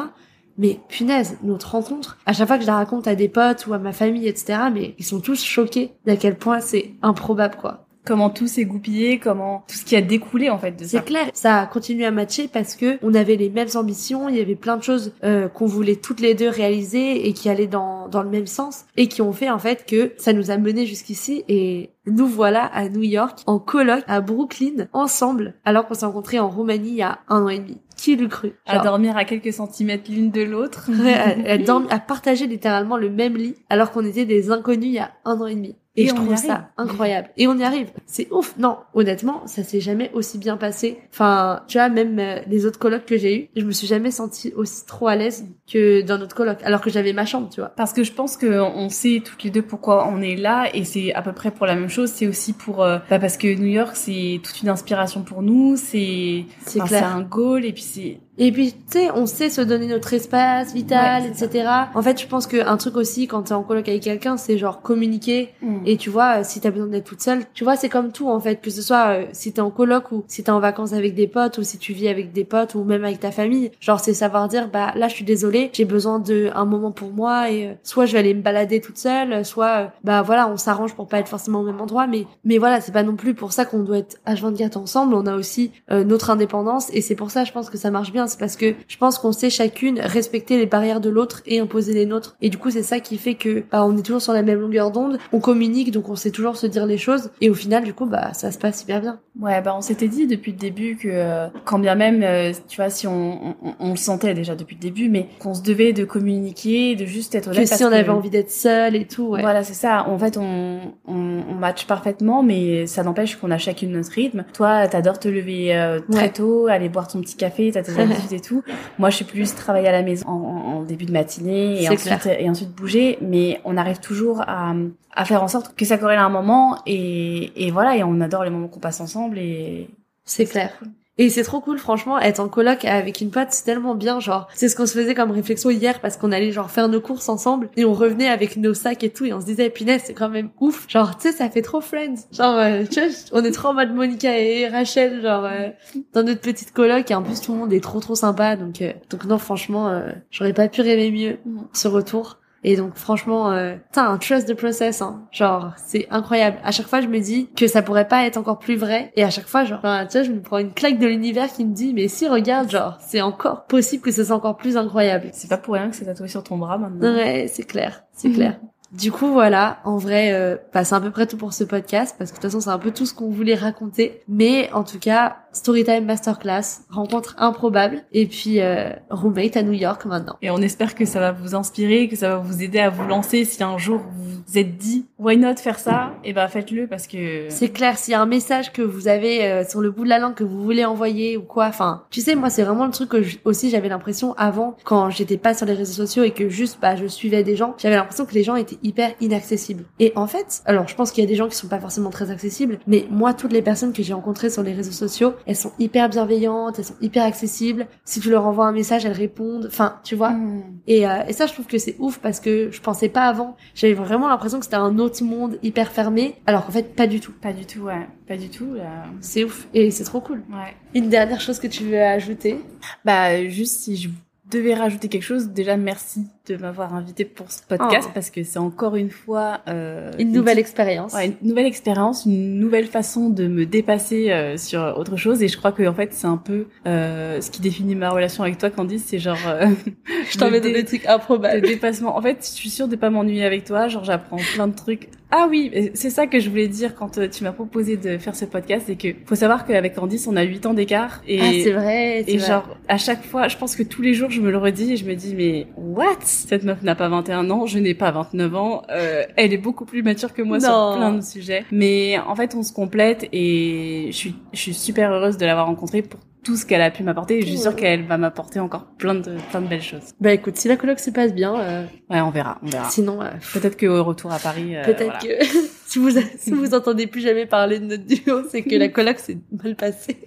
Mais 0.57 0.79
punaise, 0.89 1.39
notre 1.43 1.73
rencontre, 1.73 2.19
à 2.27 2.33
chaque 2.33 2.47
fois 2.47 2.57
que 2.57 2.63
je 2.63 2.69
la 2.69 2.77
raconte 2.77 3.09
à 3.09 3.15
des 3.15 3.29
potes 3.29 3.67
ou 3.67 3.75
à 3.75 3.79
ma 3.79 3.93
famille, 3.93 4.29
etc., 4.29 4.59
mais 4.73 4.95
ils 4.99 5.05
sont 5.05 5.21
tous 5.21 5.43
choqués 5.43 5.93
d'à 6.07 6.17
quel 6.17 6.37
point 6.37 6.61
c'est 6.61 6.93
improbable, 7.03 7.57
quoi. 7.61 7.87
Comment 8.05 8.31
tout 8.31 8.47
s'est 8.47 8.65
goupillé 8.65 9.19
comment 9.19 9.65
tout 9.69 9.77
ce 9.77 9.85
qui 9.85 9.97
a 9.97 10.03
découlé 10.03 10.51
en 10.51 10.59
fait 10.59 10.73
de 10.73 10.85
ça 10.85 10.99
C'est 10.99 11.05
clair, 11.05 11.27
ça 11.35 11.61
a 11.61 11.67
continué 11.67 12.05
à 12.05 12.11
matcher 12.11 12.49
parce 12.49 12.75
que 12.75 12.99
on 13.03 13.15
avait 13.15 13.37
les 13.37 13.51
mêmes 13.51 13.69
ambitions, 13.75 14.29
il 14.29 14.37
y 14.37 14.41
avait 14.41 14.55
plein 14.55 14.77
de 14.77 14.83
choses 14.83 15.13
euh, 15.25 15.49
qu'on 15.49 15.67
voulait 15.67 15.97
toutes 15.97 16.21
les 16.21 16.35
deux 16.35 16.49
réaliser 16.49 17.29
et 17.29 17.33
qui 17.33 17.49
allaient 17.49 17.67
dans, 17.67 18.09
dans 18.09 18.23
le 18.23 18.31
même 18.31 18.47
sens 18.47 18.85
et 18.97 19.09
qui 19.09 19.23
ont 19.23 19.33
fait 19.33 19.51
en 19.51 19.59
fait 19.59 19.87
que 19.87 20.13
ça 20.19 20.33
nous 20.33 20.51
a 20.51 20.57
menés 20.57 20.87
jusqu'ici 20.87 21.45
et 21.49 21.91
nous 22.07 22.27
voilà 22.27 22.65
à 22.65 22.89
New 22.89 23.03
York, 23.03 23.41
en 23.47 23.59
colloque, 23.59 24.05
à 24.07 24.21
Brooklyn, 24.21 24.89
ensemble, 24.93 25.55
alors 25.65 25.87
qu'on 25.87 25.95
s'est 25.95 26.07
rencontrés 26.07 26.39
en 26.39 26.51
Roumanie 26.51 26.91
il 26.91 26.97
y 26.97 27.03
a 27.03 27.21
un 27.29 27.43
an 27.43 27.49
et 27.49 27.59
demi. 27.59 27.79
Qui 28.05 28.17
l'eût 28.17 28.29
cru 28.29 28.53
à 28.67 28.79
dormir 28.81 29.17
à 29.17 29.25
quelques 29.25 29.53
centimètres 29.53 30.11
l'une 30.11 30.31
de 30.31 30.43
l'autre 30.43 30.91
ouais, 31.05 31.15
à, 31.15 31.53
à 31.53 31.59
dormi- 31.59 31.89
à 31.91 31.99
partager 31.99 32.47
littéralement 32.47 32.97
le 32.99 33.09
même 33.11 33.37
lit 33.37 33.55
alors 33.71 33.93
qu'on 33.93 34.05
était 34.05 34.27
des 34.27 34.51
inconnus 34.51 34.87
il 34.89 34.93
y 34.93 34.99
a 34.99 35.11
un 35.25 35.41
an 35.41 35.47
et 35.47 35.55
demi. 35.55 35.77
Et, 35.97 36.03
Et 36.03 36.09
je 36.09 36.15
trouve 36.17 36.35
ça 36.35 36.71
incroyable. 36.77 37.29
Et 37.37 37.47
on 37.47 37.57
y 37.57 37.63
arrive. 37.63 37.93
C'est 38.05 38.27
ouf. 38.33 38.57
Non, 38.59 38.79
honnêtement, 38.95 39.47
ça 39.47 39.63
s'est 39.63 39.79
jamais 39.81 40.11
aussi 40.13 40.39
bien 40.39 40.57
passé. 40.57 40.99
Enfin, 41.13 41.63
tu 41.69 41.79
vois, 41.79 41.89
même 41.89 42.19
euh, 42.19 42.41
les 42.49 42.67
autres 42.67 42.81
colocs 42.81 43.05
que 43.07 43.17
j'ai 43.17 43.39
eu, 43.43 43.49
je 43.55 43.65
me 43.65 43.71
suis 43.71 43.87
jamais 43.87 44.11
sentie 44.11 44.53
aussi 44.57 44.85
trop 44.87 45.07
à 45.07 45.15
l'aise 45.15 45.47
que 45.73 46.03
dans 46.03 46.19
notre 46.19 46.35
coloc, 46.35 46.59
alors 46.65 46.81
que 46.81 46.91
j'avais 46.91 47.13
ma 47.13 47.27
chambre, 47.27 47.49
tu 47.49 47.61
vois. 47.61 47.69
Parce 47.77 47.93
que 47.93 48.03
je 48.03 48.13
pense 48.13 48.37
que 48.37 48.61
on 48.61 48.89
sait 48.89 49.23
toutes 49.25 49.45
les 49.45 49.51
deux 49.51 49.63
pourquoi 49.63 50.09
on 50.09 50.21
est 50.21 50.35
là 50.35 50.69
et 50.75 50.83
c'est 50.83 51.15
à 51.15 51.23
peu 51.23 51.33
près 51.33 51.53
pour 51.53 51.65
la 51.65 51.77
même 51.77 51.89
chose. 51.89 52.11
C'est 52.11 52.27
aussi 52.27 52.55
pour 52.55 52.83
euh, 52.83 52.99
bah 53.09 53.21
parce 53.21 53.37
que 53.37 53.47
New 53.55 53.69
York 53.69 53.93
c'est 53.95 54.41
toute 54.43 54.63
une 54.63 54.71
inspiration 54.71 55.23
pour 55.23 55.43
nous. 55.43 55.77
C'est 55.77 56.45
C'est 56.67 56.81
enfin, 56.81 57.19
un 57.19 57.23
goal 57.23 57.65
et 57.65 57.73
puis 57.73 57.83
c'est 57.95 58.19
Et 58.37 58.51
puis, 58.51 58.73
tu 58.73 58.79
sais, 58.99 59.11
on 59.13 59.27
sait 59.27 59.49
se 59.49 59.61
donner 59.61 59.87
notre 59.87 60.13
espace 60.13 60.75
vital, 60.75 61.23
Ouais, 61.23 61.29
etc. 61.29 61.69
En 61.95 62.03
fait, 62.03 62.21
je 62.21 62.27
pense 62.27 62.47
qu'un 62.47 62.77
truc 62.77 62.97
aussi, 62.97 63.27
quand 63.29 63.43
t'es 63.43 63.53
en 63.53 63.63
coloc 63.63 63.89
avec 63.89 64.03
quelqu'un, 64.03 64.37
c'est 64.37 64.59
genre 64.59 64.83
communiquer. 64.83 65.51
Et 65.87 65.97
tu 65.97 66.11
vois, 66.11 66.41
euh, 66.41 66.43
si 66.43 66.61
t'as 66.61 66.71
besoin 66.71 66.89
d'être 66.89 67.05
toute 67.05 67.21
seule, 67.21 67.43
tu 67.55 67.65
vois, 67.65 67.77
c'est 67.77 67.89
comme 67.89 68.11
tout, 68.13 68.29
en 68.29 68.41
fait. 68.41 68.61
Que 68.61 68.71
ce 68.71 68.83
soit 68.83 69.07
euh, 69.09 69.27
si 69.33 69.53
t'es 69.53 69.61
en 69.61 69.71
coloc 69.71 70.11
ou 70.13 70.25
si 70.27 70.43
t'es 70.43 70.51
en 70.51 70.61
vacances 70.61 70.93
avec 70.93 71.15
des 71.15 71.27
potes 71.29 71.59
ou 71.59 71.63
si 71.63 71.79
tu 71.79 71.93
vis 71.93 72.09
avec 72.09 72.33
des 72.33 72.45
potes 72.45 72.75
ou 72.75 72.85
même 72.85 73.05
avec 73.05 73.21
ta 73.21 73.31
famille. 73.31 73.71
Genre, 73.81 74.01
c'est 74.01 74.15
savoir 74.15 74.49
dire, 74.49 74.69
bah, 74.69 74.93
là, 74.97 75.09
je 75.09 75.15
suis 75.15 75.25
désolée, 75.25 75.71
j'ai 75.73 75.85
besoin 75.85 76.19
de 76.19 76.51
un 76.55 76.65
moment 76.65 76.91
pour 76.91 77.13
moi 77.13 77.51
et 77.51 77.69
euh, 77.69 77.73
soit 77.83 78.07
je 78.07 78.15
vais 78.15 78.19
aller 78.19 78.35
me 78.35 78.43
balader 78.43 78.81
toute 78.81 78.99
seule, 78.99 79.45
soit, 79.45 79.67
euh, 79.67 79.87
bah, 80.03 80.23
voilà, 80.23 80.49
on 80.49 80.57
s'arrange 80.57 80.95
pour 80.95 81.07
pas 81.07 81.19
être 81.19 81.29
forcément 81.29 81.61
au 81.61 81.65
même 81.65 81.81
endroit. 81.81 82.07
Mais, 82.07 82.27
mais 82.45 82.59
voilà, 82.59 82.81
c'est 82.81 82.93
pas 82.93 83.03
non 83.03 83.17
plus 83.17 83.35
pour 83.35 83.53
ça 83.53 83.65
qu'on 83.65 83.81
doit 83.81 83.99
être 83.99 84.17
H24 84.27 84.79
ensemble. 84.79 85.15
On 85.15 85.27
a 85.27 85.37
aussi 85.37 85.71
notre 85.91 86.31
indépendance 86.31 86.89
et 86.93 87.01
c'est 87.01 87.15
pour 87.15 87.31
ça, 87.31 87.45
je 87.45 87.53
pense 87.53 87.71
que 87.71 87.79
ça 87.79 87.91
marche 87.91 88.13
bien 88.13 88.24
bien, 88.25 88.27
c'est 88.27 88.39
parce 88.39 88.57
que 88.57 88.75
je 88.89 88.97
pense 88.97 89.19
qu'on 89.19 89.33
sait 89.33 89.51
chacune 89.51 90.01
respecter 90.01 90.59
les 90.59 90.67
barrières 90.67 91.01
de 91.01 91.11
l'autre 91.11 91.43
et 91.47 91.61
imposer 91.61 91.93
les 91.93 92.07
nôtres. 92.07 92.37
Et 92.41 92.51
du 92.51 92.59
coup, 92.59 92.71
c'est 92.71 92.83
ça 92.83 93.01
qui 93.01 93.19
fait 93.19 93.35
que 93.35 93.65
bah, 93.71 93.85
on 93.85 93.97
est 93.97 94.03
toujours 94.03 94.23
sur 94.23 94.33
la 94.33 94.43
même 94.43 94.61
longueur 94.61 94.91
d'onde, 94.91 95.19
on 95.33 95.41
communique, 95.41 95.91
donc 95.91 96.09
on 96.09 96.17
sait 96.17 96.31
toujours 96.31 96.57
se 96.57 96.67
dire 96.67 96.87
les 96.87 96.99
choses. 96.99 97.31
Et 97.41 97.51
au 97.51 97.55
final, 97.55 97.85
du 97.85 97.95
coup, 97.95 98.07
bah 98.07 98.33
ça 98.35 98.51
se 98.51 98.59
passe 98.59 98.83
hyper 98.83 99.01
bien. 99.01 99.21
Ouais, 99.41 99.61
bah 99.61 99.75
on 99.77 99.81
s'était 99.81 100.09
dit 100.09 100.27
depuis 100.27 100.53
le 100.53 100.59
début 100.59 100.97
que 100.97 101.09
euh, 101.11 101.49
quand 101.65 101.79
bien 101.79 101.95
même, 101.95 102.23
euh, 102.23 102.53
tu 102.69 102.77
vois, 102.77 102.91
si 102.91 103.07
on, 103.07 103.57
on, 103.63 103.75
on, 103.81 103.91
le 103.91 103.97
sentait 103.97 104.35
déjà 104.35 104.55
depuis 104.55 104.77
le 104.77 104.81
début, 104.81 105.09
mais 105.09 105.29
qu'on 105.41 105.55
se 105.55 105.63
devait 105.63 105.93
de 105.93 106.05
communiquer, 106.05 106.95
de 106.95 107.05
juste 107.05 107.35
être 107.35 107.49
honnête. 107.49 107.69
Que 107.69 107.77
si 107.77 107.85
on 107.85 107.93
avait 107.93 108.11
envie 108.11 108.31
d'être 108.31 108.51
seul 108.51 108.95
et 108.95 109.07
tout. 109.07 109.29
Ouais. 109.31 109.41
Voilà, 109.41 109.65
c'est 109.65 109.75
ça. 109.75 110.09
En 110.09 110.19
fait, 110.19 110.37
on, 110.37 110.81
on, 111.07 111.43
on 111.49 111.55
match 111.55 111.87
parfaitement, 111.87 112.43
mais 112.43 112.87
ça 112.87 113.03
n'empêche 113.03 113.37
qu'on 113.37 113.51
a 113.51 113.59
chacune 113.59 113.91
notre 113.93 114.13
rythme. 114.13 114.45
Toi, 114.53 114.87
t'adores 114.89 115.19
te 115.19 115.29
lever 115.29 115.77
euh, 115.77 116.01
très 116.11 116.31
tôt, 116.31 116.69
aller 116.69 116.89
boire 116.89 117.09
ton 117.09 117.21
petit 117.21 117.37
café, 117.37 117.71
t'as 117.73 117.83
tes 117.83 117.93
habitudes 118.15 118.33
et 118.33 118.41
tout. 118.41 118.63
Moi, 118.99 119.11
je 119.11 119.17
suis 119.17 119.25
plus 119.25 119.55
travailler 119.55 119.89
à 119.89 119.93
la 119.93 120.03
maison 120.03 120.27
en, 120.29 120.33
en 120.33 120.83
début 120.83 121.05
de 121.05 121.13
matinée 121.13 121.83
et 121.83 121.89
ensuite, 121.89 122.27
et 122.27 122.49
ensuite 122.49 122.71
bouger, 122.71 123.19
mais 123.21 123.61
on 123.65 123.77
arrive 123.77 123.99
toujours 123.99 124.43
à, 124.47 124.75
à 125.15 125.25
faire 125.25 125.43
en 125.43 125.49
sorte 125.49 125.75
que 125.75 125.85
ça 125.85 125.99
corrèle 125.99 126.19
à 126.19 126.25
un 126.25 126.31
moment 126.31 126.79
et, 126.87 127.67
et 127.67 127.71
voilà, 127.71 127.97
et 127.97 128.03
on 128.05 128.21
adore 128.21 128.45
les 128.45 128.51
moments 128.51 128.69
qu'on 128.69 128.81
passe 128.81 129.01
ensemble 129.01 129.39
et 129.39 129.89
c'est 130.25 130.47
clair. 130.47 130.73
Cool. 130.79 130.89
Et 131.17 131.31
c'est 131.31 131.45
trop 131.45 131.61
cool, 131.61 131.79
franchement, 131.79 132.19
être 132.19 132.41
en 132.41 132.49
coloc 132.49 132.85
avec 132.85 133.21
une 133.21 133.31
pote, 133.31 133.49
c'est 133.51 133.65
tellement 133.65 133.95
bien, 133.95 134.19
genre, 134.19 134.49
c'est 134.55 134.69
ce 134.69 134.75
qu'on 134.75 134.87
se 134.87 134.99
faisait 134.99 135.15
comme 135.15 135.31
réflexion 135.31 135.71
hier 135.71 136.01
parce 136.01 136.17
qu'on 136.17 136.33
allait 136.33 136.51
genre 136.51 136.71
faire 136.71 136.89
nos 136.89 137.01
courses 137.01 137.29
ensemble 137.29 137.71
et 137.77 137.85
on 137.85 137.93
revenait 137.93 138.29
avec 138.29 138.57
nos 138.57 138.75
sacs 138.75 139.05
et 139.05 139.11
tout 139.11 139.25
et 139.25 139.33
on 139.33 139.41
se 139.41 139.47
disait, 139.47 139.71
punaise, 139.71 140.03
c'est 140.05 140.15
quand 140.15 140.29
même 140.29 140.51
ouf. 140.61 140.87
Genre, 140.89 141.17
tu 141.17 141.29
sais, 141.29 141.37
ça 141.37 141.49
fait 141.51 141.63
trop 141.63 141.81
friends. 141.81 142.27
Genre, 142.33 142.59
euh, 142.59 142.83
tu 142.91 143.01
vois, 143.01 143.11
on 143.33 143.45
est 143.45 143.53
trop 143.53 143.69
en 143.69 143.75
mode 143.75 143.95
Monica 143.95 144.37
et 144.39 144.67
Rachel, 144.69 145.23
genre, 145.23 145.45
euh, 145.45 145.69
dans 146.13 146.25
notre 146.25 146.41
petite 146.41 146.73
coloc 146.73 147.11
et 147.11 147.15
en 147.15 147.23
plus 147.23 147.41
tout 147.41 147.53
le 147.53 147.59
monde 147.59 147.73
est 147.73 147.83
trop 147.83 148.01
trop 148.01 148.15
sympa 148.17 148.57
donc, 148.57 148.83
euh, 148.83 148.93
donc 149.11 149.25
non, 149.25 149.39
franchement, 149.39 149.89
euh, 149.89 150.11
j'aurais 150.31 150.53
pas 150.53 150.69
pu 150.69 150.81
rêver 150.81 151.11
mieux 151.11 151.39
ce 151.73 151.89
retour. 151.89 152.39
Et 152.65 152.77
donc 152.77 152.97
franchement, 152.97 153.53
euh, 153.53 153.77
t'as 153.93 154.07
un 154.07 154.19
trust 154.19 154.49
the 154.49 154.57
process, 154.57 155.03
hein. 155.03 155.23
Genre, 155.31 155.73
c'est 155.77 156.07
incroyable. 156.11 156.57
À 156.65 156.73
chaque 156.73 156.87
fois, 156.87 157.01
je 157.01 157.09
me 157.09 157.21
dis 157.21 157.49
que 157.55 157.67
ça 157.67 157.83
pourrait 157.83 158.09
pas 158.09 158.25
être 158.27 158.39
encore 158.39 158.59
plus 158.59 158.77
vrai. 158.77 159.13
Et 159.17 159.23
à 159.23 159.31
chaque 159.31 159.47
fois, 159.47 159.65
genre, 159.65 159.81
tu 159.83 160.19
vois, 160.19 160.23
je 160.23 160.33
me 160.33 160.41
prends 160.41 160.59
une 160.59 160.73
claque 160.73 160.99
de 160.99 161.07
l'univers 161.07 161.53
qui 161.53 161.65
me 161.65 161.75
dit, 161.75 161.93
mais 161.95 162.09
si, 162.09 162.27
regarde, 162.27 162.71
genre, 162.71 162.99
c'est 163.01 163.21
encore 163.21 163.67
possible 163.67 164.03
que 164.03 164.11
ce 164.11 164.25
soit 164.25 164.37
encore 164.37 164.57
plus 164.57 164.77
incroyable. 164.77 165.29
C'est 165.33 165.49
pas 165.49 165.59
pour 165.59 165.75
rien 165.75 165.91
que 165.91 165.97
c'est 165.97 166.07
tatoué 166.07 166.29
sur 166.29 166.43
ton 166.43 166.57
bras 166.57 166.79
maintenant. 166.79 167.15
Ouais, 167.15 167.47
c'est 167.49 167.65
clair, 167.65 168.05
c'est 168.13 168.31
clair. 168.31 168.59
Du 168.93 169.11
coup, 169.11 169.29
voilà, 169.33 169.79
en 169.85 169.97
vrai, 169.97 170.33
euh, 170.33 170.57
bah, 170.73 170.85
c'est 170.85 170.95
à 170.95 171.01
peu 171.01 171.11
près 171.11 171.27
tout 171.27 171.37
pour 171.37 171.53
ce 171.53 171.65
podcast, 171.65 172.15
parce 172.17 172.31
que 172.31 172.37
de 172.37 172.43
toute 172.43 172.51
façon, 172.51 172.61
c'est 172.61 172.71
un 172.71 172.79
peu 172.79 172.93
tout 172.93 173.07
ce 173.07 173.15
qu'on 173.15 173.31
voulait 173.31 173.55
raconter. 173.57 174.21
Mais 174.29 174.71
en 174.73 174.85
tout 174.85 174.99
cas, 174.99 175.39
Storytime 175.53 176.05
Masterclass, 176.05 176.83
rencontre 176.91 177.35
improbable, 177.39 178.03
et 178.13 178.27
puis 178.27 178.61
euh, 178.61 178.91
roommate 179.11 179.57
à 179.57 179.63
New 179.63 179.73
York 179.73 180.05
maintenant. 180.05 180.37
Et 180.43 180.51
on 180.51 180.59
espère 180.59 180.95
que 180.95 181.05
ça 181.05 181.21
va 181.21 181.33
vous 181.33 181.55
inspirer, 181.55 182.09
que 182.09 182.17
ça 182.17 182.29
va 182.31 182.37
vous 182.37 182.63
aider 182.63 182.79
à 182.79 182.91
vous 182.91 183.07
lancer 183.07 183.45
si 183.45 183.63
un 183.63 183.79
jour 183.79 184.01
vous 184.17 184.35
vous 184.47 184.59
êtes 184.59 184.77
dit, 184.77 185.07
why 185.19 185.37
not 185.37 185.57
faire 185.57 185.79
ça? 185.79 186.13
Et 186.23 186.33
ben 186.33 186.47
faites-le 186.49 186.87
parce 186.87 187.07
que... 187.07 187.47
C'est 187.49 187.71
clair, 187.71 187.97
s'il 187.97 188.13
y 188.13 188.15
a 188.15 188.21
un 188.21 188.27
message 188.27 188.73
que 188.73 188.83
vous 188.83 189.09
avez 189.09 189.45
euh, 189.45 189.65
sur 189.67 189.81
le 189.81 189.91
bout 189.91 190.05
de 190.05 190.09
la 190.09 190.19
langue 190.19 190.35
que 190.35 190.45
vous 190.45 190.63
voulez 190.63 190.85
envoyer 190.85 191.37
ou 191.37 191.43
quoi, 191.43 191.67
enfin, 191.67 192.05
tu 192.11 192.21
sais, 192.21 192.35
moi, 192.35 192.51
c'est 192.51 192.63
vraiment 192.63 192.85
le 192.87 192.93
truc 192.93 193.09
que 193.09 193.23
je, 193.23 193.39
aussi 193.45 193.71
j'avais 193.71 193.89
l'impression 193.89 194.35
avant, 194.35 194.77
quand 194.85 195.11
j'étais 195.11 195.39
pas 195.39 195.55
sur 195.55 195.67
les 195.67 195.75
réseaux 195.75 196.05
sociaux 196.05 196.25
et 196.25 196.33
que 196.33 196.49
juste, 196.49 196.79
bah, 196.81 196.97
je 196.97 197.07
suivais 197.07 197.43
des 197.43 197.57
gens, 197.57 197.75
j'avais 197.79 197.97
l'impression 197.97 198.27
que 198.27 198.35
les 198.35 198.43
gens 198.43 198.57
étaient 198.57 198.79
hyper 198.85 199.15
inaccessibles. 199.21 199.85
Et 199.99 200.13
en 200.15 200.29
fait, 200.29 200.63
alors 200.67 200.87
je 200.87 200.95
pense 200.95 201.11
qu'il 201.11 201.25
y 201.25 201.27
a 201.27 201.29
des 201.29 201.35
gens 201.35 201.49
qui 201.49 201.57
sont 201.57 201.67
pas 201.69 201.81
forcément 201.81 202.11
très 202.11 202.31
accessibles, 202.31 202.79
mais 202.87 203.07
moi, 203.11 203.35
toutes 203.35 203.53
les 203.53 203.63
personnes 203.63 203.93
que 203.93 204.03
j'ai 204.03 204.13
rencontrées 204.13 204.51
sur 204.51 204.63
les 204.63 204.73
réseaux 204.73 204.93
sociaux, 204.93 205.35
elles 205.47 205.57
sont 205.57 205.73
hyper 205.79 206.09
bienveillantes, 206.09 206.79
elles 206.79 206.85
sont 206.85 206.95
hyper 207.01 207.25
accessibles. 207.25 207.87
Si 208.05 208.21
tu 208.21 208.31
leur 208.31 208.47
envoies 208.47 208.67
un 208.67 208.73
message, 208.73 209.05
elles 209.05 209.13
répondent. 209.13 209.67
Enfin, 209.67 209.99
tu 210.05 210.15
vois. 210.15 210.31
Mm. 210.31 210.63
Et, 210.87 211.09
euh, 211.09 211.23
et 211.27 211.33
ça, 211.33 211.47
je 211.47 211.53
trouve 211.53 211.67
que 211.67 211.79
c'est 211.79 211.97
ouf 211.99 212.19
parce 212.19 212.41
que 212.41 212.71
je 212.71 212.81
pensais 212.81 213.09
pas 213.09 213.25
avant. 213.25 213.57
J'avais 213.75 213.95
vraiment 213.95 214.29
l'impression 214.29 214.59
que 214.59 214.65
c'était 214.65 214.77
un 214.77 214.99
autre 214.99 215.25
monde 215.25 215.59
hyper 215.63 215.91
fermé, 215.91 216.37
alors 216.47 216.67
qu'en 216.67 216.73
fait, 216.73 216.95
pas 216.95 217.07
du 217.07 217.21
tout. 217.21 217.33
Pas 217.41 217.53
du 217.53 217.65
tout, 217.65 217.81
ouais. 217.81 218.07
Pas 218.29 218.37
du 218.37 218.49
tout. 218.49 218.75
Là. 218.75 219.05
C'est 219.21 219.45
ouf. 219.45 219.67
Et 219.75 219.91
c'est 219.91 220.05
trop 220.05 220.21
cool. 220.21 220.43
Ouais. 220.51 220.75
Une 220.95 221.09
dernière 221.09 221.41
chose 221.41 221.59
que 221.59 221.67
tu 221.67 221.85
veux 221.85 222.01
ajouter? 222.01 222.59
Bah, 223.05 223.47
juste 223.49 223.81
si 223.81 223.97
je 223.97 224.09
devais 224.55 224.75
rajouter 224.75 225.09
quelque 225.09 225.23
chose, 225.23 225.49
déjà 225.51 225.77
merci 225.77 226.23
de 226.49 226.57
m'avoir 226.57 226.95
invité 226.95 227.25
pour 227.25 227.51
ce 227.53 227.63
podcast 227.63 228.09
Oh. 228.09 228.13
parce 228.15 228.31
que 228.31 228.43
c'est 228.45 228.59
encore 228.59 228.97
une 228.97 229.11
fois 229.11 229.61
euh, 229.69 230.11
Une 230.19 230.33
nouvelle 230.33 230.59
expérience. 230.59 231.13
Ouais, 231.15 231.35
une 231.43 231.49
nouvelle 231.49 231.67
expérience, 231.67 232.25
une 232.27 232.59
nouvelle 232.59 232.87
façon 232.87 233.31
de 233.31 233.47
me 233.47 233.65
dépasser 233.67 234.31
euh, 234.31 234.57
sur 234.57 234.81
autre 234.99 235.17
chose 235.17 235.43
et 235.43 235.49
je 235.49 235.57
crois 235.57 235.73
que 235.73 235.87
en 235.87 235.95
fait 235.95 236.13
c'est 236.13 236.27
un 236.27 236.37
peu 236.37 236.67
euh, 236.87 237.41
ce 237.41 237.51
qui 237.51 237.61
définit 237.61 237.95
ma 237.95 238.11
relation 238.11 238.43
avec 238.45 238.59
toi 238.59 238.71
Candice, 238.71 239.05
c'est 239.07 239.19
genre 239.19 239.39
Je 240.31 240.39
dans 240.39 240.51
dé- 240.51 240.61
des 240.61 240.85
trucs 240.85 241.07
improbables. 241.07 241.61
le 241.63 241.69
dépassement. 241.69 242.17
En 242.17 242.23
fait, 242.23 242.39
je 242.41 242.49
suis 242.55 242.71
sûre 242.71 242.89
de 242.89 242.97
pas 242.97 243.11
m'ennuyer 243.11 243.45
avec 243.45 243.65
toi, 243.65 243.89
genre 243.89 244.05
j'apprends 244.05 244.39
plein 244.55 244.69
de 244.69 244.75
trucs. 244.75 245.09
Ah 245.37 245.49
oui, 245.51 245.69
et 245.73 245.91
c'est 245.95 246.11
ça 246.11 246.29
que 246.29 246.39
je 246.39 246.49
voulais 246.49 246.69
dire 246.69 246.95
quand 246.95 247.19
euh, 247.19 247.29
tu 247.29 247.43
m'as 247.43 247.51
proposé 247.51 247.97
de 247.97 248.19
faire 248.19 248.37
ce 248.37 248.45
podcast, 248.45 248.85
c'est 248.87 248.95
que 248.95 249.09
faut 249.27 249.35
savoir 249.35 249.67
qu'avec 249.67 249.97
Candice, 249.97 250.29
on 250.29 250.37
a 250.37 250.43
8 250.45 250.67
ans 250.67 250.75
d'écart 250.75 251.23
et 251.27 251.41
Ah, 251.41 251.51
c'est 251.65 251.73
vrai. 251.73 252.21
et 252.21 252.37
vrai. 252.37 252.47
genre, 252.47 252.69
à 252.87 252.99
chaque 252.99 253.25
fois, 253.25 253.49
je 253.49 253.57
pense 253.57 253.75
que 253.75 253.83
tous 253.83 254.01
les 254.01 254.15
jours, 254.15 254.31
je 254.31 254.41
me 254.41 254.53
le 254.53 254.59
redis 254.59 254.93
et 254.93 254.97
je 254.97 255.05
me 255.05 255.15
dis, 255.15 255.35
mais 255.35 255.67
what? 255.77 256.19
Cette 256.21 256.63
meuf 256.63 256.83
n'a 256.83 256.95
pas 256.95 257.09
21 257.09 257.51
ans, 257.51 257.67
je 257.67 257.81
n'ai 257.81 257.95
pas 257.95 258.13
29 258.13 258.55
ans. 258.55 258.83
euh, 258.91 259.25
elle 259.35 259.53
est 259.53 259.59
beaucoup 259.59 259.85
plus 259.87 260.05
mature 260.05 260.33
que 260.35 260.43
moi 260.43 260.59
Non. 260.59 260.63
sur 260.93 260.97
plein 260.99 261.13
de 261.15 261.21
sujets. 261.23 261.65
Mais 261.73 262.17
en 262.25 262.37
fait, 262.37 262.55
on 262.55 262.63
se 262.63 262.73
complète 262.73 263.27
et 263.33 264.07
je 264.13 264.17
suis, 264.17 264.35
je 264.53 264.59
suis 264.61 264.75
super 264.75 265.11
heureuse 265.11 265.37
de 265.37 265.47
l'avoir 265.47 265.67
rencontrée 265.67 266.03
pour 266.03 266.21
tout 266.45 266.57
ce 266.57 266.65
qu'elle 266.67 266.83
a 266.83 266.91
pu 266.91 267.03
m'apporter 267.03 267.39
et 267.39 267.43
je 267.43 267.47
suis 267.49 267.59
sûre 267.59 267.75
qu'elle 267.75 268.05
va 268.07 268.19
m'apporter 268.19 268.61
encore 268.61 268.85
plein 268.99 269.15
de, 269.15 269.37
plein 269.51 269.61
de 269.61 269.67
belles 269.67 269.83
choses. 269.83 270.13
Bah 270.21 270.33
écoute, 270.33 270.57
si 270.57 270.69
la 270.69 270.77
coloc 270.77 271.01
se 271.01 271.11
passe 271.11 271.35
bien, 271.35 271.59
euh, 271.59 271.85
Ouais, 272.11 272.21
on 272.21 272.31
verra, 272.31 272.59
on 272.63 272.67
verra. 272.67 272.91
sinon, 272.91 273.21
euh, 273.23 273.31
Peut-être 273.53 273.79
qu'au 273.79 274.05
retour 274.05 274.31
à 274.33 274.39
Paris, 274.39 274.77
euh, 274.77 274.85
peut-être 274.85 275.19
voilà. 275.21 275.39
que 275.41 275.45
si 275.87 275.99
vous 275.99 276.11
si 276.39 276.51
vous 276.53 276.75
entendez 276.75 277.07
plus 277.07 277.23
jamais 277.23 277.47
parler 277.47 277.81
de 277.81 277.87
notre 277.87 278.05
duo, 278.05 278.43
c'est 278.51 278.63
que 278.63 278.77
la 278.77 278.89
coloc 278.89 279.19
s'est 279.19 279.39
mal 279.63 279.75
passée. 279.75 280.19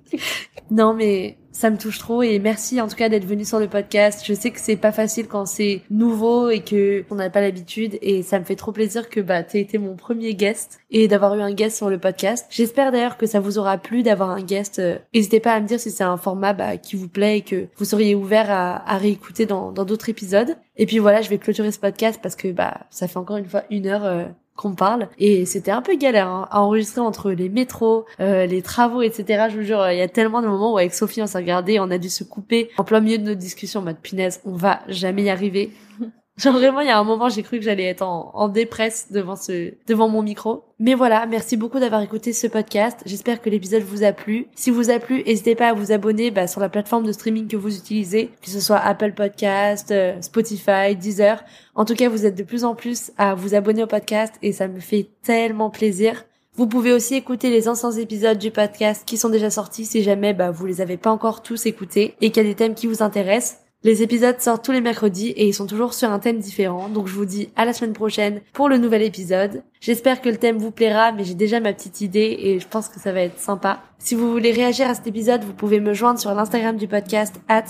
non 0.70 0.94
mais 0.94 1.38
ça 1.62 1.70
me 1.70 1.78
touche 1.78 2.00
trop 2.00 2.24
et 2.24 2.40
merci 2.40 2.80
en 2.80 2.88
tout 2.88 2.96
cas 2.96 3.08
d'être 3.08 3.24
venu 3.24 3.44
sur 3.44 3.60
le 3.60 3.68
podcast. 3.68 4.24
Je 4.26 4.34
sais 4.34 4.50
que 4.50 4.58
c'est 4.58 4.74
pas 4.74 4.90
facile 4.90 5.28
quand 5.28 5.46
c'est 5.46 5.82
nouveau 5.90 6.50
et 6.50 6.58
que 6.58 7.04
on 7.08 7.14
n'a 7.14 7.30
pas 7.30 7.40
l'habitude 7.40 8.00
et 8.02 8.24
ça 8.24 8.40
me 8.40 8.44
fait 8.44 8.56
trop 8.56 8.72
plaisir 8.72 9.08
que 9.08 9.20
bah 9.20 9.44
t'aies 9.44 9.60
été 9.60 9.78
mon 9.78 9.94
premier 9.94 10.34
guest 10.34 10.80
et 10.90 11.06
d'avoir 11.06 11.36
eu 11.36 11.40
un 11.40 11.52
guest 11.52 11.76
sur 11.76 11.88
le 11.88 11.98
podcast. 11.98 12.46
J'espère 12.50 12.90
d'ailleurs 12.90 13.16
que 13.16 13.26
ça 13.26 13.38
vous 13.38 13.58
aura 13.58 13.78
plu 13.78 14.02
d'avoir 14.02 14.30
un 14.30 14.42
guest. 14.42 14.80
Euh, 14.80 14.98
N'hésitez 15.14 15.38
pas 15.38 15.52
à 15.52 15.60
me 15.60 15.68
dire 15.68 15.78
si 15.78 15.92
c'est 15.92 16.02
un 16.02 16.16
format 16.16 16.52
bah, 16.52 16.78
qui 16.78 16.96
vous 16.96 17.08
plaît 17.08 17.38
et 17.38 17.42
que 17.42 17.68
vous 17.76 17.84
seriez 17.84 18.16
ouvert 18.16 18.50
à, 18.50 18.98
réécouter 18.98 19.46
dans 19.46 19.70
dans 19.70 19.84
d'autres 19.84 20.08
épisodes. 20.08 20.56
Et 20.76 20.86
puis 20.86 20.98
voilà, 20.98 21.22
je 21.22 21.30
vais 21.30 21.38
clôturer 21.38 21.70
ce 21.70 21.78
podcast 21.78 22.18
parce 22.20 22.34
que 22.34 22.50
bah 22.50 22.80
ça 22.90 23.06
fait 23.06 23.18
encore 23.18 23.36
une 23.36 23.48
fois 23.48 23.62
une 23.70 23.86
heure. 23.86 24.04
euh, 24.04 24.24
qu'on 24.56 24.74
parle 24.74 25.08
et 25.18 25.46
c'était 25.46 25.70
un 25.70 25.82
peu 25.82 25.96
galère 25.96 26.28
hein, 26.28 26.48
à 26.50 26.60
enregistrer 26.60 27.00
entre 27.00 27.30
les 27.30 27.48
métros, 27.48 28.04
euh, 28.20 28.46
les 28.46 28.62
travaux, 28.62 29.02
etc. 29.02 29.46
Je 29.50 29.58
vous 29.58 29.64
jure, 29.64 29.90
il 29.90 29.98
y 29.98 30.02
a 30.02 30.08
tellement 30.08 30.42
de 30.42 30.46
moments 30.46 30.74
où 30.74 30.78
avec 30.78 30.94
Sophie 30.94 31.22
on 31.22 31.26
s'est 31.26 31.38
regardé, 31.38 31.80
on 31.80 31.90
a 31.90 31.98
dû 31.98 32.08
se 32.08 32.24
couper 32.24 32.70
en 32.76 32.84
plein 32.84 33.00
milieu 33.00 33.18
de 33.18 33.24
notre 33.24 33.40
discussion 33.40 33.80
en 33.80 33.84
mode 33.84 33.98
punaise, 33.98 34.40
on 34.44 34.52
va 34.52 34.80
jamais 34.88 35.24
y 35.24 35.30
arriver. 35.30 35.72
Genre 36.38 36.54
vraiment, 36.54 36.80
il 36.80 36.86
y 36.86 36.90
a 36.90 36.98
un 36.98 37.04
moment, 37.04 37.28
j'ai 37.28 37.42
cru 37.42 37.58
que 37.58 37.64
j'allais 37.64 37.84
être 37.84 38.02
en, 38.02 38.30
en 38.34 38.48
dépresse 38.48 39.12
devant 39.12 39.36
ce, 39.36 39.74
devant 39.86 40.08
mon 40.08 40.22
micro. 40.22 40.64
Mais 40.78 40.94
voilà, 40.94 41.26
merci 41.26 41.58
beaucoup 41.58 41.78
d'avoir 41.78 42.00
écouté 42.00 42.32
ce 42.32 42.46
podcast. 42.46 43.00
J'espère 43.04 43.42
que 43.42 43.50
l'épisode 43.50 43.82
vous 43.82 44.02
a 44.02 44.12
plu. 44.12 44.46
Si 44.54 44.70
vous 44.70 44.90
a 44.90 44.98
plu, 44.98 45.22
n'hésitez 45.24 45.54
pas 45.54 45.68
à 45.68 45.74
vous 45.74 45.92
abonner 45.92 46.30
bah, 46.30 46.46
sur 46.46 46.60
la 46.60 46.70
plateforme 46.70 47.04
de 47.04 47.12
streaming 47.12 47.48
que 47.48 47.56
vous 47.56 47.76
utilisez, 47.76 48.30
que 48.40 48.48
ce 48.48 48.60
soit 48.60 48.78
Apple 48.78 49.12
Podcast, 49.12 49.90
euh, 49.90 50.20
Spotify, 50.22 50.96
Deezer. 50.98 51.44
En 51.74 51.84
tout 51.84 51.94
cas, 51.94 52.08
vous 52.08 52.24
êtes 52.24 52.34
de 52.34 52.44
plus 52.44 52.64
en 52.64 52.74
plus 52.74 53.12
à 53.18 53.34
vous 53.34 53.54
abonner 53.54 53.82
au 53.82 53.86
podcast 53.86 54.34
et 54.40 54.52
ça 54.52 54.68
me 54.68 54.80
fait 54.80 55.10
tellement 55.22 55.68
plaisir. 55.68 56.24
Vous 56.54 56.66
pouvez 56.66 56.92
aussi 56.92 57.14
écouter 57.14 57.50
les 57.50 57.68
anciens 57.68 57.92
épisodes 57.92 58.38
du 58.38 58.50
podcast 58.50 59.04
qui 59.06 59.16
sont 59.18 59.28
déjà 59.28 59.50
sortis 59.50 59.84
si 59.84 60.02
jamais 60.02 60.32
bah, 60.32 60.50
vous 60.50 60.66
les 60.66 60.80
avez 60.80 60.96
pas 60.96 61.10
encore 61.10 61.42
tous 61.42 61.66
écoutés 61.66 62.14
et 62.20 62.30
qu'il 62.30 62.42
y 62.42 62.46
a 62.46 62.48
des 62.48 62.56
thèmes 62.56 62.74
qui 62.74 62.86
vous 62.86 63.02
intéressent. 63.02 63.58
Les 63.84 64.02
épisodes 64.04 64.40
sortent 64.40 64.64
tous 64.64 64.70
les 64.70 64.80
mercredis 64.80 65.30
et 65.30 65.48
ils 65.48 65.54
sont 65.54 65.66
toujours 65.66 65.92
sur 65.92 66.08
un 66.08 66.20
thème 66.20 66.38
différent. 66.38 66.88
Donc 66.88 67.08
je 67.08 67.14
vous 67.14 67.24
dis 67.24 67.48
à 67.56 67.64
la 67.64 67.72
semaine 67.72 67.94
prochaine 67.94 68.40
pour 68.52 68.68
le 68.68 68.78
nouvel 68.78 69.02
épisode. 69.02 69.64
J'espère 69.80 70.20
que 70.20 70.28
le 70.28 70.36
thème 70.36 70.58
vous 70.58 70.70
plaira, 70.70 71.10
mais 71.10 71.24
j'ai 71.24 71.34
déjà 71.34 71.58
ma 71.58 71.72
petite 71.72 72.00
idée 72.00 72.36
et 72.38 72.60
je 72.60 72.68
pense 72.68 72.88
que 72.88 73.00
ça 73.00 73.12
va 73.12 73.22
être 73.22 73.40
sympa. 73.40 73.82
Si 73.98 74.14
vous 74.14 74.30
voulez 74.30 74.52
réagir 74.52 74.88
à 74.88 74.94
cet 74.94 75.08
épisode, 75.08 75.42
vous 75.42 75.52
pouvez 75.52 75.80
me 75.80 75.94
joindre 75.94 76.20
sur 76.20 76.32
l'Instagram 76.32 76.76
du 76.76 76.86
podcast 76.86 77.40
at 77.48 77.64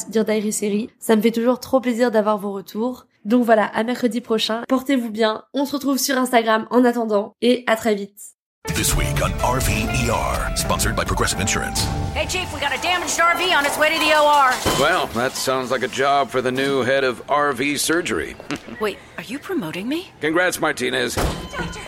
Série. 0.51 0.91
Ça 0.99 1.17
me 1.17 1.23
fait 1.23 1.31
toujours 1.31 1.61
trop 1.61 1.81
plaisir 1.81 2.11
d'avoir 2.11 2.37
vos 2.37 2.53
retours. 2.53 3.07
Donc 3.25 3.45
voilà, 3.45 3.65
à 3.65 3.83
mercredi 3.83 4.21
prochain. 4.21 4.65
Portez-vous 4.69 5.11
bien. 5.11 5.45
On 5.55 5.65
se 5.65 5.73
retrouve 5.73 5.97
sur 5.97 6.19
Instagram 6.19 6.67
en 6.71 6.85
attendant 6.85 7.33
et 7.41 7.65
à 7.67 7.77
très 7.77 7.95
vite. 7.95 8.35
This 8.69 8.95
week 8.97 9.21
on 9.23 9.33
RVER, 9.41 10.57
sponsored 10.57 10.95
by 10.95 11.03
Progressive 11.03 11.41
Insurance. 11.41 11.83
Hey, 12.15 12.27
Chief, 12.27 12.53
we 12.55 12.61
got 12.61 12.73
a 12.73 12.81
damaged 12.81 13.19
RV 13.19 13.57
on 13.57 13.67
its 13.67 13.77
way 13.77 13.93
to 13.93 13.99
the 13.99 14.13
OR. 14.13 14.53
Well, 14.81 15.09
that 15.09 15.33
sounds 15.33 15.73
like 15.73 15.83
a 15.83 15.89
job 15.89 16.31
for 16.31 16.41
the 16.41 16.53
new 16.53 16.83
head 16.83 17.03
of 17.03 17.27
RV 17.27 17.81
surgery. 17.81 18.37
Wait, 18.81 18.99
are 19.19 19.25
you 19.25 19.41
promoting 19.41 19.89
me? 19.89 20.11
Congrats, 20.21 20.61
Martinez. 20.61 21.17
Doctor, 21.17 21.81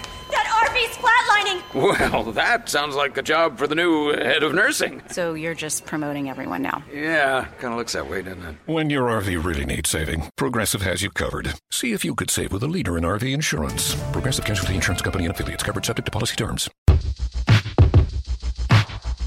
that 0.65 0.75
RV's 0.75 0.97
flatlining! 0.97 2.11
Well, 2.13 2.33
that 2.33 2.69
sounds 2.69 2.95
like 2.95 3.17
a 3.17 3.23
job 3.23 3.59
for 3.59 3.67
the 3.67 3.75
new 3.75 4.13
head 4.13 4.43
of 4.43 4.55
nursing. 4.55 5.03
So 5.11 5.35
you're 5.35 5.55
just 5.55 5.85
promoting 5.85 6.31
everyone 6.31 6.63
now? 6.63 6.83
Yeah, 6.93 7.47
kind 7.59 7.73
of 7.73 7.79
looks 7.79 7.93
that 7.93 8.09
way, 8.09 8.23
doesn't 8.23 8.43
it? 8.45 8.57
When 8.67 8.91
your 8.91 9.09
RV 9.09 9.45
really 9.45 9.65
needs 9.65 9.91
saving, 9.91 10.31
Progressive 10.37 10.83
has 10.83 11.03
you 11.03 11.11
covered. 11.11 11.55
See 11.71 11.93
if 11.93 12.05
you 12.05 12.15
could 12.15 12.31
save 12.31 12.53
with 12.53 12.63
a 12.63 12.69
leader 12.69 12.97
in 12.97 13.05
RV 13.05 13.33
insurance. 13.33 13.95
Progressive 14.13 14.45
Casualty 14.45 14.75
Insurance 14.75 15.03
Company 15.03 15.25
and 15.25 15.35
affiliates 15.35 15.63
covered 15.63 15.85
subject 15.85 16.07
to 16.07 16.13
policy 16.13 16.37
terms. 16.37 16.69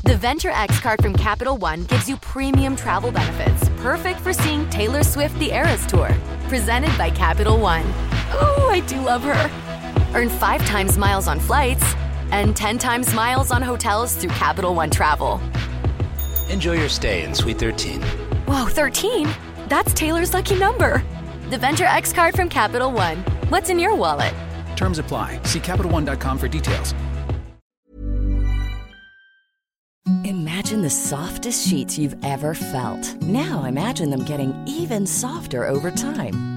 The 0.04 0.15
Venture 0.15 0.52
X 0.52 0.80
card 0.80 1.02
from 1.02 1.13
Capital 1.15 1.58
One 1.58 1.84
gives 1.84 2.08
you 2.08 2.15
premium 2.17 2.78
travel 2.78 3.12
benefits, 3.12 3.69
perfect 3.82 4.21
for 4.21 4.32
seeing 4.32 4.69
Taylor 4.69 5.04
Swift 5.04 5.38
the 5.38 5.52
Eras 5.52 5.86
Tour. 5.86 6.15
Presented 6.47 6.97
by 6.97 7.10
Capital 7.10 7.60
One. 7.60 7.86
Ooh, 8.34 8.69
I 8.69 8.82
do 8.88 9.02
love 9.02 9.23
her. 9.23 9.66
Earn 10.13 10.30
five 10.30 10.65
times 10.65 10.98
miles 10.98 11.28
on 11.28 11.39
flights 11.39 11.84
and 12.32 12.56
10 12.56 12.78
times 12.78 13.13
miles 13.13 13.52
on 13.52 13.62
hotels 13.62 14.15
through 14.15 14.32
Capital 14.32 14.76
One 14.76 14.89
Travel. 14.89 15.41
Enjoy 16.50 16.74
your 16.74 16.89
stay 16.89 17.24
in 17.24 17.34
Suite 17.34 17.60
13. 17.60 18.02
Whoa, 18.48 18.65
13? 18.65 19.30
That's 19.67 19.93
Taylor's 19.93 20.34
lucky 20.34 20.56
number. 20.56 21.04
The 21.50 21.58
Venture 21.58 21.86
X 21.86 22.13
card 22.13 22.36
from 22.36 22.50
Capital 22.50 22.91
One. 22.91 23.17
What's 23.50 23.70
in 23.70 23.80
your 23.80 23.96
wallet? 23.96 24.34
Terms 24.76 25.00
apply. 25.00 25.41
See 25.43 25.60
CapitalOne.com 25.60 26.38
for 26.38 26.48
details. 26.48 26.93
Imagine 30.24 30.82
the 30.82 30.89
softest 30.89 31.67
sheets 31.67 31.98
you've 31.98 32.15
ever 32.24 32.54
felt. 32.54 33.15
Now 33.22 33.63
imagine 33.65 34.10
them 34.10 34.24
getting 34.24 34.54
even 34.67 35.06
softer 35.06 35.65
over 35.65 35.91
time. 35.91 36.57